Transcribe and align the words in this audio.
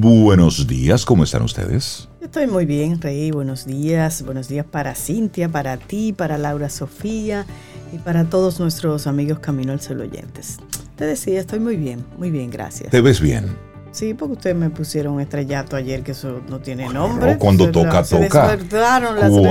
Buenos 0.00 0.66
días, 0.66 1.04
¿cómo 1.04 1.22
están 1.22 1.42
ustedes? 1.42 2.08
Estoy 2.20 2.48
muy 2.48 2.66
bien, 2.66 3.00
Rey. 3.00 3.30
Buenos 3.30 3.64
días. 3.64 4.24
Buenos 4.24 4.48
días 4.48 4.66
para 4.68 4.96
Cintia, 4.96 5.48
para 5.48 5.76
ti, 5.76 6.12
para 6.12 6.36
Laura 6.36 6.68
Sofía 6.68 7.46
y 7.92 7.98
para 7.98 8.24
todos 8.24 8.58
nuestros 8.58 9.06
amigos 9.06 9.38
Camino 9.38 9.72
al 9.72 9.80
Sol 9.80 10.00
oyentes. 10.00 10.58
Te 10.96 11.04
decía, 11.04 11.38
estoy 11.38 11.60
muy 11.60 11.76
bien, 11.76 12.04
muy 12.18 12.32
bien, 12.32 12.50
gracias. 12.50 12.90
¿Te 12.90 13.00
ves 13.00 13.20
bien? 13.20 13.56
Sí, 13.92 14.14
porque 14.14 14.32
ustedes 14.32 14.56
me 14.56 14.70
pusieron 14.70 15.14
un 15.14 15.20
estrellato 15.20 15.76
ayer 15.76 16.02
que 16.02 16.10
eso 16.10 16.40
no 16.48 16.58
tiene 16.58 16.88
nombre. 16.88 17.38
cuando 17.38 17.70
toca, 17.70 18.02
toca. 18.02 18.58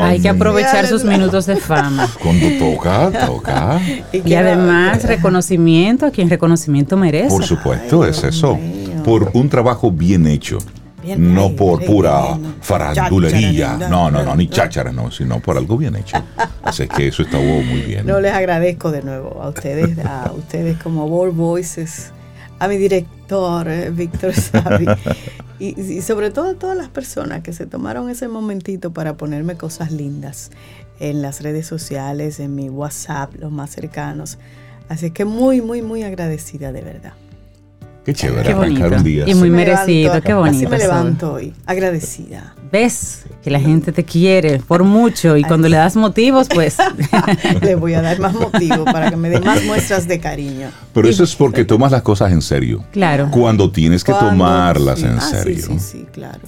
Hay 0.02 0.20
que 0.20 0.28
aprovechar 0.28 0.86
sus 0.86 1.06
minutos 1.06 1.46
de 1.46 1.56
fama. 1.56 2.10
Cuando 2.22 2.48
toca, 2.60 3.26
toca. 3.26 3.80
y, 4.12 4.34
además 4.34 5.06
reconocimiento 5.06 6.06
a 6.06 6.12
quien 6.12 6.30
reconocimiento 6.30 6.98
merece. 6.98 7.30
Por 7.30 7.46
supuesto, 7.46 8.06
es 8.06 8.22
eso. 8.26 8.60
Por 9.04 9.32
un 9.34 9.50
trabajo 9.50 9.92
bien 9.92 10.28
hecho. 10.28 10.58
no 11.18 11.56
por 11.56 11.84
pura 11.86 12.38
farandulería. 12.62 13.78
No, 13.90 14.10
no, 14.10 14.24
no, 14.24 14.36
ni 14.36 14.48
cháchara, 14.48 14.92
no, 14.92 15.12
sino 15.12 15.40
por 15.40 15.58
algo 15.58 15.78
bien 15.78 15.96
hecho. 15.96 16.18
Así 16.64 16.88
que 16.88 17.08
eso 17.08 17.24
está 17.24 17.38
muy 17.38 17.82
bien. 17.82 18.06
No 18.06 18.20
les 18.20 18.34
agradezco 18.34 18.92
de 18.92 19.02
nuevo 19.02 19.42
a 19.42 19.50
ustedes, 19.50 19.98
a 20.06 20.32
ustedes 20.36 20.82
como 20.82 21.06
World 21.06 21.36
Voices 21.36 22.14
a 22.64 22.68
mi 22.70 22.78
director, 22.78 23.68
eh, 23.68 23.90
Víctor 23.90 24.34
Savi, 24.34 24.86
y, 25.60 26.02
sobre 26.02 26.32
todo 26.32 26.52
a 26.52 26.54
todas 26.54 26.78
las 26.78 26.88
personas 26.88 27.42
que 27.42 27.52
se 27.52 27.66
tomaron 27.66 28.10
ese 28.10 28.30
momentito 28.30 28.94
para 28.94 29.18
ponerme 29.18 29.58
cosas 29.58 29.92
lindas 29.92 30.50
en 31.02 31.22
las 31.22 31.42
redes 31.42 31.68
sociales, 31.68 32.40
en 32.40 32.56
mi 32.56 32.70
WhatsApp, 32.70 33.36
los 33.36 33.52
más 33.52 33.72
cercanos. 33.72 34.38
Así 34.88 35.12
que 35.12 35.26
muy, 35.26 35.62
muy, 35.62 35.82
muy 35.82 36.04
agradecida 36.04 36.72
de 36.72 36.82
verdad. 36.82 37.14
Qué 38.06 38.14
chévere 38.14 38.52
arrancar 38.52 38.94
un 38.94 39.04
día. 39.04 39.24
Y 39.28 39.34
muy 39.34 39.50
merecido, 39.50 40.22
qué 40.22 40.34
bonito. 40.34 40.58
Así 40.58 40.68
me 40.68 40.78
levanto 40.78 41.34
hoy, 41.34 41.54
agradecida. 41.66 42.54
¿Ves? 42.72 43.24
Que 43.42 43.50
la 43.50 43.60
gente 43.60 43.92
te 43.92 44.04
quiere 44.04 44.60
por 44.60 44.84
mucho 44.84 45.38
y 45.38 45.44
cuando 45.44 45.70
le 45.70 45.78
das 45.78 45.96
motivos, 45.96 46.48
pues... 46.54 46.78
le 47.62 47.76
voy 47.76 47.94
a 47.94 48.02
dar 48.02 48.20
más 48.20 48.34
motivos 48.34 48.84
para 48.92 49.10
que 49.10 49.16
me 49.16 49.30
dé 49.30 49.40
más 49.40 49.64
muestras 49.64 50.08
de 50.08 50.20
cariño. 50.20 50.70
Pero 50.94 51.08
eso 51.08 51.24
es 51.24 51.36
porque 51.36 51.64
tomas 51.64 51.92
las 51.92 52.02
cosas 52.02 52.32
en 52.32 52.42
serio. 52.42 52.84
Claro. 52.92 53.30
Cuando 53.32 53.72
tienes 53.72 54.04
que 54.04 54.12
tomarlas 54.12 55.02
en 55.04 55.18
ah, 55.18 55.22
serio. 55.22 55.56
Sí, 55.56 55.80
sí, 55.80 55.80
sí, 55.80 56.06
claro. 56.12 56.40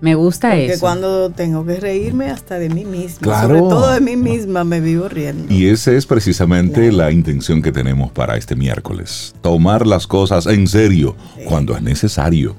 Me 0.00 0.14
gusta 0.14 0.50
Porque 0.50 0.72
eso. 0.72 0.80
cuando 0.80 1.30
tengo 1.30 1.64
que 1.64 1.80
reírme 1.80 2.26
hasta 2.30 2.58
de 2.58 2.68
mí 2.68 2.84
misma, 2.84 3.20
claro. 3.20 3.48
sobre 3.48 3.60
todo 3.60 3.92
de 3.92 4.00
mí 4.00 4.16
misma, 4.16 4.62
me 4.64 4.80
vivo 4.80 5.08
riendo. 5.08 5.52
Y 5.52 5.68
esa 5.68 5.92
es 5.92 6.04
precisamente 6.06 6.92
la 6.92 7.10
intención 7.10 7.62
que 7.62 7.72
tenemos 7.72 8.10
para 8.12 8.36
este 8.36 8.56
miércoles. 8.56 9.34
Tomar 9.40 9.86
las 9.86 10.06
cosas 10.06 10.46
en 10.46 10.66
serio 10.66 11.16
cuando 11.46 11.74
es 11.74 11.82
necesario. 11.82 12.54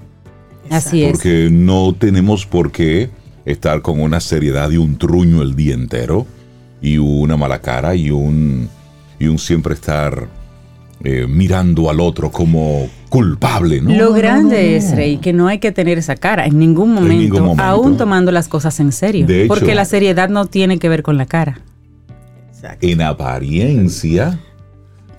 Así 0.70 1.04
es. 1.04 1.12
Porque 1.12 1.50
no 1.52 1.94
tenemos 1.98 2.46
por 2.46 2.72
qué 2.72 3.10
estar 3.46 3.82
con 3.82 4.02
una 4.02 4.20
seriedad 4.20 4.70
y 4.72 4.78
un 4.78 4.98
truño 4.98 5.42
el 5.42 5.56
día 5.56 5.74
entero 5.76 6.26
y 6.82 6.98
una 6.98 7.38
mala 7.38 7.62
cara 7.62 7.96
y 7.96 8.10
un, 8.12 8.68
y 9.20 9.28
un 9.28 9.38
siempre 9.38 9.74
estar 9.76 10.28
eh, 11.04 11.26
mirando 11.28 11.90
al 11.90 12.00
otro 12.00 12.32
como 12.32 12.90
culpable, 13.10 13.82
¿no? 13.82 13.92
Lo 13.92 14.14
grande 14.14 14.76
es, 14.76 14.96
Rey, 14.96 15.18
que 15.18 15.32
no 15.32 15.48
hay 15.48 15.60
que 15.60 15.72
tener 15.72 15.98
esa 15.98 16.16
cara 16.16 16.46
en 16.46 16.58
ningún 16.58 16.94
momento, 16.94 17.56
aún 17.60 17.98
tomando 17.98 18.32
las 18.32 18.48
cosas 18.48 18.80
en 18.80 18.92
serio. 18.92 19.28
porque 19.48 19.76
la 19.76 19.86
seriedad 19.86 20.30
no 20.30 20.46
tiene 20.46 20.80
que 20.80 20.90
ver 20.90 21.04
con 21.04 21.18
la 21.18 21.26
cara. 21.26 21.62
En 22.82 23.02
apariencia, 23.02 24.40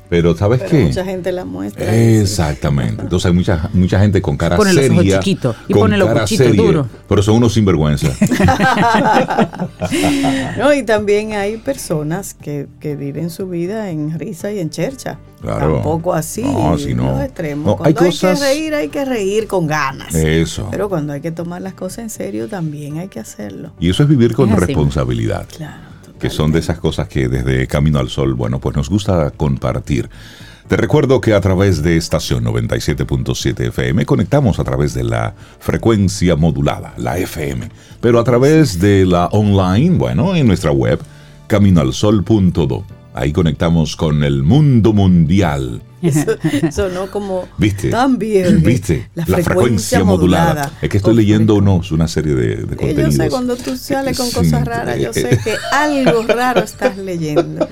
pero 0.09 0.34
¿sabes 0.37 0.62
qué? 0.62 0.84
Mucha 0.84 1.05
gente 1.05 1.33
la 1.33 1.45
muestra. 1.45 1.95
Exactamente. 1.95 3.03
Entonces 3.03 3.27
hay 3.27 3.33
mucha, 3.33 3.69
mucha 3.75 4.01
gente 4.01 4.23
con 4.23 4.37
cara 4.37 4.56
pone 4.56 4.73
seria. 4.73 4.89
Los 4.89 4.98
ojos 4.98 5.19
chiquitos 5.19 5.56
y 5.69 5.75
pone 5.75 5.98
los 5.98 6.09
cuchitos 6.09 6.56
duros. 6.56 6.87
Pero 7.09 7.23
son 7.23 7.37
unos 7.37 7.53
sinvergüenza. 7.53 8.09
no, 10.59 10.73
y 10.73 10.83
también 10.84 11.34
hay 11.34 11.59
personas 11.59 12.34
que, 12.34 12.69
que, 12.81 12.97
viven 12.97 13.31
su 13.31 13.49
vida 13.49 13.91
en 13.91 14.19
risa 14.19 14.50
y 14.50 14.60
en 14.60 14.71
chercha. 14.71 15.19
Claro. 15.43 15.75
Tampoco 15.75 16.15
así. 16.15 16.43
No, 16.43 16.78
si 16.78 16.94
no. 16.94 17.22
extremos. 17.22 17.77
cuando 17.77 18.00
hay, 18.00 18.12
que 18.12 18.34
reír, 18.34 18.75
hay 18.75 18.88
que 18.88 19.05
reír 19.05 19.47
con 19.47 19.66
ganas. 19.66 20.15
Eso. 20.15 20.69
Pero 20.71 20.88
cuando 20.88 21.12
hay 21.12 21.21
que 21.21 21.31
tomar 21.31 21.61
las 21.62 21.75
cosas 21.75 21.99
en 21.99 22.11
serio, 22.11 22.49
también 22.49 22.99
hay 22.99 23.09
que 23.09 23.21
hacerlo. 23.21 23.72
Y 23.78 23.91
eso 23.91 24.03
es 24.03 24.09
vivir 24.09 24.34
con 24.34 24.50
responsabilidad. 24.56 25.47
Claro 25.55 25.88
que 26.19 26.31
son 26.31 26.53
de 26.53 26.59
esas 26.59 26.79
cosas 26.79 27.09
que 27.09 27.29
desde 27.29 27.67
Camino 27.67 27.99
al 27.99 28.09
Sol, 28.09 28.34
bueno, 28.34 28.61
pues 28.61 28.77
nos 28.77 28.91
gusta 28.91 29.31
compartir. 29.31 30.09
Te 30.69 30.77
recuerdo 30.77 31.21
que 31.23 31.33
a 31.33 31.41
través 31.41 31.83
de 31.83 31.97
estación 31.97 32.45
97.7 32.45 33.69
FM 33.69 34.05
conectamos 34.05 34.59
a 34.59 34.65
través 34.65 34.93
de 34.93 35.03
la 35.03 35.34
frecuencia 35.61 36.37
modulada, 36.37 36.93
la 36.99 37.17
FM, 37.17 37.71
pero 38.03 38.19
a 38.21 38.25
través 38.25 38.79
de 38.79 39.06
la 39.06 39.29
online, 39.29 39.97
bueno, 39.97 40.37
en 40.37 40.47
nuestra 40.47 40.71
web, 40.71 41.01
caminoalsol.do. 41.47 42.97
Ahí 43.19 43.33
conectamos 43.33 43.97
con 43.97 44.23
el 44.23 44.45
mundo 44.45 44.93
mundial. 44.93 45.83
Eso, 46.01 46.37
sonó 46.71 47.11
como 47.11 47.49
¿Viste? 47.59 47.91
tan 47.91 48.17
bien. 48.17 48.62
¿Viste? 48.62 49.11
La, 49.17 49.25
frecuencia, 49.25 50.05
modulada. 50.05 50.71
Es 50.81 50.89
que 50.89 50.99
estoy 50.99 51.17
leyendo 51.17 51.56
unos, 51.56 51.91
una 51.91 52.06
serie 52.06 52.37
de, 52.37 52.56
de 52.59 52.77
contenidos. 52.77 53.17
Yo 53.17 53.25
sé 53.25 53.29
cuando 53.29 53.56
tú 53.56 53.77
sales 53.77 54.17
con 54.17 54.31
cosas 54.31 54.65
raras, 54.65 55.01
yo 55.01 55.12
sé 55.12 55.37
que 55.43 55.56
algo 55.73 56.23
raro 56.29 56.62
estás 56.62 56.97
leyendo. 56.97 57.69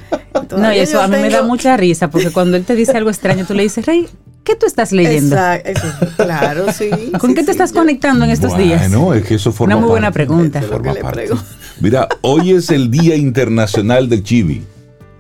no, 0.59 0.73
y 0.73 0.79
eso 0.79 1.01
a 1.01 1.07
mí 1.07 1.17
me 1.17 1.31
da 1.31 1.45
mucha 1.45 1.77
risa, 1.77 2.11
porque 2.11 2.33
cuando 2.33 2.57
él 2.57 2.65
te 2.65 2.75
dice 2.75 2.97
algo 2.97 3.11
extraño, 3.11 3.47
tú 3.47 3.55
le 3.55 3.63
dices, 3.63 3.87
Rey, 3.87 4.09
¿qué 4.43 4.57
tú 4.57 4.67
estás 4.67 4.91
leyendo? 4.91 5.37
Exacto, 5.37 6.09
claro, 6.17 6.73
sí. 6.77 6.91
¿Con 7.21 7.37
qué 7.37 7.45
te 7.45 7.53
estás 7.53 7.71
conectando 7.71 8.25
en 8.25 8.33
estos 8.33 8.59
días? 8.59 8.91
No, 8.91 9.15
es 9.15 9.25
que 9.25 9.37
eso 9.37 9.53
forma 9.53 9.77
Una 9.77 9.81
muy 9.81 9.91
buena 9.91 10.11
pregunta. 10.11 10.61
Mira, 11.81 12.09
hoy 12.23 12.51
es 12.51 12.71
el 12.71 12.91
Día 12.91 13.15
Internacional 13.15 14.09
del 14.09 14.25
Chibi. 14.25 14.65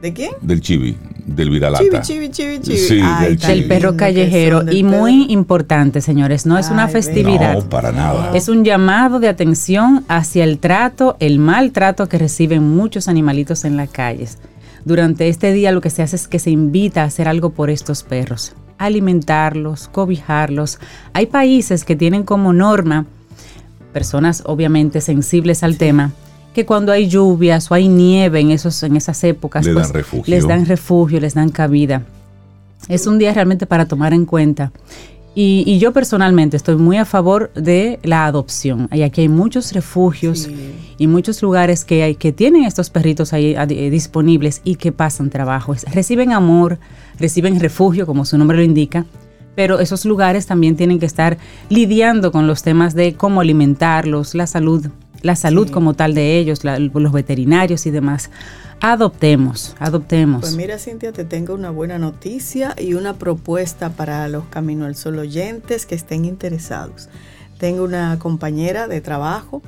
¿De 0.06 0.12
quién? 0.12 0.30
Del 0.40 0.60
chibi, 0.60 0.96
del 1.26 1.50
viralata. 1.50 2.00
Chibi, 2.00 2.30
chibi, 2.30 2.60
chibi, 2.60 2.76
Sí, 2.76 3.02
del, 3.22 3.36
del, 3.36 3.64
perro 3.64 3.96
callejero. 3.96 4.62
Y 4.70 4.84
muy 4.84 5.26
importante, 5.30 6.00
señores, 6.00 6.46
no 6.46 6.56
es 6.58 6.70
una 6.70 6.86
festividad. 6.86 7.54
No, 7.54 7.68
para 7.68 7.90
nada. 7.90 8.30
Es 8.32 8.48
un 8.48 8.64
llamado 8.64 9.18
de 9.18 9.26
atención 9.26 10.04
hacia 10.06 10.44
el 10.44 10.60
trato, 10.60 11.16
el 11.18 11.40
maltrato 11.40 12.08
que 12.08 12.18
reciben 12.18 12.62
muchos 12.62 13.08
animalitos 13.08 13.64
en 13.64 13.76
las 13.76 13.90
calles. 13.90 14.38
Durante 14.84 15.26
este 15.28 15.52
día 15.52 15.72
lo 15.72 15.80
que 15.80 15.90
se 15.90 16.04
hace 16.04 16.14
es 16.14 16.28
que 16.28 16.38
se 16.38 16.50
invita 16.50 17.02
a 17.02 17.06
hacer 17.06 17.26
algo 17.26 17.50
por 17.50 17.68
estos 17.68 18.04
perros. 18.04 18.54
Alimentarlos, 18.78 19.88
cobijarlos. 19.88 20.78
Hay 21.14 21.26
países 21.26 21.84
que 21.84 21.96
tienen 21.96 22.22
como 22.22 22.52
norma, 22.52 23.06
personas 23.92 24.44
obviamente 24.46 25.00
sensibles 25.00 25.64
al 25.64 25.78
tema, 25.78 26.12
que 26.56 26.64
cuando 26.64 26.90
hay 26.90 27.06
lluvias 27.06 27.70
o 27.70 27.74
hay 27.74 27.86
nieve 27.86 28.40
en, 28.40 28.50
esos, 28.50 28.82
en 28.82 28.96
esas 28.96 29.22
épocas, 29.24 29.68
pues, 29.68 30.26
les 30.26 30.48
dan 30.48 30.64
refugio, 30.64 31.20
les 31.20 31.34
dan 31.34 31.50
cabida. 31.50 32.06
Es 32.88 33.06
un 33.06 33.18
día 33.18 33.34
realmente 33.34 33.66
para 33.66 33.84
tomar 33.84 34.14
en 34.14 34.24
cuenta. 34.24 34.72
Y, 35.34 35.78
yo 35.78 35.92
personalmente 35.92 36.56
estoy 36.56 36.76
muy 36.76 36.96
a 36.96 37.04
favor 37.04 37.52
de 37.52 37.98
la 38.04 38.24
adopción. 38.24 38.88
Y 38.90 39.02
aquí 39.02 39.20
hay 39.20 39.28
muchos 39.28 39.74
refugios 39.74 40.48
y 40.96 41.06
muchos 41.06 41.42
lugares 41.42 41.84
que, 41.84 42.02
hay, 42.02 42.14
que 42.14 42.32
tienen 42.32 42.64
estos 42.64 42.88
perritos 42.88 43.34
ahí 43.34 43.54
eh, 43.54 43.90
disponibles 43.90 44.62
y 44.64 44.76
que 44.76 44.92
pasan 44.92 45.28
trabajo. 45.28 45.74
Reciben 45.92 46.32
amor, 46.32 46.78
reciben 47.18 47.60
refugio, 47.60 48.06
como 48.06 48.24
su 48.24 48.38
nombre 48.38 48.56
lo 48.56 48.62
indica, 48.62 49.04
pero 49.54 49.78
esos 49.78 50.06
lugares 50.06 50.46
también 50.46 50.74
tienen 50.74 50.98
que 50.98 51.06
estar 51.06 51.36
lidiando 51.68 52.32
con 52.32 52.46
los 52.46 52.62
temas 52.62 52.94
de 52.94 53.12
cómo 53.12 53.42
alimentarlos, 53.42 54.34
la 54.34 54.46
salud 54.46 54.86
la 55.26 55.36
salud 55.36 55.70
como 55.70 55.94
tal 55.94 56.14
de 56.14 56.38
ellos, 56.38 56.60
los 56.64 57.12
veterinarios 57.12 57.84
y 57.86 57.90
demás. 57.90 58.30
Adoptemos, 58.80 59.74
adoptemos. 59.78 60.42
Pues 60.42 60.56
mira, 60.56 60.78
Cintia, 60.78 61.12
te 61.12 61.24
tengo 61.24 61.54
una 61.54 61.70
buena 61.70 61.98
noticia 61.98 62.74
y 62.78 62.94
una 62.94 63.14
propuesta 63.14 63.90
para 63.90 64.28
los 64.28 64.44
Camino 64.44 64.84
al 64.84 64.96
Sol 64.96 65.18
oyentes 65.18 65.86
que 65.86 65.94
estén 65.94 66.24
interesados. 66.24 67.08
Tengo 67.58 67.84
una 67.84 68.18
compañera 68.18 68.86
de 68.86 69.00
trabajo 69.00 69.62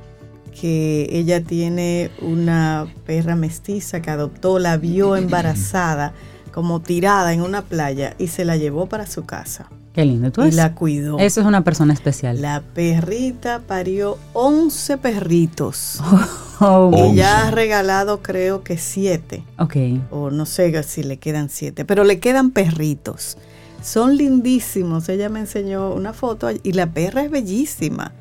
que 0.60 1.08
ella 1.10 1.42
tiene 1.42 2.10
una 2.20 2.86
perra 3.06 3.34
mestiza 3.34 4.02
que 4.02 4.10
adoptó, 4.10 4.58
la 4.58 4.76
vio 4.76 5.16
embarazada, 5.16 6.12
como 6.52 6.80
tirada 6.80 7.32
en 7.32 7.42
una 7.42 7.62
playa 7.62 8.14
y 8.18 8.28
se 8.28 8.44
la 8.44 8.56
llevó 8.56 8.86
para 8.86 9.06
su 9.06 9.24
casa. 9.24 9.68
Qué 9.98 10.04
lindo 10.04 10.30
tú 10.30 10.44
Y 10.44 10.52
la 10.52 10.76
cuidó. 10.76 11.18
Eso 11.18 11.40
es 11.40 11.46
una 11.48 11.64
persona 11.64 11.92
especial. 11.92 12.40
La 12.40 12.62
perrita 12.72 13.62
parió 13.66 14.16
11 14.32 14.98
perritos. 14.98 16.00
Oh, 16.60 16.90
y 16.92 17.14
ya 17.14 17.46
ha 17.46 17.50
regalado 17.52 18.20
creo 18.20 18.64
que 18.64 18.78
7. 18.78 19.44
Ok. 19.58 19.76
O 20.10 20.30
no 20.32 20.44
sé 20.44 20.82
si 20.82 21.04
le 21.04 21.16
quedan 21.16 21.50
7, 21.50 21.84
pero 21.84 22.02
le 22.02 22.18
quedan 22.18 22.50
perritos. 22.50 23.38
Son 23.80 24.16
lindísimos. 24.16 25.08
Ella 25.08 25.28
me 25.28 25.38
enseñó 25.38 25.94
una 25.94 26.12
foto 26.12 26.48
y 26.50 26.72
la 26.72 26.92
perra 26.92 27.22
es 27.22 27.30
bellísima. 27.30 28.12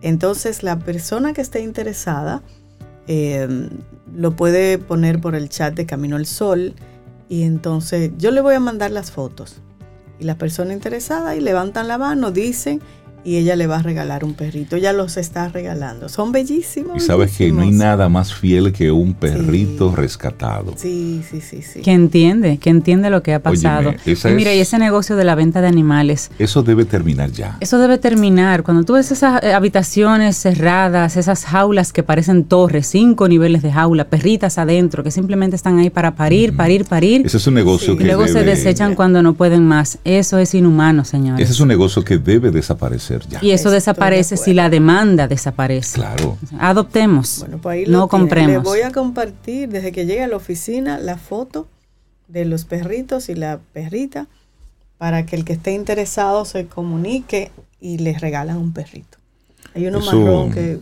Entonces 0.00 0.62
la 0.62 0.78
persona 0.78 1.34
que 1.34 1.42
esté 1.42 1.60
interesada 1.60 2.42
em, 3.06 3.68
lo 4.16 4.34
puede 4.36 4.78
poner 4.78 5.20
por 5.20 5.34
el 5.34 5.50
chat 5.50 5.74
de 5.74 5.84
Camino 5.84 6.16
al 6.16 6.24
Sol 6.24 6.74
y 7.28 7.42
entonces 7.42 8.10
yo 8.16 8.30
le 8.30 8.40
voy 8.40 8.54
a 8.54 8.60
mandar 8.60 8.90
las 8.90 9.10
fotos 9.10 9.60
y 10.20 10.24
las 10.24 10.36
personas 10.36 10.74
interesadas 10.74 11.36
y 11.36 11.40
levantan 11.40 11.88
la 11.88 11.98
mano, 11.98 12.30
dicen 12.30 12.80
y 13.24 13.36
ella 13.36 13.56
le 13.56 13.66
va 13.66 13.78
a 13.78 13.82
regalar 13.82 14.24
un 14.24 14.34
perrito. 14.34 14.76
Ella 14.76 14.92
los 14.92 15.16
está 15.16 15.48
regalando. 15.48 16.08
Son 16.08 16.32
bellísimos. 16.32 16.96
Y 16.96 17.00
sabes 17.00 17.36
que 17.36 17.52
no 17.52 17.62
hay 17.62 17.70
nada 17.70 18.08
más 18.08 18.34
fiel 18.34 18.72
que 18.72 18.90
un 18.90 19.14
perrito 19.14 19.94
rescatado. 19.94 20.74
Sí, 20.76 21.22
sí, 21.28 21.40
sí, 21.40 21.62
sí. 21.62 21.82
Que 21.82 21.92
entiende, 21.92 22.58
que 22.58 22.70
entiende 22.70 23.10
lo 23.10 23.22
que 23.22 23.34
ha 23.34 23.40
pasado. 23.40 23.94
y 24.06 24.14
mira, 24.28 24.54
y 24.54 24.60
ese 24.60 24.78
negocio 24.78 25.16
de 25.16 25.24
la 25.24 25.34
venta 25.34 25.60
de 25.60 25.68
animales. 25.68 26.30
Eso 26.38 26.62
debe 26.62 26.84
terminar 26.84 27.30
ya. 27.30 27.56
Eso 27.60 27.78
debe 27.78 27.98
terminar. 27.98 28.62
Cuando 28.62 28.84
tú 28.84 28.94
ves 28.94 29.10
esas 29.12 29.42
eh, 29.42 29.52
habitaciones 29.52 30.36
cerradas, 30.36 31.16
esas 31.16 31.44
jaulas 31.44 31.92
que 31.92 32.02
parecen 32.02 32.44
torres, 32.44 32.86
cinco 32.86 33.28
niveles 33.28 33.62
de 33.62 33.72
jaula, 33.72 34.04
perritas 34.04 34.58
adentro, 34.58 35.02
que 35.02 35.10
simplemente 35.10 35.56
están 35.56 35.78
ahí 35.78 35.90
para 35.90 36.14
parir, 36.14 36.56
parir, 36.56 36.84
parir. 36.84 37.22
Ese 37.26 37.36
es 37.36 37.46
un 37.46 37.54
negocio 37.54 37.96
que. 37.96 38.04
Y 38.04 38.06
luego 38.06 38.26
se 38.26 38.42
desechan 38.44 38.94
cuando 38.94 39.22
no 39.22 39.34
pueden 39.34 39.66
más. 39.66 39.98
Eso 40.04 40.38
es 40.38 40.54
inhumano, 40.54 41.04
señores. 41.04 41.44
Ese 41.44 41.52
es 41.52 41.60
un 41.60 41.68
negocio 41.68 42.02
que 42.02 42.18
debe 42.18 42.50
desaparecer 42.50 43.09
y 43.40 43.50
eso 43.50 43.70
desaparece 43.70 44.36
si 44.36 44.54
la 44.54 44.70
demanda 44.70 45.28
desaparece. 45.28 45.96
Claro. 45.96 46.38
Adoptemos. 46.58 47.46
Pues 47.62 47.88
no 47.88 48.08
compremos. 48.08 48.52
Le 48.52 48.58
voy 48.58 48.80
a 48.80 48.92
compartir 48.92 49.68
desde 49.68 49.92
que 49.92 50.06
llegue 50.06 50.22
a 50.22 50.28
la 50.28 50.36
oficina 50.36 50.98
la 50.98 51.16
foto 51.16 51.68
de 52.28 52.44
los 52.44 52.64
perritos 52.64 53.28
y 53.28 53.34
la 53.34 53.60
perrita 53.72 54.28
para 54.98 55.26
que 55.26 55.36
el 55.36 55.44
que 55.44 55.54
esté 55.54 55.72
interesado 55.72 56.44
se 56.44 56.66
comunique 56.66 57.50
y 57.80 57.98
les 57.98 58.20
regalan 58.20 58.58
un 58.58 58.72
perrito. 58.72 59.18
Hay 59.74 59.86
uno 59.86 60.00
marrón 60.00 60.52
que 60.52 60.78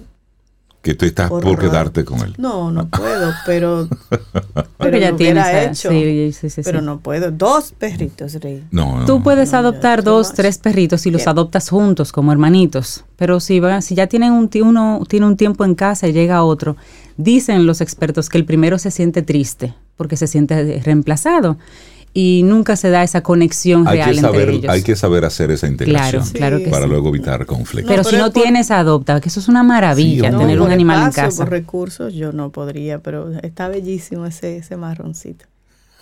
que 0.83 0.95
tú 0.95 1.05
estás 1.07 1.29
por, 1.29 1.59
quedarte 1.59 2.05
con 2.05 2.21
él. 2.21 2.35
No, 2.39 2.71
no 2.71 2.89
puedo, 2.89 3.33
pero, 3.45 3.89
pero 4.79 4.99
ya 4.99 5.17
tienes 5.17 5.47
hecho. 5.47 5.91
Sí, 5.91 6.33
sí, 6.33 6.51
sí, 6.51 6.63
pero 6.65 6.81
no 6.81 7.01
puedo. 7.01 7.31
Dos 7.31 7.73
perritos, 7.73 8.35
Rey. 8.35 8.65
No, 8.71 9.05
Tú 9.07 9.23
puedes 9.23 9.55
adoptar 9.55 10.05
dos, 10.05 10.33
tres 10.33 10.59
perritos 10.59 11.05
y 11.07 11.11
los 11.11 11.27
adoptas 11.27 11.69
juntos 11.69 12.13
como 12.13 12.33
hermanitos. 12.33 13.05
Pero 13.17 13.41
si, 13.41 13.61
si 13.81 13.95
ya 13.95 14.07
tienen 14.07 14.33
un, 14.33 14.49
uno 14.63 15.03
tiene 15.09 15.27
un 15.27 15.37
tiempo 15.37 15.65
en 15.65 15.75
casa 15.75 16.07
y 16.07 16.13
llega 16.13 16.45
otro, 16.45 16.77
dicen 17.17 17.67
los 17.67 17.81
expertos 17.81 18.29
que 18.29 18.39
el 18.39 18.45
primero 18.45 18.79
se 18.79 18.91
siente 18.91 19.23
triste 19.23 19.75
porque 19.97 20.17
se 20.17 20.29
siente 20.29 20.81
reemplazado 20.85 21.59
y 22.21 22.43
nunca 22.43 22.75
se 22.75 22.91
da 22.91 23.05
esa 23.05 23.23
conexión 23.23 23.87
real 23.87 24.19
entre 24.19 24.53
ellos. 24.53 24.69
Hay 24.69 24.83
que 24.83 24.97
saber 24.97 25.25
hacer 25.25 25.53
esa 25.53 25.69
integración 25.69 26.29
claro, 26.31 26.59
para 26.69 26.89
luego 26.89 27.11
evitar 27.11 27.47
conflictos. 27.47 27.95
pero, 27.95 28.03
si 28.03 28.17
no 28.17 28.33
tienes, 28.33 28.73
adopta, 28.73 29.21
que 29.21 29.29
eso 29.29 29.39
es 29.39 29.47
una 29.47 29.63
maravilla, 29.63 30.37
tener 30.37 30.61
un 30.61 30.73
animal 30.73 31.05
en 31.05 31.13
casa. 31.13 31.45
Por 31.45 31.53
recursos 31.53 32.15
yo 32.15 32.33
no 32.33 32.51
podría, 32.51 32.99
pero 32.99 33.31
está 33.45 33.69
bellísimo 33.69 34.27
ese, 34.27 34.57
ese 34.57 34.77
marroncito. 34.77 35.45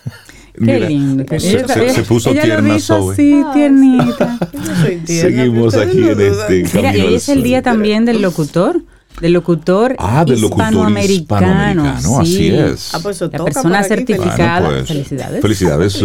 Qué 0.55 0.79
lindo. 0.79 1.23
Se, 1.37 2.01
puso 2.01 2.31
tierna 2.31 2.79
Zoe. 2.79 3.15
Sí, 3.15 3.43
tiernita. 3.53 4.39
Seguimos 5.05 5.75
aquí 5.75 5.99
en 5.99 6.19
este 6.19 6.63
Mira, 6.73 6.97
y 6.97 7.01
hoy 7.01 7.13
es 7.13 7.29
el 7.29 7.43
día 7.43 7.61
también 7.61 8.05
del 8.05 8.23
locutor. 8.23 8.81
Del 9.21 9.33
locutor, 9.33 9.95
ah, 9.97 10.23
del 10.25 10.43
hispanoamericano. 10.43 12.19
Así 12.19 12.49
es. 12.49 12.93
Ah, 12.93 12.99
pues 13.01 13.19
la 13.19 13.29
persona 13.29 13.83
certificada. 13.83 14.69
Pues, 14.69 14.87
felicidades. 14.87 15.41
Felicidades, 15.41 16.01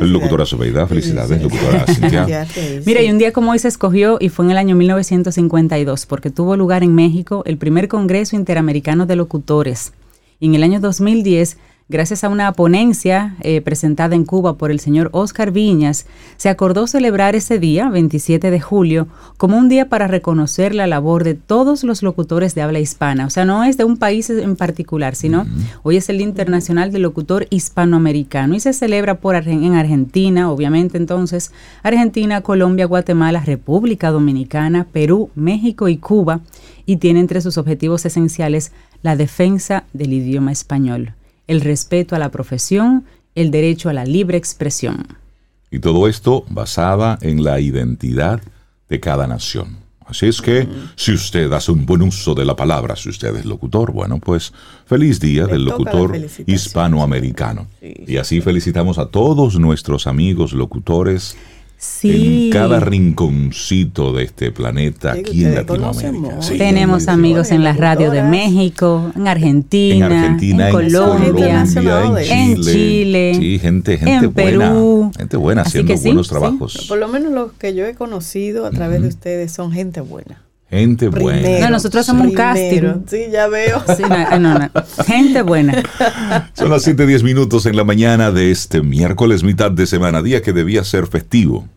locutora 0.00 0.46
Sobeida. 0.46 0.86
Felicidades, 0.86 1.42
locutora 1.42 1.84
Cintia. 1.86 2.46
Mira, 2.86 3.02
y 3.02 3.10
un 3.10 3.18
día 3.18 3.32
como 3.32 3.50
hoy 3.50 3.58
se 3.58 3.68
escogió 3.68 4.18
y 4.20 4.28
fue 4.28 4.44
en 4.44 4.52
el 4.52 4.58
año 4.58 4.76
1952, 4.76 6.06
porque 6.06 6.30
tuvo 6.30 6.56
lugar 6.56 6.82
en 6.82 6.94
México 6.94 7.42
el 7.46 7.58
primer 7.58 7.88
Congreso 7.88 8.36
Interamericano 8.36 9.06
de 9.06 9.16
Locutores. 9.16 9.92
Y 10.38 10.46
en 10.46 10.54
el 10.54 10.62
año 10.62 10.80
2010 10.80 11.56
Gracias 11.90 12.24
a 12.24 12.30
una 12.30 12.50
ponencia 12.52 13.36
eh, 13.42 13.60
presentada 13.60 14.14
en 14.14 14.24
Cuba 14.24 14.56
por 14.56 14.70
el 14.70 14.80
señor 14.80 15.10
Oscar 15.12 15.50
Viñas, 15.50 16.06
se 16.38 16.48
acordó 16.48 16.86
celebrar 16.86 17.36
ese 17.36 17.58
día, 17.58 17.90
27 17.90 18.50
de 18.50 18.58
julio, 18.58 19.06
como 19.36 19.58
un 19.58 19.68
día 19.68 19.90
para 19.90 20.08
reconocer 20.08 20.74
la 20.74 20.86
labor 20.86 21.24
de 21.24 21.34
todos 21.34 21.84
los 21.84 22.02
locutores 22.02 22.54
de 22.54 22.62
habla 22.62 22.80
hispana. 22.80 23.26
O 23.26 23.30
sea, 23.30 23.44
no 23.44 23.64
es 23.64 23.76
de 23.76 23.84
un 23.84 23.98
país 23.98 24.30
en 24.30 24.56
particular, 24.56 25.14
sino 25.14 25.44
hoy 25.82 25.98
es 25.98 26.08
el 26.08 26.16
Día 26.16 26.26
Internacional 26.26 26.90
del 26.90 27.02
Locutor 27.02 27.46
Hispanoamericano 27.50 28.54
y 28.54 28.60
se 28.60 28.72
celebra 28.72 29.16
por 29.20 29.34
en 29.34 29.74
Argentina, 29.74 30.50
obviamente 30.50 30.96
entonces, 30.96 31.52
Argentina, 31.82 32.40
Colombia, 32.40 32.86
Guatemala, 32.86 33.42
República 33.44 34.10
Dominicana, 34.10 34.86
Perú, 34.90 35.28
México 35.34 35.88
y 35.88 35.98
Cuba, 35.98 36.40
y 36.86 36.96
tiene 36.96 37.20
entre 37.20 37.42
sus 37.42 37.58
objetivos 37.58 38.06
esenciales 38.06 38.72
la 39.02 39.16
defensa 39.16 39.84
del 39.92 40.14
idioma 40.14 40.50
español 40.50 41.12
el 41.46 41.60
respeto 41.60 42.16
a 42.16 42.18
la 42.18 42.30
profesión, 42.30 43.04
el 43.34 43.50
derecho 43.50 43.88
a 43.88 43.92
la 43.92 44.04
libre 44.04 44.38
expresión. 44.38 45.06
Y 45.70 45.80
todo 45.80 46.08
esto 46.08 46.44
basada 46.48 47.18
en 47.20 47.42
la 47.42 47.60
identidad 47.60 48.40
de 48.88 49.00
cada 49.00 49.26
nación. 49.26 49.84
Así 50.06 50.26
es 50.26 50.42
que, 50.42 50.68
si 50.96 51.12
usted 51.12 51.50
hace 51.52 51.72
un 51.72 51.86
buen 51.86 52.02
uso 52.02 52.34
de 52.34 52.44
la 52.44 52.54
palabra, 52.54 52.94
si 52.94 53.08
usted 53.08 53.34
es 53.36 53.46
locutor, 53.46 53.90
bueno, 53.90 54.18
pues 54.18 54.52
feliz 54.84 55.18
día 55.18 55.46
del 55.46 55.64
locutor 55.64 56.14
hispanoamericano. 56.46 57.66
y 57.80 58.18
así 58.18 58.42
felicitamos 58.42 58.98
a 58.98 59.06
todos 59.06 59.58
nuestros 59.58 60.06
amigos 60.06 60.52
locutores 60.52 61.36
en 62.02 62.50
cada 62.50 62.80
rinconcito 62.80 64.12
de 64.12 64.24
este 64.24 64.50
planeta 64.52 65.12
aquí 65.12 65.44
en 65.44 65.54
Latinoamérica. 65.54 66.40
Tenemos 66.56 67.08
amigos 67.08 67.50
en 67.50 67.64
la 67.64 67.72
radio 67.72 68.10
de 68.10 68.22
México, 68.22 69.12
en 69.14 69.28
Argentina, 69.28 70.06
en, 70.06 70.72
Colombia, 70.72 71.64
en 72.30 72.60
Chile, 72.62 73.34
sí, 73.34 73.58
gente, 73.58 73.98
gente 73.98 74.26
buena, 74.26 75.10
gente 75.16 75.36
buena 75.36 75.62
haciendo 75.62 75.94
buenos 75.96 76.28
trabajos. 76.28 76.86
Por 76.88 76.98
lo 76.98 77.08
menos 77.08 77.32
los 77.32 77.52
que 77.52 77.74
yo 77.74 77.86
he 77.86 77.94
conocido 77.94 78.66
a 78.66 78.70
través 78.70 79.02
de 79.02 79.08
ustedes 79.08 79.52
son 79.52 79.72
gente 79.72 80.00
buena. 80.00 80.42
Gente 80.74 81.08
buena. 81.08 81.60
No, 81.60 81.70
nosotros 81.70 82.00
hacemos 82.00 82.26
un 82.26 82.34
casting. 82.34 83.04
Sí, 83.06 83.26
ya 83.30 83.46
veo. 83.46 83.80
Gente 85.06 85.42
buena. 85.42 85.82
Son 86.54 86.68
las 86.68 86.84
7:10 86.84 87.22
minutos 87.22 87.66
en 87.66 87.76
la 87.76 87.84
mañana 87.84 88.32
de 88.32 88.50
este 88.50 88.82
miércoles, 88.82 89.44
mitad 89.44 89.70
de 89.70 89.86
semana, 89.86 90.20
día 90.20 90.42
que 90.42 90.52
debía 90.52 90.82
ser 90.82 91.06
festivo. 91.06 91.68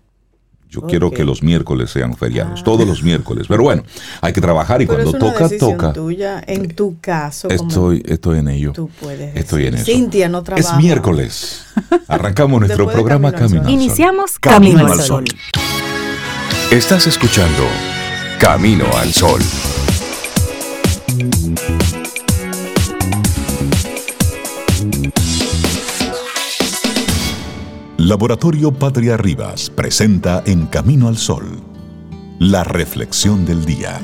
Yo 0.68 0.82
quiero 0.82 1.12
que 1.12 1.24
los 1.24 1.44
miércoles 1.44 1.92
sean 1.92 2.16
feriados, 2.18 2.64
todos 2.64 2.88
los 2.88 3.04
miércoles. 3.04 3.46
Pero 3.48 3.64
bueno, 3.64 3.84
hay 4.20 4.34
que 4.34 4.42
trabajar 4.42 4.82
y 4.82 4.88
cuando 4.88 5.14
toca, 5.14 5.48
toca. 5.58 5.94
tuya, 5.94 6.44
en 6.46 6.68
tu 6.70 7.00
caso. 7.00 7.50
Estoy, 7.50 8.04
estoy 8.06 8.40
en 8.40 8.48
ello. 8.50 8.74
Tú 8.74 8.90
puedes. 9.00 9.36
Estoy 9.36 9.68
en 9.68 9.76
eso. 9.76 9.86
Cintia 9.86 10.28
no 10.28 10.42
trabaja. 10.44 10.76
Es 10.76 10.84
miércoles. 10.84 11.66
Arrancamos 12.08 12.62
nuestro 12.62 12.88
programa 12.88 13.32
Camino, 13.32 13.62
al 13.62 13.66
Sol. 13.66 13.74
Iniciamos 13.74 14.40
Camino, 14.40 14.88
al 14.88 15.00
Sol. 15.00 15.26
Estás 16.72 17.08
escuchando 17.08 17.64
Camino 18.40 18.86
al 18.96 19.12
Sol. 19.14 19.42
Laboratorio 27.98 28.72
Patria 28.72 29.18
Rivas 29.18 29.72
presenta 29.72 30.44
En 30.46 30.68
Camino 30.68 31.08
al 31.08 31.18
Sol, 31.18 31.46
la 32.38 32.64
reflexión 32.64 33.44
del 33.46 33.66
día. 33.66 34.00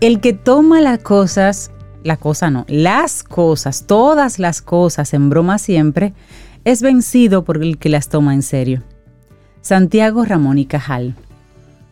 El 0.00 0.20
que 0.20 0.32
toma 0.32 0.80
las 0.80 1.00
cosas, 1.00 1.70
la 2.04 2.16
cosa 2.16 2.50
no, 2.50 2.64
las 2.68 3.22
cosas, 3.22 3.84
todas 3.86 4.38
las 4.38 4.62
cosas 4.62 5.14
en 5.14 5.30
broma 5.30 5.58
siempre, 5.58 6.14
es 6.64 6.82
vencido 6.82 7.44
por 7.44 7.62
el 7.62 7.78
que 7.78 7.88
las 7.88 8.08
toma 8.08 8.34
en 8.34 8.42
serio. 8.42 8.82
Santiago 9.60 10.24
Ramón 10.24 10.58
y 10.58 10.66
Cajal. 10.66 11.14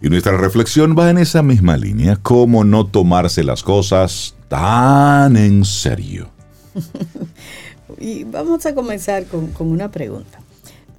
Y 0.01 0.09
nuestra 0.09 0.37
reflexión 0.37 0.95
va 0.99 1.11
en 1.11 1.19
esa 1.19 1.43
misma 1.43 1.77
línea, 1.77 2.17
cómo 2.17 2.65
no 2.65 2.87
tomarse 2.87 3.43
las 3.43 3.63
cosas 3.63 4.37
tan 4.49 5.37
en 5.37 5.65
serio. 5.65 6.29
y 7.99 8.25
vamos 8.25 8.67
a 8.67 8.75
comenzar 8.75 9.25
con, 9.27 9.49
con 9.49 9.69
una 9.69 9.91
pregunta. 9.91 10.39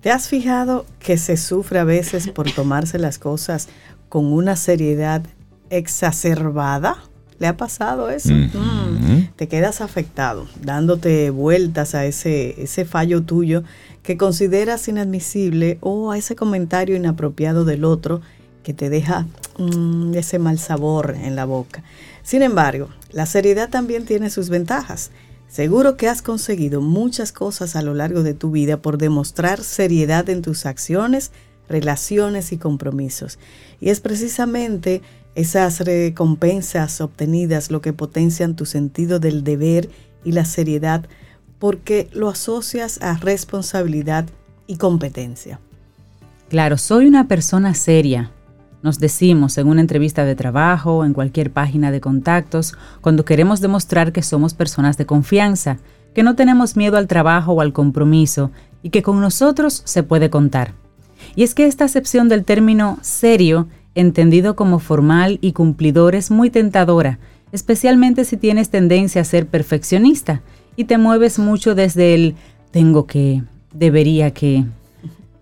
¿Te 0.02 0.12
has 0.12 0.28
fijado 0.28 0.86
que 1.00 1.18
se 1.18 1.38
sufre 1.38 1.80
a 1.80 1.84
veces 1.84 2.30
por 2.30 2.52
tomarse 2.52 3.00
las 3.00 3.20
cosas 3.20 3.68
con 4.10 4.26
una 4.32 4.56
seriedad 4.56 5.24
exacerbada? 5.70 6.98
¿Le 7.40 7.48
ha 7.48 7.58
pasado 7.58 8.10
eso? 8.10 8.34
Mm. 8.34 9.28
Te 9.36 9.48
quedas 9.48 9.82
afectado, 9.82 10.48
dándote 10.62 11.30
vueltas 11.30 11.94
a 11.94 12.06
ese, 12.06 12.62
ese 12.62 12.86
fallo 12.86 13.22
tuyo 13.24 13.64
que 14.02 14.18
consideras 14.18 14.88
inadmisible 14.88 15.78
o 15.82 16.12
a 16.12 16.18
ese 16.18 16.36
comentario 16.36 16.96
inapropiado 16.96 17.66
del 17.66 17.86
otro 17.86 18.22
que 18.64 18.74
te 18.74 18.90
deja 18.90 19.28
mm, 19.60 20.16
ese 20.16 20.40
mal 20.40 20.60
sabor 20.60 21.16
en 21.22 21.36
la 21.36 21.46
boca. 21.46 21.84
Sin 22.24 22.42
embargo, 22.42 22.90
la 23.12 23.26
seriedad 23.26 23.70
también 23.70 24.06
tiene 24.06 24.30
sus 24.30 24.50
ventajas. 24.50 25.12
Seguro 25.48 25.96
que 25.96 26.10
has 26.10 26.22
conseguido 26.22 26.82
muchas 26.82 27.32
cosas 27.32 27.76
a 27.76 27.82
lo 27.82 27.94
largo 27.94 28.24
de 28.24 28.34
tu 28.34 28.52
vida 28.52 28.78
por 28.78 28.98
demostrar 28.98 29.64
seriedad 29.64 30.30
en 30.30 30.42
tus 30.42 30.66
acciones, 30.66 31.32
relaciones 31.70 32.52
y 32.52 32.58
compromisos. 32.58 33.40
Y 33.80 33.90
es 33.90 34.02
precisamente 34.02 35.02
esas 35.38 35.82
recompensas 35.82 37.00
obtenidas 37.00 37.70
lo 37.70 37.80
que 37.80 37.94
potencian 37.94 38.56
tu 38.56 38.66
sentido 38.66 39.20
del 39.20 39.44
deber 39.44 39.88
y 40.24 40.32
la 40.32 40.46
seriedad 40.46 41.06
porque 41.60 42.10
lo 42.12 42.28
asocias 42.28 43.00
a 43.04 43.18
responsabilidad 43.18 44.26
y 44.66 44.78
competencia. 44.78 45.60
Claro, 46.50 46.80
soy 46.80 47.06
una 47.06 47.28
persona 47.28 47.76
seria. 47.76 48.32
Nos 48.82 48.98
decimos 48.98 49.60
en 49.60 49.68
una 49.68 49.82
entrevista 49.82 50.26
de 50.26 50.36
trabajo, 50.36 51.06
en 51.06 51.14
cualquier 51.14 51.52
página 51.54 51.92
de 51.92 52.02
contactos, 52.02 52.74
cuando 53.02 53.24
queremos 53.24 53.62
demostrar 53.62 54.12
que 54.14 54.24
somos 54.24 54.56
personas 54.56 54.98
de 54.98 55.06
confianza, 55.06 55.78
que 56.16 56.24
no 56.24 56.36
tenemos 56.36 56.76
miedo 56.76 56.98
al 56.98 57.08
trabajo 57.08 57.54
o 57.54 57.62
al 57.62 57.74
compromiso 57.74 58.50
y 58.82 58.90
que 58.90 59.04
con 59.04 59.22
nosotros 59.22 59.84
se 59.86 60.02
puede 60.02 60.32
contar. 60.32 60.74
Y 61.36 61.44
es 61.44 61.54
que 61.54 61.68
esta 61.68 61.86
acepción 61.86 62.28
del 62.28 62.44
término 62.44 62.98
serio, 63.02 63.68
entendido 64.00 64.56
como 64.56 64.80
formal 64.80 65.40
y 65.42 65.54
cumplidor, 65.54 66.16
es 66.16 66.32
muy 66.32 66.50
tentadora, 66.50 67.20
especialmente 67.52 68.26
si 68.26 68.38
tienes 68.38 68.70
tendencia 68.70 69.22
a 69.22 69.26
ser 69.26 69.48
perfeccionista 69.48 70.42
y 70.76 70.86
te 70.86 70.98
mueves 70.98 71.40
mucho 71.40 71.76
desde 71.76 72.14
el 72.14 72.36
tengo 72.72 73.08
que, 73.08 73.44
debería 73.74 74.32
que. 74.32 74.66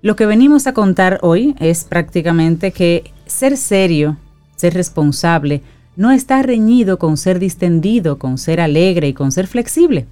Lo 0.02 0.16
que 0.16 0.26
venimos 0.26 0.68
a 0.68 0.74
contar 0.74 1.20
hoy 1.22 1.56
es 1.60 1.84
prácticamente 1.84 2.72
que 2.72 3.12
ser 3.26 3.58
serio, 3.58 4.18
ser 4.56 4.74
responsable, 4.74 5.62
no 5.96 6.12
está 6.12 6.42
reñido 6.42 7.00
con 7.00 7.18
ser 7.18 7.40
distendido, 7.40 8.18
con 8.20 8.38
ser 8.38 8.62
alegre 8.62 9.08
y 9.08 9.14
con 9.14 9.32
ser 9.32 9.48
flexible. 9.48 10.06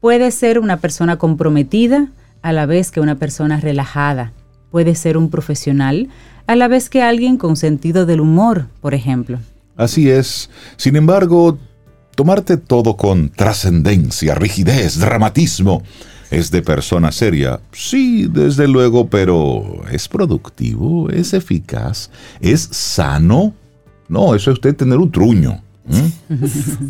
Puede 0.00 0.30
ser 0.30 0.58
una 0.58 0.78
persona 0.78 1.16
comprometida 1.16 2.08
a 2.42 2.52
la 2.52 2.66
vez 2.66 2.90
que 2.90 3.00
una 3.00 3.16
persona 3.16 3.60
relajada. 3.60 4.32
Puede 4.70 4.94
ser 4.94 5.16
un 5.16 5.28
profesional 5.28 6.08
a 6.48 6.56
la 6.56 6.66
vez 6.66 6.90
que 6.90 7.02
alguien 7.02 7.36
con 7.36 7.56
sentido 7.56 8.06
del 8.06 8.20
humor, 8.20 8.66
por 8.80 8.94
ejemplo. 8.94 9.38
Así 9.76 10.10
es. 10.10 10.50
Sin 10.76 10.96
embargo, 10.96 11.58
tomarte 12.16 12.56
todo 12.56 12.96
con 12.96 13.28
trascendencia, 13.28 14.34
rigidez, 14.34 14.98
dramatismo, 14.98 15.84
¿Es 16.30 16.50
de 16.50 16.60
persona 16.60 17.10
seria? 17.10 17.58
Sí, 17.72 18.28
desde 18.30 18.68
luego, 18.68 19.08
pero 19.08 19.82
¿es 19.90 20.08
productivo? 20.08 21.08
¿Es 21.08 21.32
eficaz? 21.32 22.10
¿Es 22.40 22.68
sano? 22.70 23.54
No, 24.08 24.34
eso 24.34 24.50
es 24.50 24.56
usted 24.56 24.76
tener 24.76 24.98
un 24.98 25.10
truño. 25.10 25.62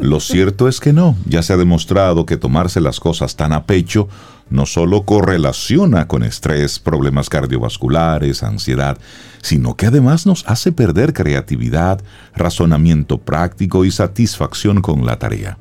Lo 0.00 0.20
cierto 0.20 0.68
es 0.68 0.80
que 0.80 0.92
no. 0.92 1.16
Ya 1.26 1.42
se 1.42 1.52
ha 1.52 1.56
demostrado 1.56 2.26
que 2.26 2.36
tomarse 2.36 2.80
las 2.80 3.00
cosas 3.00 3.36
tan 3.36 3.52
a 3.52 3.64
pecho 3.64 4.08
no 4.50 4.66
solo 4.66 5.02
correlaciona 5.02 6.08
con 6.08 6.22
estrés, 6.22 6.78
problemas 6.78 7.28
cardiovasculares, 7.28 8.42
ansiedad, 8.42 8.98
sino 9.42 9.76
que 9.76 9.86
además 9.86 10.26
nos 10.26 10.44
hace 10.46 10.72
perder 10.72 11.12
creatividad, 11.12 12.02
razonamiento 12.34 13.18
práctico 13.18 13.84
y 13.84 13.90
satisfacción 13.90 14.80
con 14.80 15.04
la 15.04 15.18
tarea. 15.18 15.58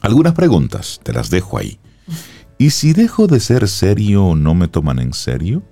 Algunas 0.00 0.34
preguntas, 0.34 1.00
te 1.02 1.12
las 1.12 1.30
dejo 1.30 1.58
ahí. 1.58 1.78
¿Y 2.58 2.70
si 2.70 2.92
dejo 2.92 3.26
de 3.26 3.40
ser 3.40 3.68
serio, 3.68 4.34
no 4.34 4.54
me 4.54 4.68
toman 4.68 4.98
en 4.98 5.12
serio? 5.12 5.62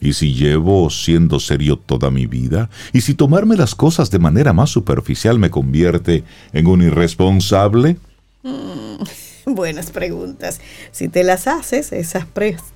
¿Y 0.00 0.12
si 0.12 0.34
llevo 0.34 0.88
siendo 0.90 1.40
serio 1.40 1.76
toda 1.76 2.10
mi 2.10 2.26
vida? 2.26 2.70
¿Y 2.92 3.00
si 3.00 3.14
tomarme 3.14 3.56
las 3.56 3.74
cosas 3.74 4.10
de 4.10 4.18
manera 4.18 4.52
más 4.52 4.70
superficial 4.70 5.38
me 5.38 5.50
convierte 5.50 6.24
en 6.52 6.66
un 6.66 6.82
irresponsable? 6.82 7.96
Mm, 8.42 9.02
buenas 9.46 9.90
preguntas. 9.90 10.60
Si 10.92 11.08
te 11.08 11.24
las 11.24 11.48
haces, 11.48 11.92
esas 11.92 12.26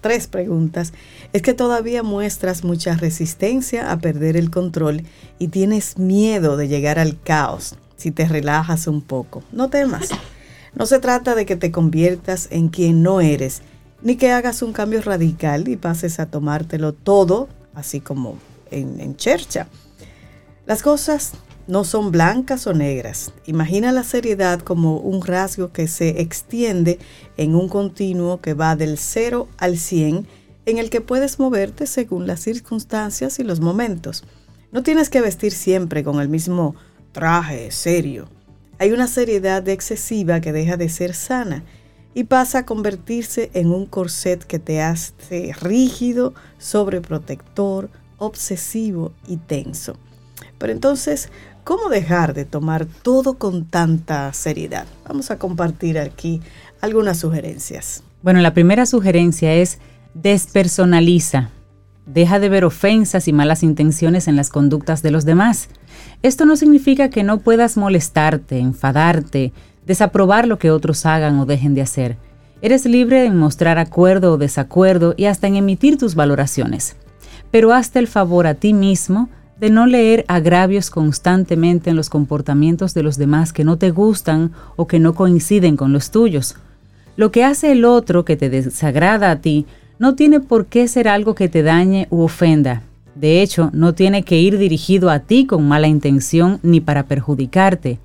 tres 0.01 0.27
preguntas, 0.27 0.93
es 1.33 1.43
que 1.43 1.55
todavía 1.55 2.03
muestras 2.03 2.65
mucha 2.65 2.97
resistencia 2.97 3.93
a 3.93 3.99
perder 3.99 4.37
el 4.37 4.51
control 4.51 5.03
y 5.39 5.49
tienes 5.49 5.99
miedo 5.99 6.57
de 6.57 6.69
llegar 6.69 6.99
al 6.99 7.21
caos 7.21 7.77
si 7.97 8.11
te 8.11 8.27
relajas 8.27 8.89
un 8.89 9.01
poco. 9.01 9.45
No 9.53 9.71
temas. 9.71 10.09
No 10.75 10.87
se 10.87 10.99
trata 10.99 11.35
de 11.35 11.47
que 11.47 11.55
te 11.55 11.71
conviertas 11.71 12.49
en 12.51 12.69
quien 12.69 13.03
no 13.03 13.21
eres, 13.21 13.63
ni 14.03 14.17
que 14.17 14.31
hagas 14.31 14.63
un 14.63 14.73
cambio 14.73 15.03
radical 15.03 15.69
y 15.69 15.77
pases 15.77 16.21
a 16.21 16.27
tomártelo 16.27 16.93
todo, 16.93 17.49
así 17.75 18.01
como 18.01 18.37
en, 18.71 19.01
en 19.01 19.17
chercha. 19.17 19.69
Las 20.67 20.83
cosas 20.83 21.33
no 21.67 21.85
son 21.85 22.11
blancas 22.11 22.67
o 22.67 22.75
negras. 22.75 23.33
Imagina 23.47 23.93
la 23.93 24.03
seriedad 24.03 24.61
como 24.61 24.99
un 24.99 25.25
rasgo 25.25 25.73
que 25.73 25.87
se 25.89 26.21
extiende 26.21 26.99
en 27.37 27.55
un 27.55 27.69
continuo 27.69 28.41
que 28.41 28.55
va 28.55 28.77
del 28.77 28.99
0 28.99 29.49
al 29.59 29.79
100, 29.79 30.27
en 30.67 30.79
el 30.79 30.91
que 30.91 31.01
puedes 31.01 31.39
moverte 31.39 31.87
según 31.87 32.27
las 32.27 32.41
circunstancias 32.41 33.39
y 33.39 33.45
los 33.45 33.61
momentos. 33.61 34.25
No 34.71 34.83
tienes 34.83 35.11
que 35.11 35.21
vestir 35.21 35.53
siempre 35.53 36.03
con 36.03 36.21
el 36.21 36.29
mismo 36.29 36.75
traje 37.13 37.71
serio 37.71 38.29
hay 38.83 38.91
una 38.91 39.07
seriedad 39.07 39.69
excesiva 39.69 40.41
que 40.41 40.53
deja 40.53 40.77
de 40.77 40.89
ser 40.89 41.15
sana 41.15 41.63
y 42.15 42.25
pasa 42.25 42.59
a 42.59 42.67
convertirse 42.67 43.51
en 43.55 43.71
un 43.71 43.87
corset 43.87 44.45
que 44.45 44.59
te 44.59 44.83
hace 44.83 45.53
rígido, 45.61 46.35
sobreprotector, 46.59 47.91
obsesivo 48.19 49.13
y 49.27 49.37
tenso. 49.37 49.97
Pero 50.59 50.73
entonces, 50.73 51.31
¿cómo 51.65 51.89
dejar 51.89 52.35
de 52.35 52.45
tomar 52.45 52.87
todo 52.87 53.35
con 53.35 53.65
tanta 53.65 54.33
seriedad? 54.33 54.87
Vamos 55.09 55.31
a 55.31 55.39
compartir 55.39 55.99
aquí 55.99 56.41
algunas 56.81 57.19
sugerencias. 57.19 58.03
Bueno, 58.23 58.41
la 58.41 58.55
primera 58.55 58.87
sugerencia 58.87 59.55
es 59.55 59.79
despersonaliza. 60.15 61.51
Deja 62.07 62.41
de 62.41 62.49
ver 62.49 62.65
ofensas 62.65 63.29
y 63.29 63.33
malas 63.33 63.63
intenciones 63.63 64.29
en 64.29 64.37
las 64.37 64.51
conductas 64.51 65.03
de 65.03 65.11
los 65.13 65.25
demás. 65.25 65.69
Esto 66.23 66.45
no 66.45 66.57
significa 66.57 67.11
que 67.11 67.23
no 67.23 67.39
puedas 67.39 67.77
molestarte, 67.77 68.59
enfadarte, 68.59 69.53
desaprobar 69.87 70.47
lo 70.47 70.59
que 70.59 70.71
otros 70.71 71.07
hagan 71.07 71.39
o 71.39 71.47
dejen 71.47 71.75
de 71.75 71.83
hacer. 71.83 72.17
Eres 72.61 72.87
libre 72.87 73.25
en 73.25 73.37
mostrar 73.37 73.79
acuerdo 73.79 74.33
o 74.33 74.39
desacuerdo 74.39 75.15
y 75.17 75.25
hasta 75.25 75.49
en 75.49 75.57
emitir 75.57 75.99
tus 75.99 76.15
valoraciones. 76.15 76.97
Pero 77.51 77.73
hazte 77.73 77.99
el 77.99 78.07
favor 78.07 78.47
a 78.47 78.55
ti 78.55 78.73
mismo 78.73 79.29
de 79.59 79.71
no 79.71 79.87
leer 79.87 80.25
agravios 80.29 80.91
constantemente 80.91 81.91
en 81.91 81.97
los 81.97 82.11
comportamientos 82.11 82.95
de 82.95 83.03
los 83.03 83.17
demás 83.17 83.53
que 83.53 83.65
no 83.65 83.79
te 83.79 83.91
gustan 83.91 84.53
o 84.77 84.87
que 84.87 84.99
no 84.99 85.15
coinciden 85.15 85.77
con 85.77 85.93
los 85.93 86.11
tuyos. 86.11 86.57
Lo 87.17 87.31
que 87.31 87.45
hace 87.45 87.73
el 87.73 87.85
otro 87.85 88.25
que 88.25 88.37
te 88.37 88.49
desagrada 88.49 89.31
a 89.31 89.41
ti 89.41 89.67
no 89.99 90.15
tiene 90.15 90.41
por 90.41 90.67
qué 90.67 90.89
ser 90.89 91.09
algo 91.09 91.35
que 91.35 91.49
te 91.49 91.63
dañe 91.63 92.09
u 92.11 92.23
ofenda. 92.23 92.83
De 93.15 93.43
hecho, 93.43 93.71
no 93.73 93.95
tiene 93.95 94.23
que 94.23 94.41
ir 94.41 94.59
dirigido 94.59 95.11
a 95.11 95.21
ti 95.21 95.47
con 95.47 95.69
mala 95.69 95.87
intención 95.87 96.59
ni 96.63 96.81
para 96.81 97.05
perjudicarte. 97.05 98.01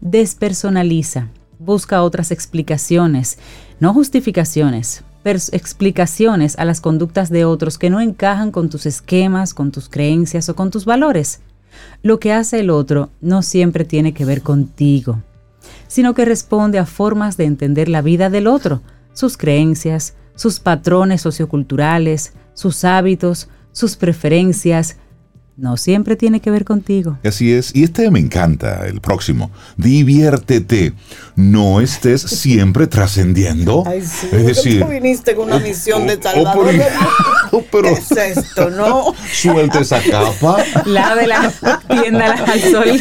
Despersonaliza, 0.00 1.28
busca 1.58 2.02
otras 2.02 2.30
explicaciones, 2.30 3.38
no 3.80 3.92
justificaciones, 3.92 5.04
explicaciones 5.24 6.58
a 6.58 6.64
las 6.64 6.80
conductas 6.80 7.30
de 7.30 7.44
otros 7.44 7.78
que 7.78 7.90
no 7.90 8.00
encajan 8.00 8.50
con 8.50 8.70
tus 8.70 8.86
esquemas, 8.86 9.54
con 9.54 9.70
tus 9.70 9.88
creencias 9.88 10.48
o 10.48 10.56
con 10.56 10.70
tus 10.70 10.84
valores. 10.84 11.40
Lo 12.02 12.18
que 12.18 12.32
hace 12.32 12.60
el 12.60 12.70
otro 12.70 13.10
no 13.20 13.42
siempre 13.42 13.84
tiene 13.84 14.14
que 14.14 14.24
ver 14.24 14.42
contigo, 14.42 15.22
sino 15.86 16.14
que 16.14 16.24
responde 16.24 16.78
a 16.78 16.86
formas 16.86 17.36
de 17.36 17.44
entender 17.44 17.88
la 17.88 18.02
vida 18.02 18.30
del 18.30 18.46
otro, 18.46 18.82
sus 19.12 19.36
creencias, 19.36 20.14
sus 20.34 20.60
patrones 20.60 21.20
socioculturales, 21.20 22.32
sus 22.54 22.84
hábitos, 22.84 23.48
sus 23.72 23.96
preferencias, 23.96 24.96
no 25.58 25.76
siempre 25.76 26.14
tiene 26.14 26.40
que 26.40 26.52
ver 26.52 26.64
contigo. 26.64 27.18
Así 27.24 27.52
es. 27.52 27.74
Y 27.74 27.82
este 27.82 28.10
me 28.12 28.20
encanta, 28.20 28.86
el 28.86 29.00
próximo. 29.00 29.50
Diviértete. 29.76 30.92
No 31.34 31.80
estés 31.80 32.22
siempre 32.22 32.86
trascendiendo. 32.86 33.84
Es 33.92 34.30
decir, 34.30 34.80
tú 34.80 34.88
viniste 34.88 35.34
con 35.34 35.48
una 35.48 35.58
misión 35.58 36.06
de 36.06 36.22
Salvador. 36.22 36.72
¿Qué 37.50 37.90
es 37.90 38.10
esto, 38.10 38.70
no? 38.70 39.14
Suelte 39.32 39.80
esa 39.80 40.00
capa. 40.02 40.58
Lávela, 40.84 41.52
tiéndala 41.88 42.44
al 42.44 42.60
sol. 42.60 43.00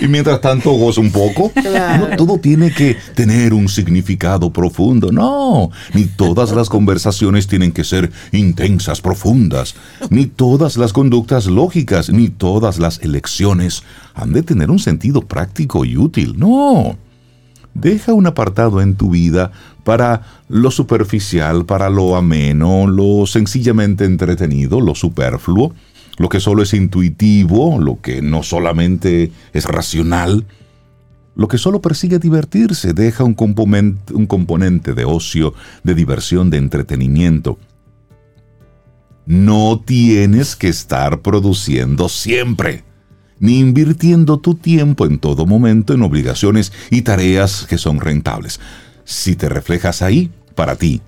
Y 0.00 0.08
mientras 0.08 0.40
tanto 0.40 0.70
goza 0.72 1.00
un 1.00 1.10
poco. 1.10 1.52
No 1.56 2.16
todo 2.16 2.38
tiene 2.38 2.72
que 2.72 2.96
tener 3.14 3.54
un 3.54 3.68
significado 3.68 4.52
profundo. 4.52 5.12
No. 5.12 5.70
Ni 5.94 6.04
todas 6.04 6.52
las 6.52 6.68
conversaciones 6.68 7.46
tienen 7.46 7.72
que 7.72 7.84
ser 7.84 8.10
intensas, 8.32 9.00
profundas. 9.00 9.74
Ni 10.10 10.26
todas 10.26 10.76
las 10.76 10.92
conductas 10.92 11.46
lógicas 11.46 12.10
ni 12.10 12.28
todas 12.28 12.78
las 12.78 12.98
elecciones 13.00 13.82
han 14.14 14.32
de 14.32 14.42
tener 14.42 14.70
un 14.70 14.78
sentido 14.78 15.22
práctico 15.22 15.84
y 15.84 15.96
útil. 15.96 16.38
No. 16.38 16.96
Deja 17.80 18.12
un 18.12 18.26
apartado 18.26 18.80
en 18.80 18.94
tu 18.94 19.10
vida 19.10 19.52
para 19.84 20.22
lo 20.48 20.70
superficial, 20.70 21.64
para 21.64 21.88
lo 21.88 22.16
ameno, 22.16 22.86
lo 22.86 23.26
sencillamente 23.26 24.04
entretenido, 24.04 24.80
lo 24.80 24.94
superfluo, 24.94 25.74
lo 26.18 26.28
que 26.28 26.40
solo 26.40 26.62
es 26.62 26.74
intuitivo, 26.74 27.78
lo 27.80 28.00
que 28.00 28.20
no 28.20 28.42
solamente 28.42 29.32
es 29.54 29.64
racional, 29.64 30.44
lo 31.34 31.48
que 31.48 31.56
solo 31.56 31.80
persigue 31.80 32.18
divertirse, 32.18 32.92
deja 32.92 33.24
un 33.24 33.32
componente, 33.32 34.12
un 34.12 34.26
componente 34.26 34.92
de 34.92 35.06
ocio, 35.06 35.54
de 35.82 35.94
diversión, 35.94 36.50
de 36.50 36.58
entretenimiento. 36.58 37.58
No 39.24 39.80
tienes 39.82 40.56
que 40.56 40.68
estar 40.68 41.20
produciendo 41.22 42.10
siempre, 42.10 42.84
ni 43.40 43.58
invirtiendo 43.58 44.38
tu 44.38 44.54
tiempo 44.54 45.06
en 45.06 45.18
todo 45.18 45.46
momento 45.46 45.92
en 45.92 46.02
obligaciones 46.02 46.72
y 46.90 47.02
tareas 47.02 47.66
que 47.68 47.78
son 47.78 48.00
rentables. 48.00 48.60
Si 49.04 49.34
te 49.34 49.48
reflejas 49.48 50.02
ahí, 50.02 50.30
para 50.54 50.76
ti. 50.76 51.00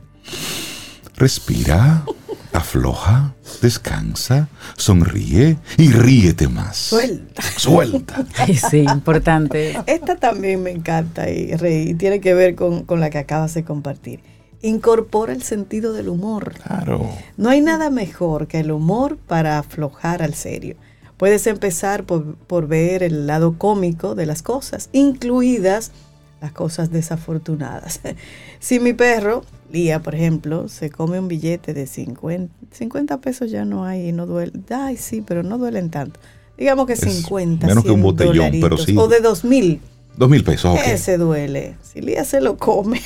Respira, 1.17 2.05
afloja, 2.53 3.35
descansa, 3.61 4.49
sonríe 4.77 5.59
y 5.77 5.93
ríete 5.93 6.49
más. 6.49 6.77
Suelta. 6.77 7.43
Suelta. 7.57 8.27
sí, 8.71 8.79
importante. 8.79 9.79
Esta 9.87 10.17
también 10.17 10.63
me 10.63 10.71
encanta 10.71 11.31
y, 11.31 11.53
y 11.53 11.95
tiene 11.95 12.21
que 12.21 12.35
ver 12.35 12.55
con, 12.55 12.85
con 12.85 12.99
la 12.99 13.11
que 13.11 13.19
acabas 13.19 13.55
de 13.55 13.63
compartir 13.63 14.21
incorpora 14.63 15.33
el 15.33 15.43
sentido 15.43 15.93
del 15.93 16.09
humor. 16.09 16.55
Claro. 16.55 17.11
No 17.37 17.51
hay 17.51 17.61
nada 17.61 17.91
mejor 17.91 18.47
que 18.47 18.61
el 18.61 18.71
humor 18.71 19.19
para 19.19 19.59
aflojar 19.59 20.23
al 20.23 20.35
serio. 20.35 20.77
Puedes 21.23 21.47
empezar 21.47 22.03
por, 22.03 22.67
ver 22.67 23.05
el 23.05 23.29
lado 23.29 23.57
cómico 23.57 24.17
de 24.17 24.27
las 24.27 24.43
cosas, 24.43 24.89
incluidas 24.91 25.93
las 26.41 26.51
cosas 26.51 26.91
desafortunadas. 26.91 28.01
si 28.59 28.81
mi 28.81 28.93
perro, 28.93 29.45
Lía, 29.71 30.03
por 30.03 30.17
ejemplo, 30.17 30.67
se 30.67 30.91
come 30.91 31.21
un 31.21 31.29
billete 31.29 31.75
de 31.75 31.87
50, 31.87 32.53
50 32.73 33.21
pesos 33.21 33.53
ya 33.53 33.65
no 33.65 33.85
hay 33.85 34.09
y 34.09 34.11
no 34.11 34.27
duele. 34.27 34.51
Ay, 34.71 34.97
sí, 34.97 35.23
pero 35.25 35.45
no 35.45 35.59
duelen 35.59 35.91
tanto. 35.91 36.19
Digamos 36.59 36.89
que 36.89 36.97
50. 36.97 37.69
Menos 37.69 37.85
que 37.85 37.93
un 37.93 38.03
botellón, 38.03 38.51
pero 38.61 38.77
sí. 38.77 38.97
O 38.99 39.07
de 39.07 39.21
2 39.21 39.45
mil. 39.45 39.81
Dos 40.17 40.29
mil 40.29 40.43
pesos. 40.43 40.77
Ese 40.85 41.19
duele. 41.19 41.77
Si 41.85 42.01
Lía 42.01 42.25
se 42.25 42.41
lo 42.41 42.57
come, 42.57 43.01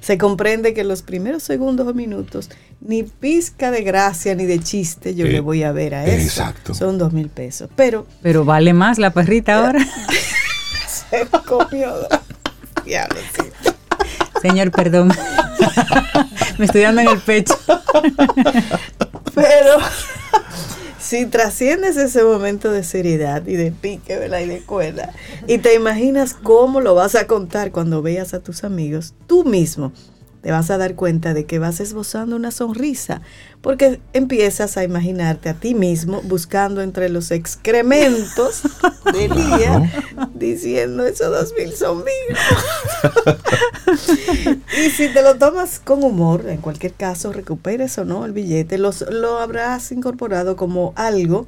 se 0.00 0.18
comprende 0.18 0.74
que 0.74 0.84
los 0.84 1.02
primeros 1.02 1.42
segundos 1.42 1.86
o 1.86 1.94
minutos, 1.94 2.50
ni 2.80 3.02
pizca 3.02 3.70
de 3.70 3.82
gracia 3.82 4.34
ni 4.34 4.46
de 4.46 4.60
chiste 4.60 5.14
yo 5.14 5.26
le 5.26 5.40
voy 5.40 5.62
a 5.62 5.72
ver 5.72 5.94
a 5.94 6.06
eso. 6.06 6.22
Exacto. 6.22 6.74
Son 6.74 6.98
dos 6.98 7.12
mil 7.12 7.28
pesos. 7.28 7.68
Pero. 7.76 8.06
Pero 8.22 8.44
vale 8.44 8.72
más 8.72 8.98
la 8.98 9.10
perrita 9.10 9.64
ahora. 9.64 9.80
se 11.10 11.26
comió. 11.46 11.94
Señor, 14.40 14.70
perdón. 14.70 15.12
Me 16.58 16.64
estoy 16.64 16.82
dando 16.82 17.00
en 17.02 17.08
el 17.08 17.18
pecho. 17.20 17.54
Pero 19.34 19.78
si 20.98 21.26
trasciendes 21.26 21.96
ese 21.96 22.24
momento 22.24 22.72
de 22.72 22.82
seriedad 22.82 23.46
y 23.46 23.54
de 23.54 23.72
pique, 23.72 24.16
¿verdad? 24.16 24.40
Y 24.40 24.46
de 24.46 24.56
escuela, 24.56 25.12
y 25.46 25.58
te 25.58 25.74
imaginas 25.74 26.34
cómo 26.34 26.80
lo 26.80 26.94
vas 26.94 27.14
a 27.14 27.26
contar 27.26 27.70
cuando 27.70 28.02
veas 28.02 28.34
a 28.34 28.40
tus 28.40 28.64
amigos, 28.64 29.14
tú 29.26 29.44
mismo 29.44 29.92
te 30.42 30.50
vas 30.50 30.70
a 30.70 30.78
dar 30.78 30.94
cuenta 30.94 31.34
de 31.34 31.44
que 31.44 31.58
vas 31.58 31.80
esbozando 31.80 32.36
una 32.36 32.50
sonrisa, 32.50 33.22
porque 33.60 34.00
empiezas 34.12 34.76
a 34.76 34.84
imaginarte 34.84 35.48
a 35.48 35.54
ti 35.54 35.74
mismo 35.74 36.22
buscando 36.22 36.80
entre 36.80 37.08
los 37.08 37.30
excrementos 37.30 38.62
del 39.12 39.34
día, 39.34 39.92
diciendo, 40.34 41.04
esos 41.04 41.30
dos 41.30 41.54
mil 41.58 41.72
son 41.74 41.98
míos. 42.04 42.38
y 44.84 44.90
si 44.90 45.08
te 45.08 45.22
lo 45.22 45.36
tomas 45.36 45.80
con 45.80 46.04
humor, 46.04 46.46
en 46.48 46.58
cualquier 46.58 46.92
caso, 46.92 47.32
recuperes 47.32 47.98
o 47.98 48.04
no 48.04 48.24
el 48.24 48.32
billete, 48.32 48.78
los, 48.78 49.02
lo 49.10 49.38
habrás 49.38 49.90
incorporado 49.92 50.56
como 50.56 50.92
algo 50.96 51.46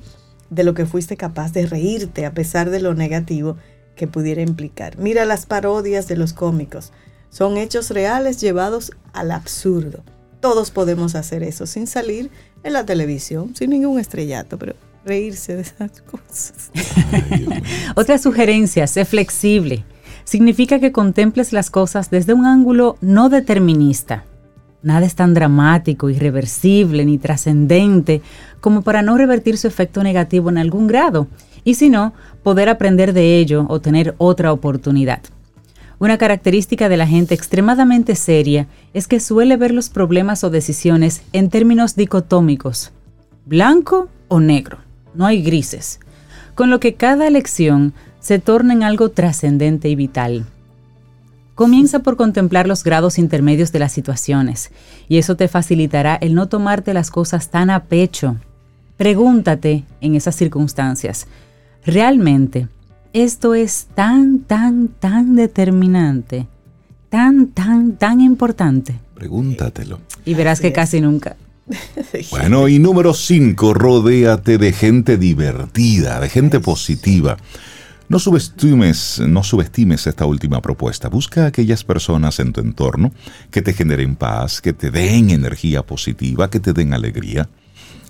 de 0.50 0.64
lo 0.64 0.74
que 0.74 0.86
fuiste 0.86 1.16
capaz 1.16 1.52
de 1.52 1.66
reírte 1.66 2.26
a 2.26 2.34
pesar 2.34 2.70
de 2.70 2.80
lo 2.80 2.94
negativo 2.94 3.56
que 3.94 4.08
pudiera 4.08 4.42
implicar. 4.42 4.98
Mira 4.98 5.24
las 5.24 5.46
parodias 5.46 6.08
de 6.08 6.16
los 6.16 6.32
cómicos 6.32 6.92
son 7.30 7.56
hechos 7.56 7.90
reales 7.90 8.40
llevados 8.40 8.92
al 9.12 9.30
absurdo. 9.30 10.02
Todos 10.40 10.70
podemos 10.70 11.14
hacer 11.14 11.42
eso 11.42 11.66
sin 11.66 11.86
salir 11.86 12.30
en 12.62 12.72
la 12.74 12.84
televisión, 12.84 13.54
sin 13.54 13.70
ningún 13.70 13.98
estrellato, 13.98 14.58
pero 14.58 14.74
reírse 15.04 15.56
de 15.56 15.62
esas 15.62 16.02
cosas. 16.02 16.70
Otra 17.96 18.18
sugerencia, 18.18 18.86
sé 18.86 19.04
flexible. 19.04 19.84
Significa 20.24 20.78
que 20.78 20.92
contemples 20.92 21.52
las 21.52 21.70
cosas 21.70 22.10
desde 22.10 22.34
un 22.34 22.46
ángulo 22.46 22.96
no 23.00 23.28
determinista. 23.28 24.24
Nada 24.82 25.04
es 25.04 25.14
tan 25.14 25.34
dramático, 25.34 26.08
irreversible 26.08 27.04
ni 27.04 27.18
trascendente 27.18 28.22
como 28.60 28.82
para 28.82 29.02
no 29.02 29.16
revertir 29.18 29.58
su 29.58 29.66
efecto 29.66 30.02
negativo 30.02 30.48
en 30.48 30.58
algún 30.58 30.86
grado, 30.86 31.28
y 31.64 31.74
si 31.74 31.90
no, 31.90 32.14
poder 32.42 32.68
aprender 32.68 33.12
de 33.12 33.38
ello 33.38 33.66
o 33.68 33.80
tener 33.80 34.14
otra 34.18 34.52
oportunidad. 34.52 35.20
Una 36.00 36.16
característica 36.16 36.88
de 36.88 36.96
la 36.96 37.06
gente 37.06 37.34
extremadamente 37.34 38.14
seria 38.16 38.66
es 38.94 39.06
que 39.06 39.20
suele 39.20 39.58
ver 39.58 39.72
los 39.72 39.90
problemas 39.90 40.42
o 40.44 40.48
decisiones 40.48 41.20
en 41.34 41.50
términos 41.50 41.94
dicotómicos, 41.94 42.90
blanco 43.44 44.08
o 44.28 44.40
negro, 44.40 44.78
no 45.14 45.26
hay 45.26 45.42
grises, 45.42 46.00
con 46.54 46.70
lo 46.70 46.80
que 46.80 46.94
cada 46.94 47.26
elección 47.26 47.92
se 48.18 48.38
torna 48.38 48.72
en 48.72 48.82
algo 48.82 49.10
trascendente 49.10 49.90
y 49.90 49.94
vital. 49.94 50.46
Comienza 51.54 51.98
por 51.98 52.16
contemplar 52.16 52.66
los 52.66 52.82
grados 52.82 53.18
intermedios 53.18 53.70
de 53.70 53.80
las 53.80 53.92
situaciones, 53.92 54.70
y 55.06 55.18
eso 55.18 55.36
te 55.36 55.48
facilitará 55.48 56.14
el 56.14 56.34
no 56.34 56.48
tomarte 56.48 56.94
las 56.94 57.10
cosas 57.10 57.50
tan 57.50 57.68
a 57.68 57.84
pecho. 57.84 58.36
Pregúntate 58.96 59.84
en 60.00 60.14
esas 60.14 60.34
circunstancias, 60.34 61.26
¿realmente 61.84 62.68
esto 63.12 63.54
es 63.54 63.88
tan, 63.94 64.40
tan, 64.40 64.88
tan 64.88 65.34
determinante, 65.34 66.46
tan, 67.08 67.48
tan, 67.48 67.96
tan 67.96 68.20
importante. 68.20 68.94
Pregúntatelo. 69.14 70.00
Y 70.24 70.34
verás 70.34 70.60
que 70.60 70.72
casi 70.72 71.00
nunca. 71.00 71.36
Bueno, 72.30 72.66
y 72.66 72.78
número 72.78 73.14
5, 73.14 73.74
rodéate 73.74 74.58
de 74.58 74.72
gente 74.72 75.16
divertida, 75.16 76.18
de 76.18 76.28
gente 76.28 76.58
positiva. 76.58 77.36
No 78.08 78.18
subestimes, 78.18 79.22
no 79.24 79.44
subestimes 79.44 80.06
esta 80.08 80.26
última 80.26 80.60
propuesta. 80.60 81.08
Busca 81.08 81.44
a 81.44 81.46
aquellas 81.46 81.84
personas 81.84 82.40
en 82.40 82.52
tu 82.52 82.60
entorno 82.60 83.12
que 83.52 83.62
te 83.62 83.72
generen 83.72 84.16
paz, 84.16 84.60
que 84.60 84.72
te 84.72 84.90
den 84.90 85.30
energía 85.30 85.82
positiva, 85.82 86.50
que 86.50 86.58
te 86.58 86.72
den 86.72 86.92
alegría. 86.92 87.48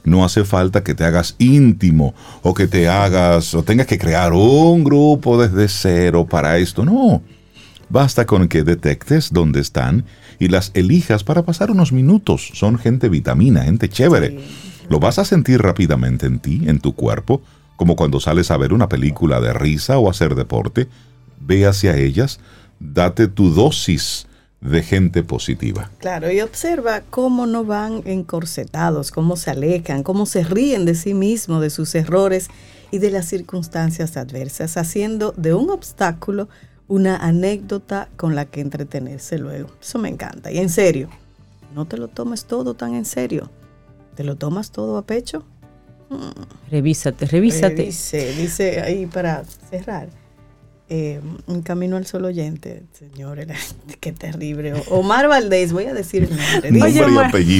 No 0.04 0.24
hace 0.24 0.44
falta 0.44 0.82
que 0.82 0.94
te 0.94 1.04
hagas 1.04 1.36
íntimo 1.38 2.14
o 2.42 2.54
que 2.54 2.66
te 2.66 2.88
hagas 2.88 3.54
o 3.54 3.62
tengas 3.62 3.86
que 3.86 3.98
crear 3.98 4.32
un 4.32 4.84
grupo 4.84 5.40
desde 5.40 5.68
cero 5.68 6.26
para 6.28 6.58
esto. 6.58 6.84
No. 6.84 7.22
Basta 7.88 8.24
con 8.24 8.48
que 8.48 8.62
detectes 8.62 9.32
dónde 9.32 9.60
están 9.60 10.04
y 10.38 10.48
las 10.48 10.70
elijas 10.74 11.24
para 11.24 11.42
pasar 11.42 11.70
unos 11.70 11.92
minutos. 11.92 12.50
Son 12.54 12.78
gente 12.78 13.08
vitamina, 13.08 13.64
gente 13.64 13.88
chévere. 13.88 14.38
Lo 14.88 15.00
vas 15.00 15.18
a 15.18 15.24
sentir 15.24 15.60
rápidamente 15.60 16.26
en 16.26 16.38
ti, 16.38 16.62
en 16.66 16.80
tu 16.80 16.94
cuerpo, 16.94 17.42
como 17.76 17.96
cuando 17.96 18.20
sales 18.20 18.50
a 18.50 18.56
ver 18.56 18.72
una 18.72 18.88
película 18.88 19.40
de 19.40 19.52
risa 19.52 19.98
o 19.98 20.08
hacer 20.08 20.34
deporte. 20.34 20.88
Ve 21.40 21.66
hacia 21.66 21.96
ellas, 21.96 22.40
date 22.78 23.28
tu 23.28 23.52
dosis 23.52 24.26
de 24.60 24.82
gente 24.82 25.22
positiva. 25.22 25.90
Claro, 25.98 26.30
y 26.30 26.40
observa 26.40 27.02
cómo 27.08 27.46
no 27.46 27.64
van 27.64 28.02
encorsetados, 28.04 29.10
cómo 29.10 29.36
se 29.36 29.50
alejan, 29.50 30.02
cómo 30.02 30.26
se 30.26 30.44
ríen 30.44 30.84
de 30.84 30.94
sí 30.94 31.14
mismos, 31.14 31.62
de 31.62 31.70
sus 31.70 31.94
errores 31.94 32.48
y 32.90 32.98
de 32.98 33.10
las 33.10 33.26
circunstancias 33.26 34.16
adversas, 34.16 34.76
haciendo 34.76 35.32
de 35.36 35.54
un 35.54 35.70
obstáculo 35.70 36.48
una 36.88 37.16
anécdota 37.16 38.08
con 38.16 38.34
la 38.34 38.46
que 38.46 38.60
entretenerse 38.60 39.38
luego. 39.38 39.70
Eso 39.80 39.98
me 39.98 40.08
encanta. 40.08 40.50
Y 40.50 40.58
en 40.58 40.68
serio, 40.68 41.08
no 41.74 41.86
te 41.86 41.96
lo 41.96 42.08
tomes 42.08 42.44
todo 42.44 42.74
tan 42.74 42.94
en 42.94 43.04
serio. 43.04 43.48
¿Te 44.16 44.24
lo 44.24 44.36
tomas 44.36 44.72
todo 44.72 44.98
a 44.98 45.06
pecho? 45.06 45.44
Revísate, 46.68 47.26
revísate. 47.26 47.84
Dice, 47.84 48.34
dice 48.34 48.80
ahí 48.80 49.06
para 49.06 49.44
cerrar 49.44 50.08
eh, 50.92 51.20
un 51.46 51.62
camino 51.62 51.96
al 51.96 52.04
solo 52.04 52.26
oyente, 52.26 52.82
señores, 52.98 53.76
qué 54.00 54.10
terrible. 54.10 54.74
Omar 54.88 55.28
Valdés, 55.28 55.72
voy 55.72 55.84
a 55.84 55.94
decir 55.94 56.24
el 56.24 56.36
nombre. 56.36 56.72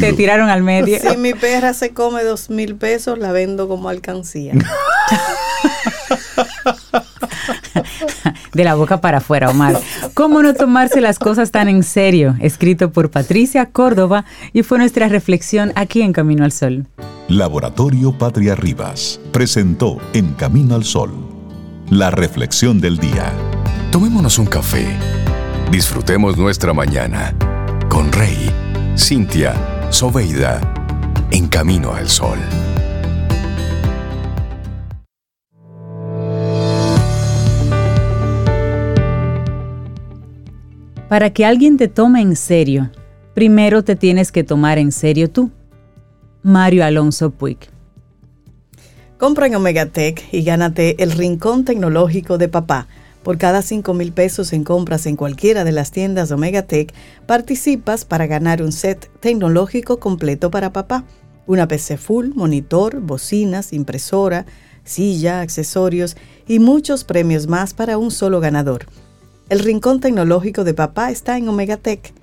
te 0.01 0.13
tiraron 0.15 0.51
al 0.51 0.65
medio. 0.65 0.99
Si 0.99 1.17
mi 1.17 1.33
perra 1.33 1.73
se 1.73 1.91
come 1.91 2.25
dos 2.25 2.51
mil 2.51 2.75
pesos, 2.75 3.21
la 3.21 3.31
vendo 3.31 3.69
como 3.69 3.89
alcancía. 3.89 4.55
De 8.53 8.65
la 8.65 8.75
boca 8.75 9.01
para 9.01 9.19
afuera, 9.19 9.49
Omar. 9.49 9.79
¿Cómo 10.15 10.43
no 10.43 10.55
tomarse 10.55 11.01
las 11.01 11.21
cosas 11.21 11.53
tan 11.53 11.69
en 11.69 11.85
serio? 11.85 12.35
Escrito 12.41 12.91
por 12.91 13.13
Patricia 13.13 13.67
Córdoba 13.67 14.25
y 14.53 14.65
fue 14.65 14.79
nuestra 14.79 15.07
reflexión 15.07 15.71
aquí 15.77 16.03
en 16.03 16.13
Camino 16.13 16.45
al 16.45 16.51
Sol. 16.51 16.89
Laboratorio 17.29 18.11
Patria 18.19 18.57
Rivas 18.57 19.21
presentó 19.31 19.99
En 20.15 20.33
Camino 20.33 20.75
al 20.75 20.83
Sol 20.83 21.30
la 21.91 22.13
reflexión 22.13 22.81
del 22.81 22.99
día. 22.99 23.33
Tomémonos 23.91 24.39
un 24.39 24.47
café. 24.47 24.87
Disfrutemos 25.73 26.39
nuestra 26.39 26.73
mañana 26.73 27.35
con 27.89 28.13
Rey, 28.13 28.49
Cintia, 28.97 29.55
Soveida, 29.91 30.61
en 31.33 31.49
camino 31.49 31.93
al 31.93 32.09
sol. 32.09 32.39
Para 41.09 41.31
que 41.31 41.45
alguien 41.45 41.77
te 41.77 41.89
tome 41.89 42.21
en 42.21 42.37
serio, 42.37 42.91
primero 43.35 43.83
te 43.83 43.97
tienes 43.97 44.31
que 44.31 44.45
tomar 44.45 44.79
en 44.79 44.93
serio 44.93 45.29
tú. 45.29 45.51
Mario 46.45 46.85
Alonso 46.85 47.31
Puig. 47.31 47.59
Compra 49.21 49.47
en 49.47 49.55
Omegatech 49.55 50.33
y 50.33 50.45
gánate 50.45 50.97
el 51.03 51.11
rincón 51.11 51.67
tecnológico 51.67 52.39
de 52.39 52.49
papá 52.49 52.89
Por 53.23 53.37
cada 53.37 53.61
5 53.61 53.93
mil 53.93 54.15
pesos 54.15 54.55
en 54.55 54.65
compras 54.65 55.05
en 55.05 55.17
cualquiera 55.17 55.63
de 55.63 55.73
las 55.73 55.91
tiendas 55.91 56.31
Omega 56.31 56.63
Tech, 56.63 56.95
participas 57.27 58.07
para 58.07 58.27
ganar 58.27 58.63
un 58.63 58.73
set 58.73 59.11
tecnológico 59.21 60.01
completo 60.01 60.51
para 60.51 60.73
papá. 60.73 61.05
Una 61.47 61.69
PC 61.69 61.99
full, 61.99 62.31
monitor, 62.35 63.01
bocinas, 63.01 63.75
impresora, 63.75 64.47
silla, 64.85 65.43
accesorios 65.43 66.17
y 66.49 66.59
muchos 66.59 67.05
premios 67.05 67.47
más 67.47 67.75
para 67.75 67.99
un 67.99 68.11
solo 68.11 68.41
ganador. 68.41 68.87
El 69.51 69.59
rincón 69.59 70.01
tecnológico 70.01 70.65
de 70.65 70.73
papá 70.73 71.11
está 71.11 71.37
en 71.37 71.47
Omega 71.47 71.77
Tech. 71.77 72.15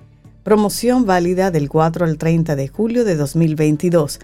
Promoción 0.42 1.06
válida 1.06 1.52
del 1.52 1.68
4 1.68 2.06
al 2.06 2.18
30 2.18 2.56
de 2.56 2.66
julio 2.66 3.04
de 3.04 3.14
2022. 3.14 4.18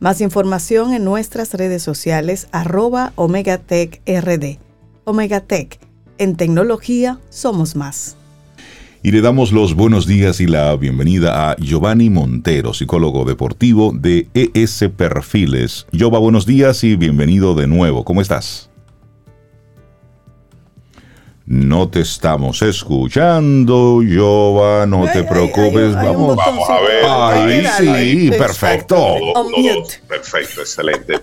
Más 0.00 0.22
información 0.22 0.94
en 0.94 1.04
nuestras 1.04 1.52
redes 1.52 1.82
sociales 1.82 2.48
arroba 2.52 3.12
Omega 3.16 3.58
Tech 3.58 4.00
RD. 4.06 4.58
Omega 5.04 5.40
Tech 5.40 5.78
en 6.16 6.36
tecnología 6.36 7.20
somos 7.28 7.76
más. 7.76 8.16
Y 9.02 9.10
le 9.10 9.20
damos 9.20 9.52
los 9.52 9.74
buenos 9.74 10.06
días 10.06 10.40
y 10.40 10.46
la 10.46 10.74
bienvenida 10.76 11.50
a 11.50 11.56
Giovanni 11.56 12.08
Montero, 12.08 12.72
psicólogo 12.72 13.26
deportivo 13.26 13.92
de 13.94 14.26
ES 14.32 14.84
Perfiles. 14.96 15.86
Giova, 15.92 16.18
buenos 16.18 16.46
días 16.46 16.82
y 16.82 16.96
bienvenido 16.96 17.54
de 17.54 17.66
nuevo. 17.66 18.02
¿Cómo 18.02 18.22
estás? 18.22 18.69
No 21.52 21.88
te 21.88 22.02
estamos 22.02 22.62
escuchando, 22.62 24.02
Giova, 24.06 24.86
no 24.86 25.10
te 25.10 25.24
preocupes. 25.24 25.96
vamos, 25.96 26.36
vamos 26.36 26.70
a 26.70 26.80
ver. 26.80 27.04
Ahí 27.04 27.66
sí, 27.76 28.30
perfecto. 28.30 29.16
Perfecto, 30.06 30.60
excelente. 30.60 31.14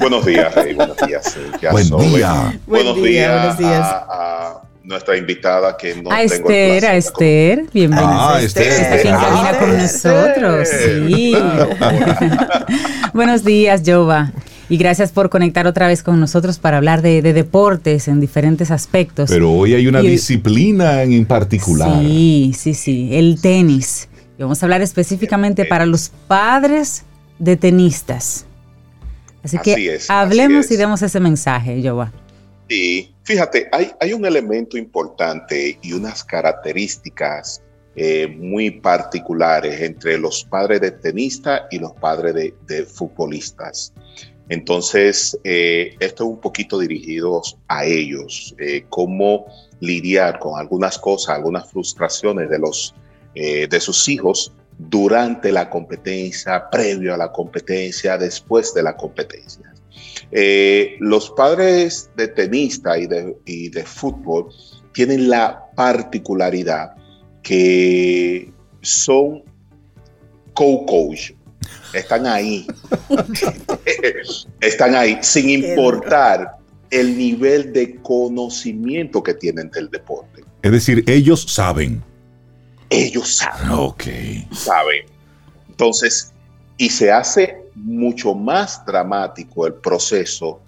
buenos 0.00 0.26
días, 0.26 0.52
Rey, 0.56 0.74
buenos 0.74 0.96
días. 0.96 1.38
Buen 1.70 1.88
día. 1.98 2.58
Buenos 2.66 2.96
días. 3.00 3.36
Buenos 3.36 3.58
días. 3.58 3.86
A, 3.88 4.62
nuestra 4.82 5.16
invitada 5.16 5.76
que 5.76 5.94
no 5.94 6.10
a 6.10 6.20
Esther, 6.20 6.84
a 6.84 6.96
Esther, 6.96 7.66
bienvenida. 7.72 8.34
Ah, 8.34 8.42
Esther. 8.42 8.66
Está 8.66 8.94
aquí 8.96 9.06
en 9.06 9.14
cabina 9.14 9.58
con 9.60 9.78
nosotros. 9.78 10.68
Sí. 10.68 11.32
buenos 13.12 13.44
días, 13.44 13.82
Jova. 13.86 14.32
Y 14.68 14.78
gracias 14.78 15.12
por 15.12 15.30
conectar 15.30 15.66
otra 15.66 15.86
vez 15.86 16.02
con 16.02 16.18
nosotros 16.18 16.58
para 16.58 16.78
hablar 16.78 17.00
de, 17.00 17.22
deportes 17.22 18.08
en 18.08 18.20
diferentes 18.20 18.70
aspectos. 18.70 19.30
Pero 19.30 19.52
hoy 19.52 19.74
hay 19.74 19.86
una 19.86 20.00
disciplina 20.00 21.02
en 21.04 21.24
particular. 21.24 22.00
Sí, 22.00 22.52
sí, 22.56 22.74
sí, 22.74 23.10
el 23.12 23.40
tenis. 23.40 24.08
Y 24.38 24.42
vamos 24.42 24.62
a 24.62 24.66
hablar 24.66 24.82
específicamente 24.82 25.64
para 25.66 25.86
los 25.86 26.10
padres 26.26 27.04
de 27.38 27.56
tenistas. 27.56 28.46
Así, 29.44 29.58
que 29.58 30.00
hablemos 30.08 30.70
y 30.72 30.76
demos 30.76 31.00
ese 31.02 31.20
mensaje, 31.20 31.80
Joa. 31.80 32.12
Sí, 32.68 33.14
fíjate, 33.22 33.68
hay, 33.70 33.92
hay 34.00 34.12
un 34.12 34.26
elemento 34.26 34.76
importante 34.76 35.78
y 35.80 35.92
unas 35.92 36.24
características 36.24 37.62
eh, 37.94 38.26
muy 38.26 38.72
particulares 38.72 39.80
entre 39.80 40.18
los 40.18 40.44
padres 40.44 40.80
de 40.80 40.90
tenistas 40.90 41.62
y 41.70 41.78
los 41.78 41.92
padres 41.92 42.34
de, 42.34 42.54
de 42.66 42.84
futbolistas. 42.84 43.92
Entonces, 44.48 45.38
eh, 45.42 45.96
esto 45.98 46.24
es 46.24 46.30
un 46.30 46.40
poquito 46.40 46.78
dirigido 46.78 47.42
a 47.68 47.84
ellos, 47.84 48.54
eh, 48.58 48.84
cómo 48.88 49.46
lidiar 49.80 50.38
con 50.38 50.58
algunas 50.58 50.98
cosas, 50.98 51.36
algunas 51.36 51.68
frustraciones 51.70 52.48
de, 52.48 52.58
los, 52.58 52.94
eh, 53.34 53.66
de 53.68 53.80
sus 53.80 54.08
hijos 54.08 54.52
durante 54.78 55.50
la 55.50 55.68
competencia, 55.68 56.70
previo 56.70 57.14
a 57.14 57.16
la 57.16 57.32
competencia, 57.32 58.16
después 58.16 58.72
de 58.74 58.82
la 58.82 58.96
competencia. 58.96 59.72
los 61.00 61.30
padres 61.30 62.10
de 62.16 62.28
tenista 62.28 62.98
y 62.98 63.06
de, 63.06 63.36
y 63.46 63.68
de 63.68 63.84
fútbol 63.84 64.48
tienen 64.92 65.28
la 65.28 65.66
particularidad 65.74 66.94
que 67.42 68.52
son 68.82 69.42
co-coach, 70.52 71.32
están 71.92 72.26
ahí. 72.26 72.66
están 74.60 74.94
ahí, 74.94 75.18
sin 75.22 75.48
importar 75.50 76.56
el 76.90 77.16
nivel 77.16 77.72
de 77.72 77.96
conocimiento 77.96 79.22
que 79.22 79.34
tienen 79.34 79.70
del 79.70 79.90
deporte. 79.90 80.44
Es 80.62 80.72
decir, 80.72 81.04
ellos 81.06 81.46
saben. 81.48 82.02
Ellos 82.90 83.36
saben. 83.36 83.70
Ok. 83.70 84.04
Saben. 84.52 85.06
Entonces, 85.68 86.32
y 86.78 86.90
se 86.90 87.10
hace 87.10 87.56
mucho 87.74 88.34
más 88.34 88.84
dramático 88.86 89.66
el 89.66 89.74
proceso 89.74 90.60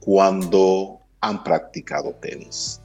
cuando 0.00 1.00
han 1.20 1.42
practicado 1.42 2.14
tenis. 2.20 2.80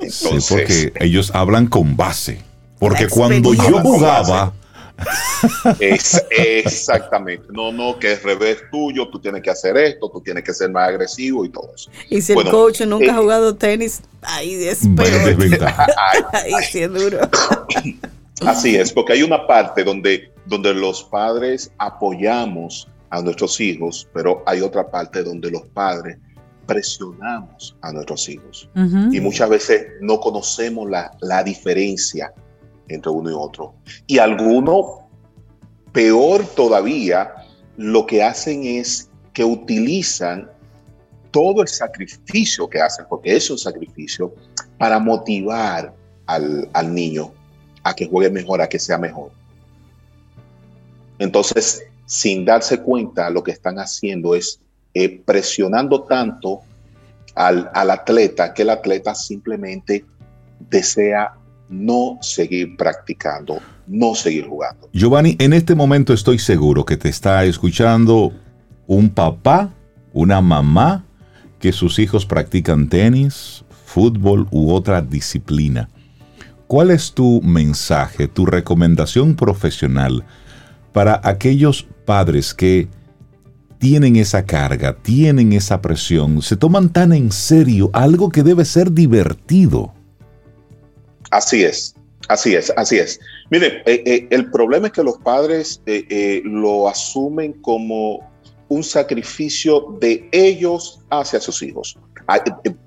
Entonces, 0.00 0.44
sí, 0.44 0.54
porque 0.54 0.92
ellos 1.00 1.30
hablan 1.34 1.66
con 1.66 1.96
base. 1.96 2.40
Porque 2.78 3.08
cuando 3.08 3.54
yo 3.54 3.80
jugaba, 3.80 4.52
exactamente. 5.80 7.46
No, 7.50 7.72
no, 7.72 7.98
que 7.98 8.12
es 8.12 8.22
revés 8.22 8.58
tuyo, 8.70 9.08
tú 9.08 9.20
tienes 9.20 9.42
que 9.42 9.50
hacer 9.50 9.76
esto, 9.76 10.08
tú 10.08 10.20
tienes 10.20 10.44
que 10.44 10.52
ser 10.52 10.70
más 10.70 10.88
agresivo 10.88 11.44
y 11.44 11.50
todo 11.50 11.70
eso. 11.74 11.90
Y 12.08 12.20
si 12.20 12.32
el 12.32 12.44
coach 12.44 12.82
nunca 12.82 13.12
ha 13.12 13.16
eh, 13.16 13.20
jugado 13.20 13.54
tenis, 13.56 14.02
ahí 14.22 14.54
es 14.64 14.82
ahí 16.32 16.52
sí 16.70 16.80
es 16.80 16.92
duro. 16.92 17.18
Así 18.40 18.76
es, 18.76 18.92
porque 18.92 19.14
hay 19.14 19.22
una 19.22 19.46
parte 19.46 19.84
donde, 19.84 20.30
donde 20.44 20.74
los 20.74 21.04
padres 21.04 21.70
apoyamos 21.78 22.88
a 23.10 23.22
nuestros 23.22 23.60
hijos, 23.60 24.08
pero 24.12 24.42
hay 24.44 24.60
otra 24.60 24.90
parte 24.90 25.22
donde 25.22 25.50
los 25.50 25.62
padres 25.68 26.18
presionamos 26.66 27.76
a 27.80 27.92
nuestros 27.92 28.28
hijos. 28.28 28.68
Y 29.12 29.20
muchas 29.20 29.48
veces 29.48 29.86
no 30.00 30.18
conocemos 30.18 30.90
la, 30.90 31.12
la 31.20 31.44
diferencia 31.44 32.32
entre 32.88 33.10
uno 33.10 33.30
y 33.30 33.34
otro. 33.34 33.74
Y 34.06 34.18
algunos, 34.18 34.86
peor 35.92 36.44
todavía, 36.54 37.32
lo 37.76 38.06
que 38.06 38.22
hacen 38.22 38.64
es 38.64 39.10
que 39.32 39.44
utilizan 39.44 40.50
todo 41.30 41.62
el 41.62 41.68
sacrificio 41.68 42.68
que 42.68 42.80
hacen, 42.80 43.06
porque 43.08 43.34
es 43.34 43.50
un 43.50 43.58
sacrificio, 43.58 44.32
para 44.78 44.98
motivar 44.98 45.92
al, 46.26 46.94
niño 46.94 47.32
a 47.82 47.94
que 47.94 48.06
juegue 48.06 48.30
mejor, 48.30 48.62
a 48.62 48.68
que 48.68 48.78
sea 48.78 48.98
mejor. 48.98 49.30
Entonces, 51.18 51.84
sin 52.06 52.44
darse 52.44 52.80
cuenta, 52.80 53.30
lo 53.30 53.42
que 53.42 53.50
están 53.50 53.78
haciendo 53.78 54.34
es 54.34 54.60
eh, 54.94 55.20
presionando 55.24 56.02
tanto 56.04 56.60
al, 57.34 57.70
al, 57.74 57.90
atleta 57.90 58.54
que 58.54 58.62
el 58.62 58.70
atleta 58.70 59.14
simplemente 59.14 60.04
desea 60.70 61.34
no 61.68 62.18
seguir 62.20 62.76
practicando, 62.76 63.58
no 63.86 64.14
seguir 64.14 64.46
jugando. 64.46 64.88
Giovanni, 64.92 65.36
en 65.38 65.52
este 65.52 65.74
momento 65.74 66.12
estoy 66.12 66.38
seguro 66.38 66.84
que 66.84 66.96
te 66.96 67.08
está 67.08 67.44
escuchando 67.44 68.32
un 68.86 69.10
papá, 69.10 69.72
una 70.12 70.40
mamá, 70.40 71.04
que 71.58 71.72
sus 71.72 71.98
hijos 71.98 72.26
practican 72.26 72.88
tenis, 72.88 73.64
fútbol 73.86 74.46
u 74.50 74.72
otra 74.72 75.00
disciplina. 75.00 75.88
¿Cuál 76.66 76.90
es 76.90 77.12
tu 77.12 77.40
mensaje, 77.42 78.28
tu 78.28 78.46
recomendación 78.46 79.34
profesional 79.34 80.24
para 80.92 81.20
aquellos 81.22 81.86
padres 82.04 82.54
que 82.54 82.88
tienen 83.78 84.16
esa 84.16 84.44
carga, 84.44 84.96
tienen 84.96 85.52
esa 85.52 85.80
presión, 85.80 86.42
se 86.42 86.56
toman 86.56 86.88
tan 86.88 87.12
en 87.12 87.30
serio 87.30 87.90
algo 87.92 88.30
que 88.30 88.42
debe 88.42 88.64
ser 88.64 88.92
divertido? 88.92 89.92
Así 91.34 91.64
es, 91.64 91.96
así 92.28 92.54
es, 92.54 92.72
así 92.76 92.96
es. 92.96 93.18
Miren, 93.50 93.82
eh, 93.86 94.04
eh, 94.06 94.28
el 94.30 94.52
problema 94.52 94.86
es 94.86 94.92
que 94.92 95.02
los 95.02 95.18
padres 95.18 95.82
eh, 95.84 96.40
lo 96.44 96.88
asumen 96.88 97.54
como 97.54 98.20
un 98.68 98.84
sacrificio 98.84 99.96
de 100.00 100.28
ellos 100.30 101.00
hacia 101.10 101.40
sus 101.40 101.60
hijos. 101.64 101.98
Ah, 102.28 102.38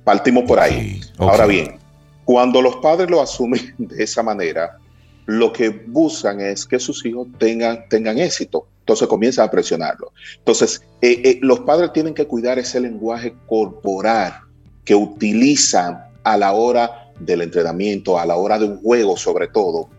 partimos 0.05 0.45
por 0.45 0.61
ahí. 0.61 1.01
Ahora 1.17 1.45
bien, 1.45 1.77
cuando 2.23 2.61
los 2.61 2.77
padres 2.77 3.09
lo 3.09 3.21
asumen 3.21 3.75
de 3.77 4.01
esa 4.01 4.23
manera, 4.23 4.77
lo 5.25 5.51
que 5.51 5.67
buscan 5.67 6.39
es 6.39 6.65
que 6.65 6.79
sus 6.79 7.05
hijos 7.05 7.27
tengan, 7.37 7.83
tengan 7.89 8.17
éxito. 8.17 8.65
Entonces 8.79 9.09
comienzan 9.09 9.45
a 9.45 9.51
presionarlo. 9.51 10.13
Entonces, 10.37 10.81
los 11.41 11.59
padres 11.59 11.91
tienen 11.91 12.13
que 12.13 12.25
cuidar 12.25 12.57
ese 12.57 12.79
lenguaje 12.79 13.35
corporal 13.45 14.39
que 14.85 14.95
utilizan 14.95 16.05
a 16.23 16.37
la 16.37 16.53
hora 16.53 17.06
del 17.19 17.41
entrenamiento, 17.41 18.17
a 18.17 18.25
la 18.25 18.35
hora 18.35 18.59
de 18.59 18.65
un 18.65 18.81
juego 18.81 19.17
sobre 19.17 19.47
todo, 19.47 19.89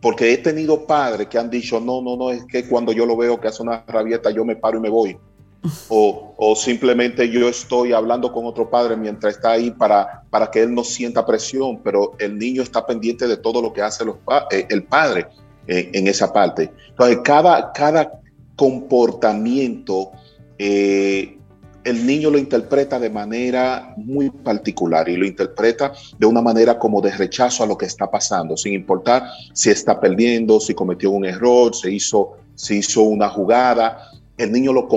porque 0.00 0.32
he 0.32 0.38
tenido 0.38 0.86
padres 0.86 1.28
que 1.28 1.38
han 1.38 1.50
dicho, 1.50 1.80
no, 1.80 2.02
no, 2.02 2.16
no, 2.16 2.30
es 2.30 2.44
que 2.44 2.68
cuando 2.68 2.92
yo 2.92 3.06
lo 3.06 3.16
veo 3.16 3.40
que 3.40 3.48
hace 3.48 3.62
una 3.62 3.84
rabieta, 3.86 4.30
yo 4.30 4.44
me 4.44 4.56
paro 4.56 4.78
y 4.78 4.80
me 4.80 4.90
voy. 4.90 5.16
O, 5.88 6.34
o, 6.36 6.54
simplemente 6.54 7.30
yo 7.30 7.48
estoy 7.48 7.94
hablando 7.94 8.30
con 8.30 8.44
otro 8.44 8.68
padre 8.68 8.98
mientras 8.98 9.36
está 9.36 9.52
ahí 9.52 9.70
para, 9.70 10.22
para 10.28 10.50
que 10.50 10.60
él 10.60 10.74
no 10.74 10.84
sienta 10.84 11.24
presión, 11.24 11.80
pero 11.82 12.12
el 12.18 12.36
niño 12.36 12.60
está 12.60 12.84
pendiente 12.84 13.26
de 13.26 13.38
todo 13.38 13.62
lo 13.62 13.72
que 13.72 13.80
hace 13.80 14.04
los, 14.04 14.16
eh, 14.50 14.66
el 14.68 14.84
padre 14.84 15.26
en 15.66 16.06
esa 16.06 16.30
parte. 16.30 16.70
Entonces, 16.90 17.20
cada, 17.24 17.72
cada 17.72 18.20
comportamiento 18.56 20.12
eh, 20.58 21.38
el 21.84 22.06
niño 22.06 22.30
lo 22.30 22.38
interpreta 22.38 22.98
de 22.98 23.10
manera 23.10 23.94
muy 23.96 24.30
particular 24.30 25.08
y 25.08 25.16
lo 25.16 25.26
interpreta 25.26 25.92
de 26.18 26.26
una 26.26 26.40
manera 26.40 26.78
como 26.78 27.00
de 27.00 27.12
rechazo 27.12 27.62
a 27.62 27.66
lo 27.66 27.76
que 27.76 27.86
está 27.86 28.10
pasando, 28.10 28.56
sin 28.56 28.72
importar 28.72 29.24
si 29.52 29.70
está 29.70 30.00
perdiendo, 30.00 30.60
si 30.60 30.74
cometió 30.74 31.10
un 31.10 31.26
error, 31.26 31.74
se 31.74 31.92
hizo, 31.92 32.38
hizo 32.70 33.02
una 33.02 33.28
jugada. 33.28 34.10
El 34.36 34.50
niño 34.50 34.72
lo, 34.72 34.88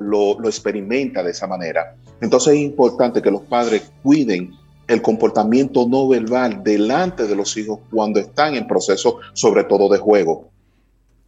lo, 0.00 0.38
lo 0.38 0.48
experimenta 0.48 1.22
de 1.22 1.30
esa 1.30 1.46
manera. 1.46 1.96
Entonces 2.20 2.54
es 2.54 2.60
importante 2.60 3.22
que 3.22 3.30
los 3.30 3.42
padres 3.42 3.90
cuiden 4.02 4.52
el 4.86 5.02
comportamiento 5.02 5.86
no 5.86 6.08
verbal 6.08 6.62
delante 6.62 7.26
de 7.26 7.36
los 7.36 7.56
hijos 7.56 7.80
cuando 7.90 8.20
están 8.20 8.54
en 8.54 8.66
proceso, 8.66 9.18
sobre 9.32 9.64
todo 9.64 9.88
de 9.88 9.98
juego, 9.98 10.48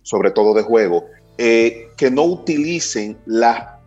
sobre 0.03 0.31
todo 0.31 0.55
de 0.55 0.63
juego, 0.63 1.05
eh, 1.37 1.89
que 1.97 2.11
no 2.11 2.25
utilicen 2.25 3.19
la, 3.27 3.80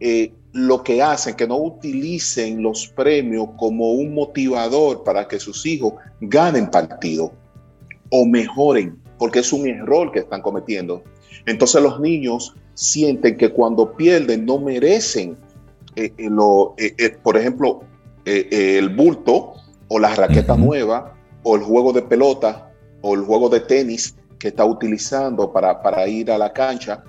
eh, 0.00 0.32
lo 0.52 0.82
que 0.82 1.02
hacen, 1.02 1.34
que 1.34 1.46
no 1.46 1.56
utilicen 1.56 2.62
los 2.62 2.88
premios 2.88 3.48
como 3.56 3.92
un 3.92 4.14
motivador 4.14 5.02
para 5.02 5.26
que 5.26 5.40
sus 5.40 5.66
hijos 5.66 5.94
ganen 6.20 6.70
partido 6.70 7.32
o 8.10 8.24
mejoren, 8.24 8.98
porque 9.18 9.40
es 9.40 9.52
un 9.52 9.66
error 9.66 10.12
que 10.12 10.20
están 10.20 10.42
cometiendo. 10.42 11.02
Entonces 11.46 11.82
los 11.82 12.00
niños 12.00 12.54
sienten 12.74 13.36
que 13.36 13.50
cuando 13.50 13.94
pierden 13.96 14.44
no 14.46 14.58
merecen, 14.58 15.36
eh, 15.96 16.12
lo, 16.18 16.74
por 17.22 17.36
ejemplo, 17.36 17.82
eh, 18.24 18.78
el 18.78 18.88
bulto 18.88 19.54
o 19.88 19.98
la 19.98 20.14
raqueta 20.14 20.56
nueva 20.56 21.14
o 21.42 21.56
el 21.56 21.62
juego 21.62 21.92
de 21.92 22.02
pelota 22.02 22.70
o 23.02 23.14
el 23.14 23.22
juego 23.22 23.48
de 23.48 23.60
tenis 23.60 24.16
que 24.38 24.48
está 24.48 24.64
utilizando 24.64 25.52
para, 25.52 25.82
para 25.82 26.06
ir 26.08 26.30
a 26.30 26.38
la 26.38 26.52
cancha. 26.52 27.02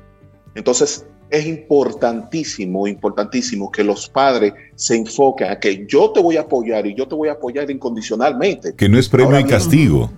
Entonces, 0.56 1.06
es 1.30 1.46
importantísimo, 1.46 2.88
importantísimo 2.88 3.72
que 3.72 3.84
los 3.84 4.08
padres 4.08 4.54
se 4.76 4.96
enfoquen 4.96 5.50
a 5.50 5.60
que 5.60 5.86
yo 5.88 6.12
te 6.12 6.22
voy 6.22 6.38
a 6.38 6.42
apoyar 6.42 6.86
y 6.86 6.96
yo 6.96 7.08
te 7.08 7.16
voy 7.16 7.30
a 7.30 7.34
apoyar 7.34 7.70
incondicionalmente. 7.70 8.76
Que 8.76 8.88
no 8.88 8.98
es 8.98 9.10
premio 9.10 9.40
y 9.40 9.44
castigo. 9.44 10.12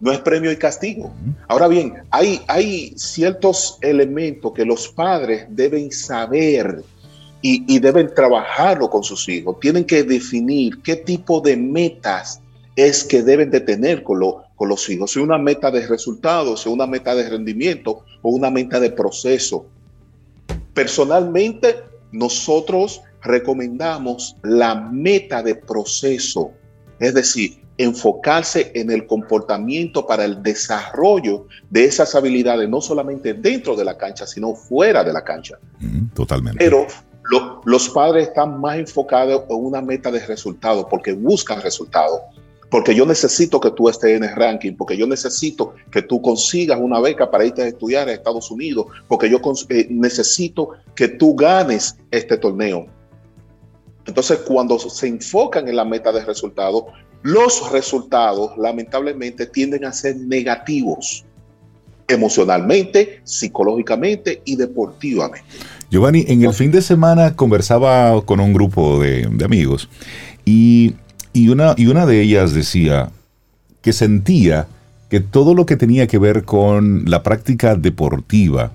No 0.00 0.10
es 0.10 0.18
premio 0.18 0.50
y 0.50 0.56
castigo. 0.56 1.12
Ahora 1.46 1.68
bien, 1.68 1.94
hay, 2.10 2.40
hay 2.48 2.92
ciertos 2.96 3.78
elementos 3.82 4.52
que 4.52 4.64
los 4.64 4.88
padres 4.88 5.46
deben 5.48 5.92
saber 5.92 6.82
y, 7.42 7.78
deben 7.80 8.12
trabajarlo 8.14 8.88
con 8.88 9.02
sus 9.02 9.28
hijos. 9.28 9.58
Tienen 9.60 9.84
que 9.84 10.04
definir 10.04 10.80
qué 10.82 10.96
tipo 10.96 11.40
de 11.40 11.56
metas 11.56 12.40
es 12.76 13.04
que 13.04 13.22
deben 13.22 13.50
de 13.50 13.60
tener 13.60 14.02
con, 14.02 14.20
con 14.54 14.68
los 14.68 14.88
hijos. 14.88 15.12
Si 15.12 15.18
una 15.18 15.38
meta 15.38 15.70
de 15.70 15.86
resultados, 15.86 16.62
si 16.62 16.68
una 16.68 16.86
meta 16.86 17.14
de 17.14 17.28
rendimiento 17.28 18.04
o 18.22 18.30
una 18.30 18.50
meta 18.50 18.80
de 18.80 18.90
proceso. 18.90 19.66
Personalmente, 20.74 21.82
nosotros 22.12 23.02
recomendamos 23.22 24.36
la 24.42 24.74
meta 24.74 25.42
de 25.42 25.54
proceso, 25.54 26.52
es 26.98 27.14
decir, 27.14 27.62
enfocarse 27.78 28.70
en 28.74 28.90
el 28.90 29.06
comportamiento 29.06 30.06
para 30.06 30.24
el 30.24 30.42
desarrollo 30.42 31.46
de 31.70 31.84
esas 31.84 32.14
habilidades, 32.14 32.68
no 32.68 32.80
solamente 32.80 33.34
dentro 33.34 33.76
de 33.76 33.84
la 33.84 33.96
cancha, 33.96 34.26
sino 34.26 34.54
fuera 34.54 35.02
de 35.02 35.12
la 35.12 35.24
cancha. 35.24 35.58
totalmente. 36.14 36.64
Pero 36.64 36.86
los 37.64 37.88
padres 37.88 38.28
están 38.28 38.60
más 38.60 38.78
enfocados 38.78 39.44
en 39.48 39.56
una 39.56 39.80
meta 39.80 40.10
de 40.10 40.24
resultado 40.26 40.88
porque 40.88 41.12
buscan 41.12 41.62
resultados. 41.62 42.20
Porque 42.72 42.94
yo 42.94 43.04
necesito 43.04 43.60
que 43.60 43.70
tú 43.70 43.90
estés 43.90 44.16
en 44.16 44.24
el 44.24 44.34
ranking, 44.34 44.72
porque 44.72 44.96
yo 44.96 45.06
necesito 45.06 45.74
que 45.90 46.00
tú 46.00 46.22
consigas 46.22 46.80
una 46.80 47.00
beca 47.00 47.30
para 47.30 47.44
irte 47.44 47.60
a 47.60 47.66
estudiar 47.66 48.08
a 48.08 48.14
Estados 48.14 48.50
Unidos, 48.50 48.86
porque 49.08 49.28
yo 49.28 49.42
eh, 49.68 49.86
necesito 49.90 50.70
que 50.94 51.08
tú 51.08 51.36
ganes 51.36 51.98
este 52.10 52.38
torneo. 52.38 52.86
Entonces, 54.06 54.38
cuando 54.38 54.78
se 54.78 55.06
enfocan 55.06 55.68
en 55.68 55.76
la 55.76 55.84
meta 55.84 56.12
de 56.12 56.24
resultados, 56.24 56.84
los 57.20 57.70
resultados 57.70 58.56
lamentablemente 58.56 59.44
tienden 59.44 59.84
a 59.84 59.92
ser 59.92 60.16
negativos 60.16 61.26
emocionalmente, 62.08 63.20
psicológicamente 63.24 64.40
y 64.46 64.56
deportivamente. 64.56 65.46
Giovanni, 65.90 66.24
en 66.26 66.42
el 66.42 66.54
fin 66.54 66.70
de 66.70 66.80
semana 66.80 67.36
conversaba 67.36 68.24
con 68.24 68.40
un 68.40 68.54
grupo 68.54 68.98
de, 68.98 69.28
amigos 69.44 69.90
y, 70.46 70.94
una, 71.34 71.74
y 71.76 71.86
una 71.86 72.06
de 72.06 72.20
ellas 72.20 72.52
decía 72.52 73.10
que 73.80 73.92
sentía 73.92 74.66
que 75.08 75.20
todo 75.20 75.54
lo 75.54 75.66
que 75.66 75.76
tenía 75.76 76.06
que 76.06 76.18
ver 76.18 76.44
con 76.44 77.04
la 77.06 77.22
práctica 77.22 77.74
deportiva, 77.74 78.72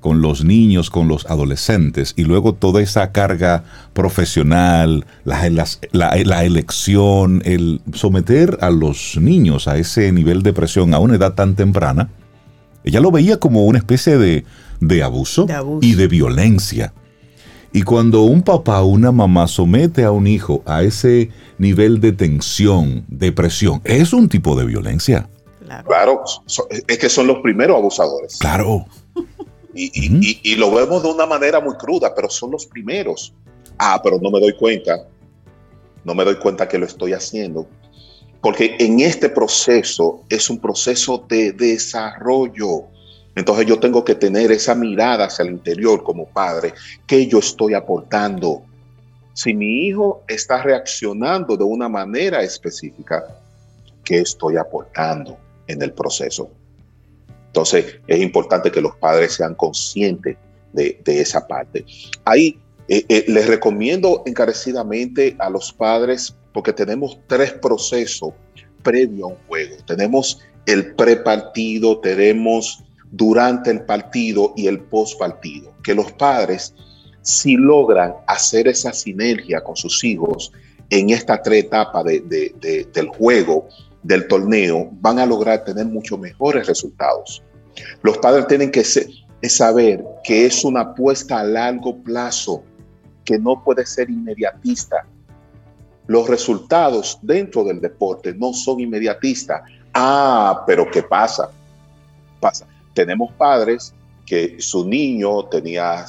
con 0.00 0.20
los 0.20 0.44
niños, 0.44 0.90
con 0.90 1.08
los 1.08 1.26
adolescentes, 1.26 2.14
y 2.16 2.24
luego 2.24 2.54
toda 2.54 2.82
esa 2.82 3.10
carga 3.10 3.64
profesional, 3.94 5.06
la, 5.24 5.66
la, 5.92 6.44
elección, 6.44 7.42
el 7.44 7.80
someter 7.94 8.58
a 8.60 8.70
los 8.70 9.16
niños 9.20 9.66
a 9.66 9.76
ese 9.76 10.12
nivel 10.12 10.42
de 10.42 10.52
presión 10.52 10.94
a 10.94 10.98
una 10.98 11.16
edad 11.16 11.34
tan 11.34 11.56
temprana, 11.56 12.10
ella 12.84 13.00
lo 13.00 13.10
veía 13.10 13.38
como 13.38 13.64
una 13.64 13.78
especie 13.78 14.18
de, 14.18 14.44
de 14.80 15.02
abuso, 15.02 15.46
y 15.80 15.94
de 15.94 16.06
violencia. 16.06 16.92
Y 17.72 17.82
cuando 17.82 18.22
un 18.22 18.42
papá 18.42 18.80
o 18.80 18.86
una 18.86 19.12
mamá 19.12 19.46
somete 19.46 20.04
a 20.04 20.10
un 20.10 20.26
hijo 20.26 20.62
a 20.64 20.82
ese 20.82 21.30
nivel 21.58 22.00
de 22.00 22.12
tensión, 22.12 23.04
de 23.08 23.30
presión, 23.32 23.80
es 23.84 24.12
un 24.12 24.28
tipo 24.28 24.56
de 24.56 24.64
violencia. 24.64 25.28
Claro, 25.86 26.24
es 26.86 26.98
que 26.98 27.08
son 27.10 27.26
los 27.26 27.38
primeros 27.40 27.76
abusadores. 27.76 28.38
Claro. 28.38 28.86
Y, 29.74 30.40
y, 30.42 30.56
lo 30.56 30.72
vemos 30.72 31.02
de 31.02 31.10
una 31.10 31.26
manera 31.26 31.60
muy 31.60 31.76
cruda, 31.76 32.14
pero 32.14 32.30
son 32.30 32.50
los 32.50 32.66
primeros. 32.66 33.34
Ah, 33.78 34.00
pero 34.02 34.18
no 34.20 34.30
me 34.30 34.40
doy 34.40 34.56
cuenta. 34.56 35.06
No 36.04 36.14
me 36.14 36.24
doy 36.24 36.36
cuenta 36.36 36.66
que 36.66 36.78
lo 36.78 36.86
estoy 36.86 37.12
haciendo. 37.12 37.68
Porque 38.40 38.76
en 38.80 39.00
este 39.00 39.28
proceso 39.28 40.24
es 40.30 40.48
un 40.48 40.58
proceso 40.58 41.24
de 41.28 41.52
desarrollo 41.52 42.86
entonces 43.38 43.66
yo 43.66 43.78
tengo 43.78 44.04
que 44.04 44.14
tener 44.14 44.50
esa 44.50 44.74
mirada 44.74 45.26
hacia 45.26 45.44
el 45.44 45.52
interior 45.52 46.02
como 46.02 46.26
padre, 46.26 46.74
¿qué 47.06 47.26
yo 47.26 47.38
estoy 47.38 47.74
aportando? 47.74 48.62
Si 49.32 49.54
mi 49.54 49.86
hijo 49.86 50.24
está 50.26 50.62
reaccionando 50.62 51.56
de 51.56 51.64
una 51.64 51.88
manera 51.88 52.42
específica, 52.42 53.24
¿qué 54.04 54.18
estoy 54.18 54.56
aportando 54.56 55.38
en 55.66 55.82
el 55.82 55.92
proceso? 55.92 56.50
Entonces 57.46 58.00
es 58.06 58.20
importante 58.20 58.70
que 58.72 58.80
los 58.80 58.96
padres 58.96 59.34
sean 59.34 59.54
conscientes 59.54 60.36
de, 60.72 61.00
esa 61.06 61.46
parte. 61.46 61.84
Ahí 62.24 62.58
eh, 62.88 63.04
eh, 63.08 63.24
les 63.28 63.46
recomiendo 63.46 64.22
encarecidamente 64.26 65.36
a 65.38 65.48
los 65.48 65.72
padres, 65.72 66.34
porque 66.52 66.72
tenemos 66.72 67.18
tres 67.26 67.52
procesos 67.52 68.32
previo 68.82 69.26
a 69.26 69.28
un 69.28 69.36
juego. 69.46 69.76
Tenemos 69.86 70.40
el 70.66 70.94
prepartido, 70.94 72.00
tenemos 72.00 72.84
durante 73.10 73.70
el 73.70 73.82
partido 73.82 74.52
y 74.56 74.66
el 74.66 74.80
post 74.80 75.18
partido. 75.18 75.72
Que 75.82 75.94
los 75.94 76.12
padres, 76.12 76.74
si 77.22 77.56
logran 77.56 78.14
hacer 78.26 78.68
esa 78.68 78.92
sinergia 78.92 79.60
con 79.62 79.76
sus 79.76 80.02
hijos 80.04 80.52
en 80.90 81.10
esta 81.10 81.42
tres 81.42 81.64
etapas 81.64 82.04
del 82.04 83.08
juego, 83.16 83.68
del 84.02 84.26
torneo, 84.28 84.88
van 84.92 85.18
a 85.18 85.26
lograr 85.26 85.64
tener 85.64 85.86
mucho 85.86 86.16
mejores 86.16 86.66
resultados. 86.66 87.42
Los 88.02 88.18
padres 88.18 88.46
tienen 88.46 88.70
que 88.70 88.84
saber 88.84 90.04
que 90.24 90.46
es 90.46 90.64
una 90.64 90.80
apuesta 90.80 91.40
a 91.40 91.44
largo 91.44 91.96
plazo, 92.02 92.62
que 93.24 93.38
no 93.38 93.62
puede 93.62 93.84
ser 93.84 94.08
inmediatista. 94.08 95.06
Los 96.06 96.28
resultados 96.28 97.18
dentro 97.20 97.64
del 97.64 97.80
deporte 97.80 98.32
no 98.32 98.54
son 98.54 98.80
inmediatistas. 98.80 99.60
Ah, 99.92 100.64
pero 100.66 100.90
¿qué 100.90 101.02
pasa? 101.02 101.50
Pasa 102.40 102.66
tenemos 102.98 103.30
padres 103.34 103.94
que 104.26 104.56
su 104.58 104.84
niño 104.84 105.44
tenía 105.44 106.04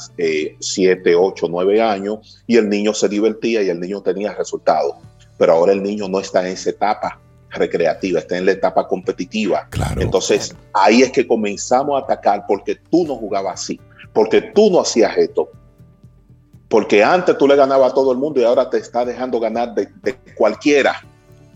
7, 0.60 1.15
8, 1.15 1.47
9 1.47 1.80
años 1.80 2.41
y 2.47 2.58
el 2.58 2.67
niño 2.67 2.95
se 2.95 3.08
divertía 3.08 3.62
y 3.62 3.69
el 3.69 3.80
niño 3.80 4.02
tenía 4.02 4.34
resultados. 4.34 4.95
Pero 5.38 5.54
ahora 5.54 5.73
el 5.73 5.84
niño 5.84 6.10
no 6.10 6.19
está 6.19 6.41
en 6.41 6.54
esa 6.54 6.71
etapa 6.71 7.21
recreativa, 7.52 8.19
está 8.19 8.39
en 8.39 8.47
la 8.47 8.54
etapa 8.54 8.88
competitiva. 8.88 9.67
Claro. 9.69 10.02
Entonces 10.02 10.56
ahí 10.73 11.04
es 11.04 11.12
que 11.12 11.28
comenzamos 11.28 12.02
a 12.02 12.06
atacar 12.06 12.45
porque 12.47 12.73
tú 12.89 13.06
no 13.06 13.15
jugabas 13.15 13.62
así, 13.62 13.80
porque 14.12 14.41
tú 14.41 14.71
no 14.71 14.82
hacías 14.82 15.15
esto. 15.15 15.47
Porque 16.69 17.04
antes 17.04 17.38
tú 17.38 17.47
le 17.47 17.56
ganabas 17.56 17.91
a 17.91 17.93
todo 17.93 18.12
el 18.12 18.17
mundo 18.17 18.41
y 18.41 18.45
ahora 18.45 18.67
te 18.67 18.80
está 18.80 19.06
dejando 19.06 19.39
ganar 19.39 19.75
de 19.75 19.89
cualquiera 20.36 21.04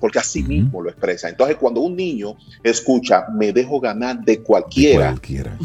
porque 0.04 0.20
así 0.20 0.44
mismo 0.44 0.82
lo 0.82 0.90
expresa. 0.90 1.30
Entonces, 1.30 1.56
cuando 1.56 1.80
un 1.80 1.96
niño 1.96 2.36
escucha, 2.62 3.26
me 3.34 3.54
dejo 3.54 3.80
ganar 3.80 4.20
de 4.20 4.42
cualquiera. 4.42 5.12
cualquiera. 5.12 5.58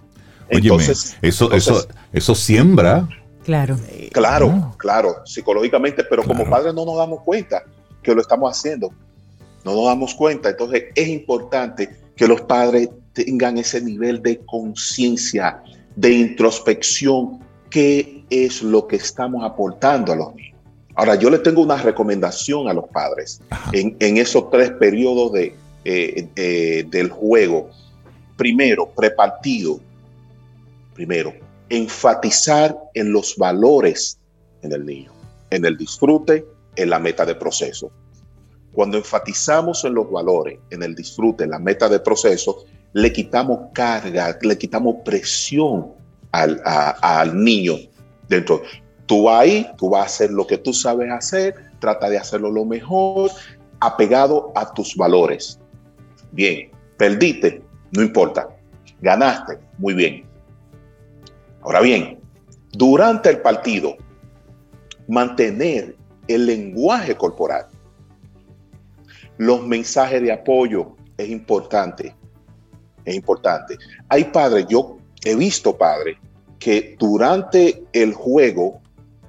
Entonces, 0.50 1.16
eso, 1.22 1.50
eso, 1.50 1.88
eso 2.12 2.34
siembra. 2.34 3.08
Claro. 3.42 3.78
Claro, 4.12 4.74
claro, 4.76 5.22
psicológicamente, 5.24 6.04
pero 6.04 6.24
como 6.24 6.44
padres 6.44 6.74
no 6.74 6.84
nos 6.84 6.98
damos 6.98 7.22
cuenta 7.22 7.64
que 8.02 8.14
lo 8.14 8.20
estamos 8.20 8.54
haciendo. 8.54 8.90
No 9.64 9.74
nos 9.74 9.86
damos 9.86 10.14
cuenta. 10.14 10.50
Entonces, 10.50 10.84
es 10.94 11.08
importante 11.08 11.88
que 12.14 12.28
los 12.28 12.42
padres 12.42 12.90
tengan 13.14 13.56
ese 13.56 13.80
nivel 13.80 14.20
de 14.20 14.44
conciencia, 14.44 15.62
de 15.94 16.12
introspección, 16.12 17.40
que 17.70 18.26
es 18.28 18.62
lo 18.62 18.86
que 18.86 18.96
estamos 18.96 19.42
aportando 19.42 20.12
a 20.12 20.16
los 20.16 20.34
niños. 20.34 20.55
Ahora, 20.96 21.14
yo 21.14 21.28
le 21.28 21.38
tengo 21.38 21.60
una 21.60 21.76
recomendación 21.76 22.68
a 22.68 22.72
los 22.72 22.88
padres 22.88 23.42
en, 23.72 24.16
esos 24.16 24.50
tres 24.50 24.70
periodos 24.70 25.32
de, 25.32 25.54
eh, 25.84 26.28
eh, 26.36 26.86
del 26.88 27.10
juego. 27.10 27.68
Primero, 28.36 28.88
prepartido. 28.88 29.78
Primero, 30.94 31.34
enfatizar 31.68 32.74
en 32.94 33.12
los 33.12 33.36
valores 33.36 34.18
en 34.62 34.72
el 34.72 34.86
niño, 34.86 35.12
en 35.50 35.66
el 35.66 35.76
disfrute, 35.76 36.46
en 36.76 36.88
la 36.88 36.98
meta 36.98 37.26
de 37.26 37.34
proceso. 37.34 37.90
Cuando 38.72 38.96
enfatizamos 38.96 39.84
en 39.84 39.94
los 39.94 40.10
valores, 40.10 40.58
en 40.70 40.82
el 40.82 40.94
disfrute, 40.94 41.44
en 41.44 41.50
la 41.50 41.58
meta 41.58 41.90
de 41.90 42.00
proceso, 42.00 42.64
le 42.94 43.12
quitamos 43.12 43.70
carga, 43.74 44.38
le 44.40 44.56
quitamos 44.56 44.96
presión 45.04 45.92
al, 46.32 46.60
al 46.64 47.42
niño 47.42 47.74
dentro. 48.28 48.62
Tú 49.06 49.30
ahí, 49.30 49.66
tú 49.76 49.90
vas 49.90 50.02
a 50.02 50.06
hacer 50.06 50.30
lo 50.30 50.46
que 50.46 50.58
tú 50.58 50.72
sabes 50.72 51.10
hacer, 51.10 51.54
trata 51.78 52.10
de 52.10 52.18
hacerlo 52.18 52.50
lo 52.50 52.64
mejor, 52.64 53.30
apegado 53.80 54.52
a 54.54 54.72
tus 54.72 54.96
valores. 54.96 55.60
Bien, 56.32 56.70
perdiste, 56.96 57.62
no 57.92 58.02
importa. 58.02 58.48
Ganaste, 59.00 59.58
muy 59.78 59.94
bien. 59.94 60.24
Ahora 61.62 61.80
bien, 61.80 62.18
durante 62.72 63.30
el 63.30 63.40
partido, 63.40 63.96
mantener 65.08 65.96
el 66.28 66.46
lenguaje 66.46 67.14
corporal, 67.14 67.66
los 69.38 69.66
mensajes 69.66 70.22
de 70.22 70.32
apoyo 70.32 70.96
es 71.16 71.28
importante. 71.28 72.14
Es 73.04 73.14
importante. 73.14 73.76
Hay 74.08 74.24
padres, 74.24 74.66
yo 74.68 74.98
he 75.24 75.34
visto 75.34 75.76
padres 75.76 76.16
que 76.58 76.96
durante 76.98 77.84
el 77.92 78.14
juego, 78.14 78.80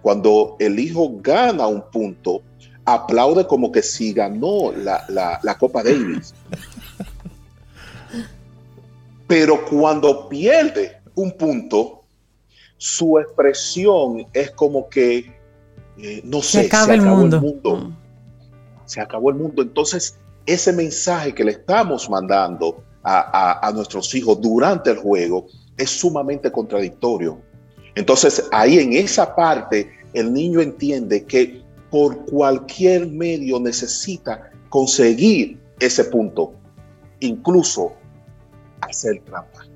cuando 0.08 0.56
el 0.60 0.80
hijo 0.80 1.18
gana 1.22 1.68
un 1.68 1.84
punto, 1.92 2.42
aplaude 2.86 3.46
como 3.46 3.74
que 3.74 3.84
si 3.84 4.14
ganó 4.14 4.72
la, 4.72 5.04
la 5.44 5.58
Copa 5.58 5.84
Davis. 5.84 6.34
Pero 9.28 9.66
cuando 9.66 10.30
pierde 10.30 11.02
un 11.14 11.34
punto, 11.34 12.06
su 12.78 13.20
expresión 13.20 14.26
es 14.32 14.52
como 14.52 14.88
que, 14.88 15.38
eh, 15.98 16.22
no 16.24 16.42
sé, 16.42 16.62
se, 16.62 16.68
acaba 16.68 16.94
el, 16.94 17.02
mundo. 17.02 17.92
Se 18.86 19.02
acabó 19.02 19.32
el 19.32 19.36
mundo. 19.36 19.62
Entonces, 19.62 20.18
ese 20.46 20.72
mensaje 20.72 21.36
que 21.36 21.44
le 21.44 21.52
estamos 21.52 22.10
mandando 22.10 22.82
a, 23.04 23.70
nuestros 23.76 24.16
hijos 24.16 24.40
durante 24.40 24.92
el 24.92 25.00
juego 25.00 25.48
es 25.76 25.90
sumamente 25.90 26.50
contradictorio. 26.50 27.42
Entonces, 27.98 28.48
ahí 28.52 28.78
en 28.78 28.94
esa 28.94 29.36
parte, 29.36 29.90
el 30.20 30.34
niño 30.34 30.62
entiende 30.62 31.24
que 31.26 31.62
por 31.90 32.26
cualquier 32.26 33.08
medio 33.08 33.60
necesita 33.60 34.52
conseguir 34.70 35.58
ese 35.80 36.04
punto, 36.06 36.54
incluso 37.20 37.94
hacer 38.82 39.22
trampa 39.26 39.68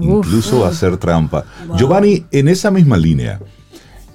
incluso 0.00 0.64
hacer 0.64 0.96
trampa. 0.96 1.44
Giovanni, 1.76 2.24
en 2.30 2.48
esa 2.48 2.70
misma 2.70 2.96
línea, 2.96 3.40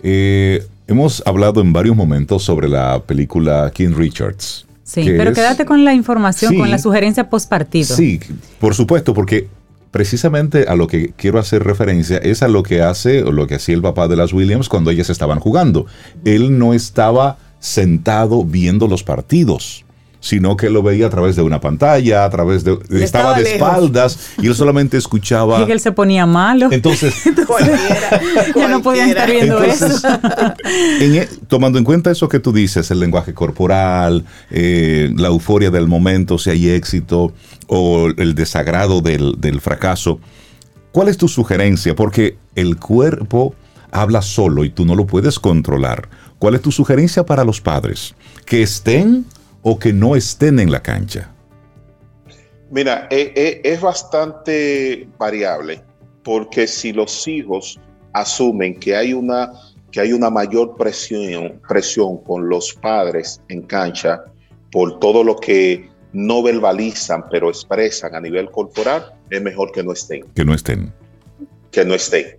eh, 0.01 0.65
hemos 0.87 1.23
hablado 1.25 1.61
en 1.61 1.73
varios 1.73 1.95
momentos 1.95 2.43
sobre 2.43 2.67
la 2.67 3.01
película 3.03 3.71
King 3.73 3.93
Richards. 3.95 4.65
Sí, 4.83 5.05
pero 5.05 5.33
quédate 5.33 5.65
con 5.65 5.85
la 5.85 5.93
información, 5.93 6.57
con 6.57 6.69
la 6.69 6.77
sugerencia 6.77 7.29
post 7.29 7.49
partido. 7.49 7.95
Sí, 7.95 8.19
por 8.59 8.75
supuesto, 8.75 9.13
porque 9.13 9.47
precisamente 9.93 10.65
a 10.67 10.75
lo 10.75 10.87
que 10.87 11.13
quiero 11.15 11.37
hacer 11.37 11.63
referencia 11.63 12.17
es 12.17 12.41
a 12.41 12.47
lo 12.47 12.63
que 12.63 12.81
hace 12.81 13.21
o 13.21 13.31
lo 13.31 13.45
que 13.45 13.55
hacía 13.55 13.75
el 13.75 13.83
papá 13.83 14.07
de 14.07 14.15
las 14.15 14.33
Williams 14.33 14.67
cuando 14.67 14.89
ellas 14.89 15.11
estaban 15.11 15.39
jugando. 15.39 15.85
Él 16.25 16.57
no 16.57 16.73
estaba 16.73 17.37
sentado 17.59 18.43
viendo 18.43 18.87
los 18.87 19.03
partidos 19.03 19.85
sino 20.23 20.55
que 20.55 20.69
lo 20.69 20.81
veía 20.81 21.07
a 21.07 21.09
través 21.09 21.35
de 21.35 21.41
una 21.41 21.59
pantalla, 21.59 22.23
a 22.23 22.29
través 22.29 22.63
de... 22.63 22.79
Estaba, 22.91 23.37
de 23.37 23.55
espaldas 23.55 24.31
y 24.41 24.47
él 24.47 24.55
solamente 24.55 24.95
escuchaba... 24.95 25.61
Y 25.63 25.65
que 25.65 25.73
él 25.73 25.81
se 25.81 25.91
ponía 25.91 26.25
malo. 26.25 26.69
Entonces... 26.71 27.13
ya 28.55 28.67
no 28.69 28.81
podían 28.81 29.09
estar 29.09 29.29
viendo 29.29 29.61
eso. 29.61 29.85
E, 30.63 31.27
tomando 31.49 31.77
en 31.77 31.83
cuenta 31.83 32.09
eso 32.09 32.29
que 32.29 32.39
tú 32.39 32.53
dices, 32.53 32.89
el 32.89 33.01
lenguaje 33.01 33.33
corporal, 33.33 34.23
eh, 34.49 35.11
la 35.17 35.27
euforia 35.27 35.71
del 35.71 35.87
momento, 35.87 36.37
si 36.37 36.51
hay 36.51 36.69
éxito, 36.69 37.33
o 37.67 38.07
el 38.07 38.33
desagrado 38.33 39.01
del, 39.01 39.35
del 39.39 39.59
fracaso, 39.59 40.21
¿cuál 40.93 41.09
es 41.09 41.17
tu 41.17 41.27
sugerencia? 41.27 41.97
Porque 41.97 42.37
el 42.55 42.77
cuerpo 42.77 43.55
habla 43.91 44.21
solo 44.21 44.63
y 44.63 44.69
tú 44.69 44.85
no 44.85 44.95
lo 44.95 45.05
puedes 45.05 45.37
controlar. 45.37 46.07
¿Cuál 46.39 46.55
es 46.55 46.61
tu 46.61 46.71
sugerencia 46.71 47.25
para 47.25 47.43
los 47.43 47.59
padres? 47.59 48.15
Que 48.45 48.61
estén 48.61 49.25
o 49.63 49.79
que 49.79 49.91
no 49.91 50.15
estén 50.15 50.59
en 50.59 50.71
la 50.71 50.81
cancha? 50.81 51.33
Mira, 52.69 53.07
e, 53.09 53.33
e, 53.35 53.61
es 53.63 53.81
bastante 53.81 55.07
variable, 55.17 55.81
porque 56.23 56.67
si 56.67 56.91
los 56.91 57.27
hijos 57.27 57.79
asumen 58.13 58.79
que 58.79 58.95
hay 58.95 59.13
una, 59.13 59.51
que 59.91 60.01
hay 60.01 60.13
una 60.13 60.29
mayor 60.29 60.75
presión, 60.75 61.61
presión 61.67 62.17
con 62.23 62.49
los 62.49 62.73
padres 62.73 63.41
en 63.47 63.63
cancha 63.63 64.23
por 64.71 64.99
todo 64.99 65.23
lo 65.23 65.35
que 65.35 65.89
no 66.13 66.43
verbalizan, 66.43 67.25
pero 67.29 67.49
expresan 67.49 68.15
a 68.15 68.19
nivel 68.19 68.49
corporal, 68.51 69.13
es 69.29 69.41
mejor 69.41 69.71
que 69.71 69.83
no 69.83 69.93
estén. 69.93 70.25
Que 70.35 70.45
no 70.45 70.53
estén. 70.53 70.93
Que 71.71 71.85
no 71.85 71.95
estén. 71.95 72.37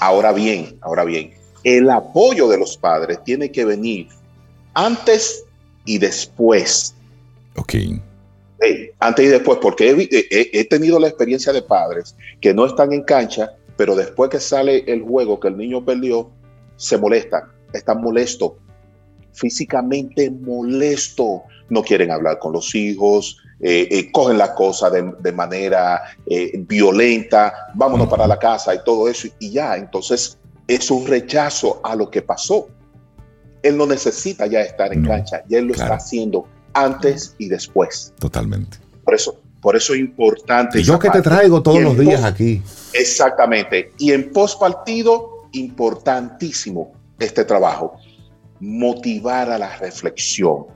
Ahora 0.00 0.32
bien, 0.32 0.76
ahora 0.80 1.04
bien, 1.04 1.32
el 1.64 1.90
apoyo 1.90 2.48
de 2.48 2.58
los 2.58 2.76
padres 2.76 3.22
tiene 3.24 3.50
que 3.50 3.64
venir 3.64 4.08
antes 4.74 5.41
y 5.84 5.98
después. 5.98 6.94
Ok. 7.56 7.74
antes 9.00 9.26
y 9.26 9.28
después, 9.28 9.58
porque 9.60 10.08
he, 10.30 10.64
tenido 10.64 10.98
la 10.98 11.08
experiencia 11.08 11.52
de 11.52 11.62
padres 11.62 12.14
que 12.40 12.54
no 12.54 12.66
están 12.66 12.92
en 12.92 13.02
cancha, 13.02 13.52
pero 13.76 13.96
después 13.96 14.30
que 14.30 14.40
sale 14.40 14.84
el 14.86 15.02
juego 15.02 15.40
que 15.40 15.48
el 15.48 15.56
niño 15.56 15.84
perdió, 15.84 16.30
se 16.76 16.96
molestan, 16.96 17.44
están 17.72 18.00
molestos, 18.00 18.52
físicamente 19.32 20.30
molesto, 20.30 21.42
no 21.68 21.82
quieren 21.82 22.10
hablar 22.10 22.38
con 22.38 22.52
los 22.52 22.74
hijos, 22.74 23.38
eh, 23.60 23.88
eh, 23.90 24.12
cogen 24.12 24.38
la 24.38 24.54
cosa 24.54 24.90
de, 24.90 25.32
manera 25.32 26.02
eh, 26.26 26.52
violenta, 26.66 27.70
vámonos 27.74 28.08
para 28.08 28.26
la 28.26 28.38
casa 28.38 28.74
y 28.74 28.84
todo 28.84 29.08
eso, 29.08 29.28
y 29.38 29.50
ya, 29.50 29.76
entonces 29.76 30.38
es 30.68 30.90
un 30.90 31.06
rechazo 31.06 31.80
a 31.82 31.96
lo 31.96 32.10
que 32.10 32.22
pasó 32.22 32.68
él 33.62 33.76
no 33.76 33.86
necesita 33.86 34.46
ya 34.46 34.60
estar 34.60 34.92
en 34.92 35.04
cancha, 35.04 35.42
ya 35.48 35.58
él 35.58 35.66
lo 35.66 35.74
está 35.74 35.94
haciendo 35.94 36.46
antes 36.74 37.34
y 37.38 37.48
después. 37.48 38.12
Totalmente. 38.18 38.78
Por 39.04 39.14
eso, 39.14 39.40
por 39.60 39.76
eso 39.76 39.94
es 39.94 40.00
importante. 40.00 40.80
Y 40.80 40.82
yo 40.82 40.98
que 40.98 41.10
te 41.10 41.22
traigo 41.22 41.62
todos 41.62 41.80
los 41.80 41.98
días 41.98 42.24
aquí. 42.24 42.62
Exactamente. 42.92 43.92
Y 43.98 44.12
en 44.12 44.32
post 44.32 44.58
partido, 44.58 45.48
importantísimo 45.52 46.92
este 47.18 47.44
trabajo. 47.44 47.96
Motivar 48.60 49.50
a 49.50 49.58
la 49.58 49.76
reflexión, 49.78 50.66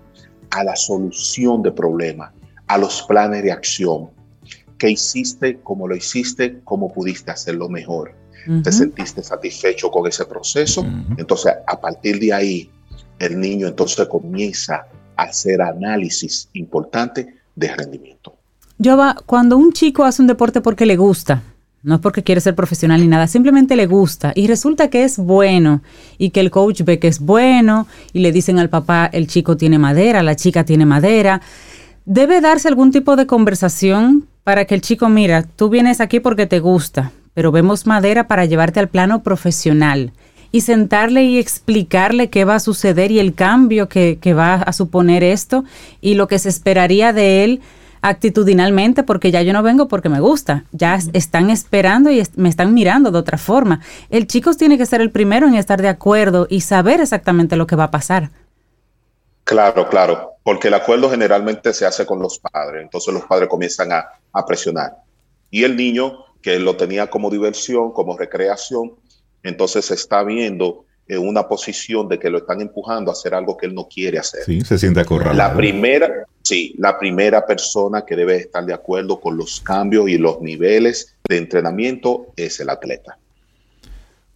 a 0.50 0.64
la 0.64 0.76
solución 0.76 1.62
de 1.62 1.72
problemas, 1.72 2.32
a 2.66 2.78
los 2.78 3.02
planes 3.02 3.42
de 3.42 3.52
acción. 3.52 4.10
¿Qué 4.78 4.90
hiciste? 4.90 5.58
¿Cómo 5.62 5.88
lo 5.88 5.96
hiciste? 5.96 6.60
¿Cómo 6.64 6.92
pudiste 6.92 7.30
hacerlo 7.30 7.68
mejor? 7.68 8.14
¿Te 8.62 8.70
sentiste 8.70 9.24
satisfecho 9.24 9.90
con 9.90 10.06
ese 10.06 10.24
proceso? 10.24 10.86
Entonces, 11.16 11.52
a 11.66 11.80
partir 11.80 12.20
de 12.20 12.32
ahí, 12.32 12.70
el 13.18 13.38
niño 13.40 13.66
entonces 13.68 14.06
comienza 14.06 14.86
a 15.16 15.22
hacer 15.22 15.62
análisis 15.62 16.48
importante 16.52 17.34
de 17.54 17.74
rendimiento. 17.74 18.34
va 18.80 19.16
cuando 19.26 19.56
un 19.56 19.72
chico 19.72 20.04
hace 20.04 20.22
un 20.22 20.28
deporte 20.28 20.60
porque 20.60 20.86
le 20.86 20.96
gusta, 20.96 21.42
no 21.82 21.94
es 21.94 22.00
porque 22.00 22.22
quiere 22.22 22.40
ser 22.40 22.54
profesional 22.54 23.00
ni 23.00 23.06
nada, 23.06 23.26
simplemente 23.26 23.76
le 23.76 23.86
gusta 23.86 24.32
y 24.34 24.46
resulta 24.46 24.90
que 24.90 25.04
es 25.04 25.18
bueno 25.18 25.82
y 26.18 26.30
que 26.30 26.40
el 26.40 26.50
coach 26.50 26.82
ve 26.82 26.98
que 26.98 27.08
es 27.08 27.20
bueno 27.20 27.86
y 28.12 28.20
le 28.20 28.32
dicen 28.32 28.58
al 28.58 28.68
papá 28.68 29.08
el 29.12 29.26
chico 29.26 29.56
tiene 29.56 29.78
madera, 29.78 30.22
la 30.22 30.36
chica 30.36 30.64
tiene 30.64 30.84
madera, 30.84 31.40
debe 32.04 32.40
darse 32.40 32.68
algún 32.68 32.90
tipo 32.90 33.16
de 33.16 33.26
conversación 33.26 34.26
para 34.44 34.64
que 34.64 34.74
el 34.74 34.80
chico 34.80 35.08
mira, 35.08 35.42
tú 35.42 35.68
vienes 35.68 36.00
aquí 36.00 36.20
porque 36.20 36.46
te 36.46 36.60
gusta, 36.60 37.12
pero 37.34 37.52
vemos 37.52 37.86
madera 37.86 38.28
para 38.28 38.44
llevarte 38.44 38.80
al 38.80 38.88
plano 38.88 39.22
profesional 39.22 40.12
y 40.52 40.62
sentarle 40.62 41.24
y 41.24 41.38
explicarle 41.38 42.30
qué 42.30 42.44
va 42.44 42.56
a 42.56 42.60
suceder 42.60 43.10
y 43.10 43.18
el 43.18 43.34
cambio 43.34 43.88
que, 43.88 44.18
va 44.36 44.54
a 44.54 44.72
suponer 44.72 45.22
esto 45.22 45.64
y 46.00 46.14
lo 46.14 46.28
que 46.28 46.38
se 46.38 46.48
esperaría 46.48 47.12
de 47.12 47.44
él 47.44 47.60
actitudinalmente, 48.02 49.02
porque 49.02 49.30
ya 49.30 49.42
yo 49.42 49.52
no 49.52 49.62
vengo 49.62 49.88
porque 49.88 50.08
me 50.08 50.20
gusta, 50.20 50.64
ya 50.72 50.98
están 51.12 51.50
esperando 51.50 52.10
y 52.10 52.22
me 52.36 52.48
están 52.48 52.74
mirando 52.74 53.10
de 53.10 53.18
otra 53.18 53.38
forma. 53.38 53.80
El 54.10 54.26
chico 54.26 54.54
tiene 54.54 54.78
que 54.78 54.86
ser 54.86 55.00
el 55.00 55.10
primero 55.10 55.48
en 55.48 55.54
estar 55.54 55.80
de 55.82 55.88
acuerdo 55.88 56.46
y 56.48 56.60
saber 56.60 57.00
exactamente 57.00 57.56
lo 57.56 57.66
que 57.66 57.76
va 57.76 57.84
a 57.84 57.90
pasar. 57.90 58.30
Claro, 59.44 59.88
claro, 59.88 60.34
porque 60.42 60.68
el 60.68 60.74
acuerdo 60.74 61.10
generalmente 61.10 61.72
se 61.72 61.86
hace 61.86 62.04
con 62.04 62.20
los 62.20 62.38
padres, 62.38 62.82
entonces 62.82 63.14
los 63.14 63.24
padres 63.24 63.48
comienzan 63.48 63.92
a, 63.92 64.06
a 64.32 64.44
presionar. 64.44 64.96
Y 65.50 65.64
el 65.64 65.76
niño, 65.76 66.24
que 66.42 66.58
lo 66.58 66.76
tenía 66.76 67.08
como 67.08 67.30
diversión, 67.30 67.92
como 67.92 68.16
recreación, 68.16 68.92
entonces 69.46 69.84
se 69.86 69.94
está 69.94 70.22
viendo 70.22 70.84
en 71.08 71.26
una 71.26 71.46
posición 71.46 72.08
de 72.08 72.18
que 72.18 72.30
lo 72.30 72.38
están 72.38 72.60
empujando 72.60 73.10
a 73.10 73.12
hacer 73.12 73.34
algo 73.34 73.56
que 73.56 73.66
él 73.66 73.74
no 73.74 73.86
quiere 73.88 74.18
hacer. 74.18 74.42
Sí, 74.44 74.60
se 74.62 74.78
siente 74.78 75.00
acorralado. 75.00 75.36
La 75.36 75.56
primera, 75.56 76.26
sí, 76.42 76.74
la 76.78 76.98
primera 76.98 77.46
persona 77.46 78.04
que 78.04 78.16
debe 78.16 78.36
estar 78.36 78.64
de 78.64 78.74
acuerdo 78.74 79.20
con 79.20 79.36
los 79.36 79.60
cambios 79.60 80.08
y 80.08 80.18
los 80.18 80.40
niveles 80.40 81.14
de 81.28 81.38
entrenamiento 81.38 82.26
es 82.36 82.58
el 82.60 82.70
atleta. 82.70 83.18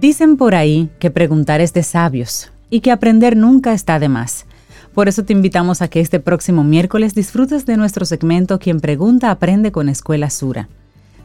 Dicen 0.00 0.36
por 0.36 0.54
ahí 0.54 0.90
que 1.00 1.10
preguntar 1.10 1.60
es 1.60 1.72
de 1.72 1.82
sabios 1.82 2.52
y 2.70 2.80
que 2.80 2.90
aprender 2.90 3.36
nunca 3.36 3.72
está 3.72 3.98
de 3.98 4.08
más. 4.08 4.46
Por 4.94 5.08
eso 5.08 5.24
te 5.24 5.32
invitamos 5.32 5.80
a 5.82 5.88
que 5.88 6.00
este 6.00 6.20
próximo 6.20 6.64
miércoles 6.64 7.14
disfrutes 7.14 7.66
de 7.66 7.76
nuestro 7.76 8.04
segmento 8.04 8.58
Quien 8.58 8.80
Pregunta 8.80 9.30
Aprende 9.30 9.70
con 9.70 9.88
Escuela 9.88 10.30
Sura. 10.30 10.68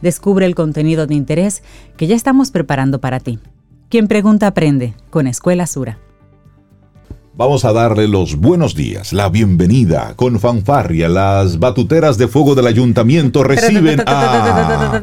Descubre 0.00 0.46
el 0.46 0.54
contenido 0.54 1.06
de 1.06 1.14
interés 1.14 1.62
que 1.96 2.06
ya 2.06 2.14
estamos 2.14 2.50
preparando 2.50 3.00
para 3.00 3.20
ti. 3.20 3.38
Quien 3.88 4.06
Pregunta 4.06 4.46
Aprende 4.46 4.94
con 5.10 5.26
Escuela 5.26 5.66
Sura. 5.66 5.98
Vamos 7.36 7.64
a 7.64 7.72
darle 7.72 8.06
los 8.06 8.36
buenos 8.36 8.76
días, 8.76 9.12
la 9.12 9.28
bienvenida 9.28 10.12
con 10.14 10.38
fanfarria. 10.38 11.08
Las 11.08 11.58
batuteras 11.58 12.16
de 12.16 12.28
fuego 12.28 12.54
del 12.54 12.68
ayuntamiento 12.68 13.42
reciben 13.42 14.00
a 14.06 15.02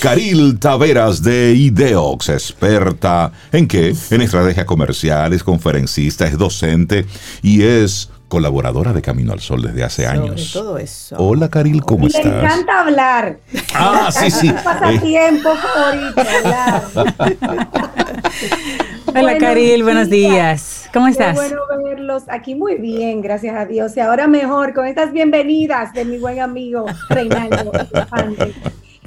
Caril 0.00 0.60
Taveras 0.60 1.24
de 1.24 1.54
Ideox, 1.56 2.28
experta 2.28 3.32
en 3.50 3.66
qué? 3.66 3.92
En 4.12 4.20
estrategia 4.20 4.64
comercial, 4.64 5.32
es 5.32 5.42
conferencista, 5.42 6.24
es 6.24 6.38
docente 6.38 7.04
y 7.42 7.62
es 7.62 8.10
colaboradora 8.28 8.92
de 8.92 9.02
Camino 9.02 9.32
al 9.32 9.40
Sol 9.40 9.62
desde 9.62 9.82
hace 9.82 10.06
años. 10.06 10.52
todo 10.52 10.78
eso. 10.78 11.16
Hola, 11.18 11.48
Caril, 11.48 11.82
¿cómo 11.82 12.06
estás? 12.06 12.24
Me 12.26 12.30
encanta 12.30 12.80
hablar. 12.82 13.40
Ah, 13.74 14.08
sí, 14.12 14.30
sí. 14.30 14.52
pasatiempo 14.64 15.50
favorito, 15.56 16.22
hablar. 16.44 16.84
Hola, 19.14 19.38
Caril, 19.38 19.82
buenos 19.82 20.08
días. 20.08 20.88
¿Cómo 20.92 21.08
estás? 21.08 21.38
Qué 21.38 21.48
bueno 21.48 21.62
verlos 21.84 22.24
aquí 22.28 22.54
muy 22.54 22.76
bien, 22.76 23.20
gracias 23.20 23.56
a 23.56 23.66
Dios. 23.66 23.96
Y 23.96 24.00
ahora 24.00 24.28
mejor 24.28 24.72
con 24.72 24.86
estas 24.86 25.12
bienvenidas 25.12 25.92
de 25.92 26.04
mi 26.04 26.18
buen 26.18 26.40
amigo 26.40 26.86
Reinaldo. 27.08 27.72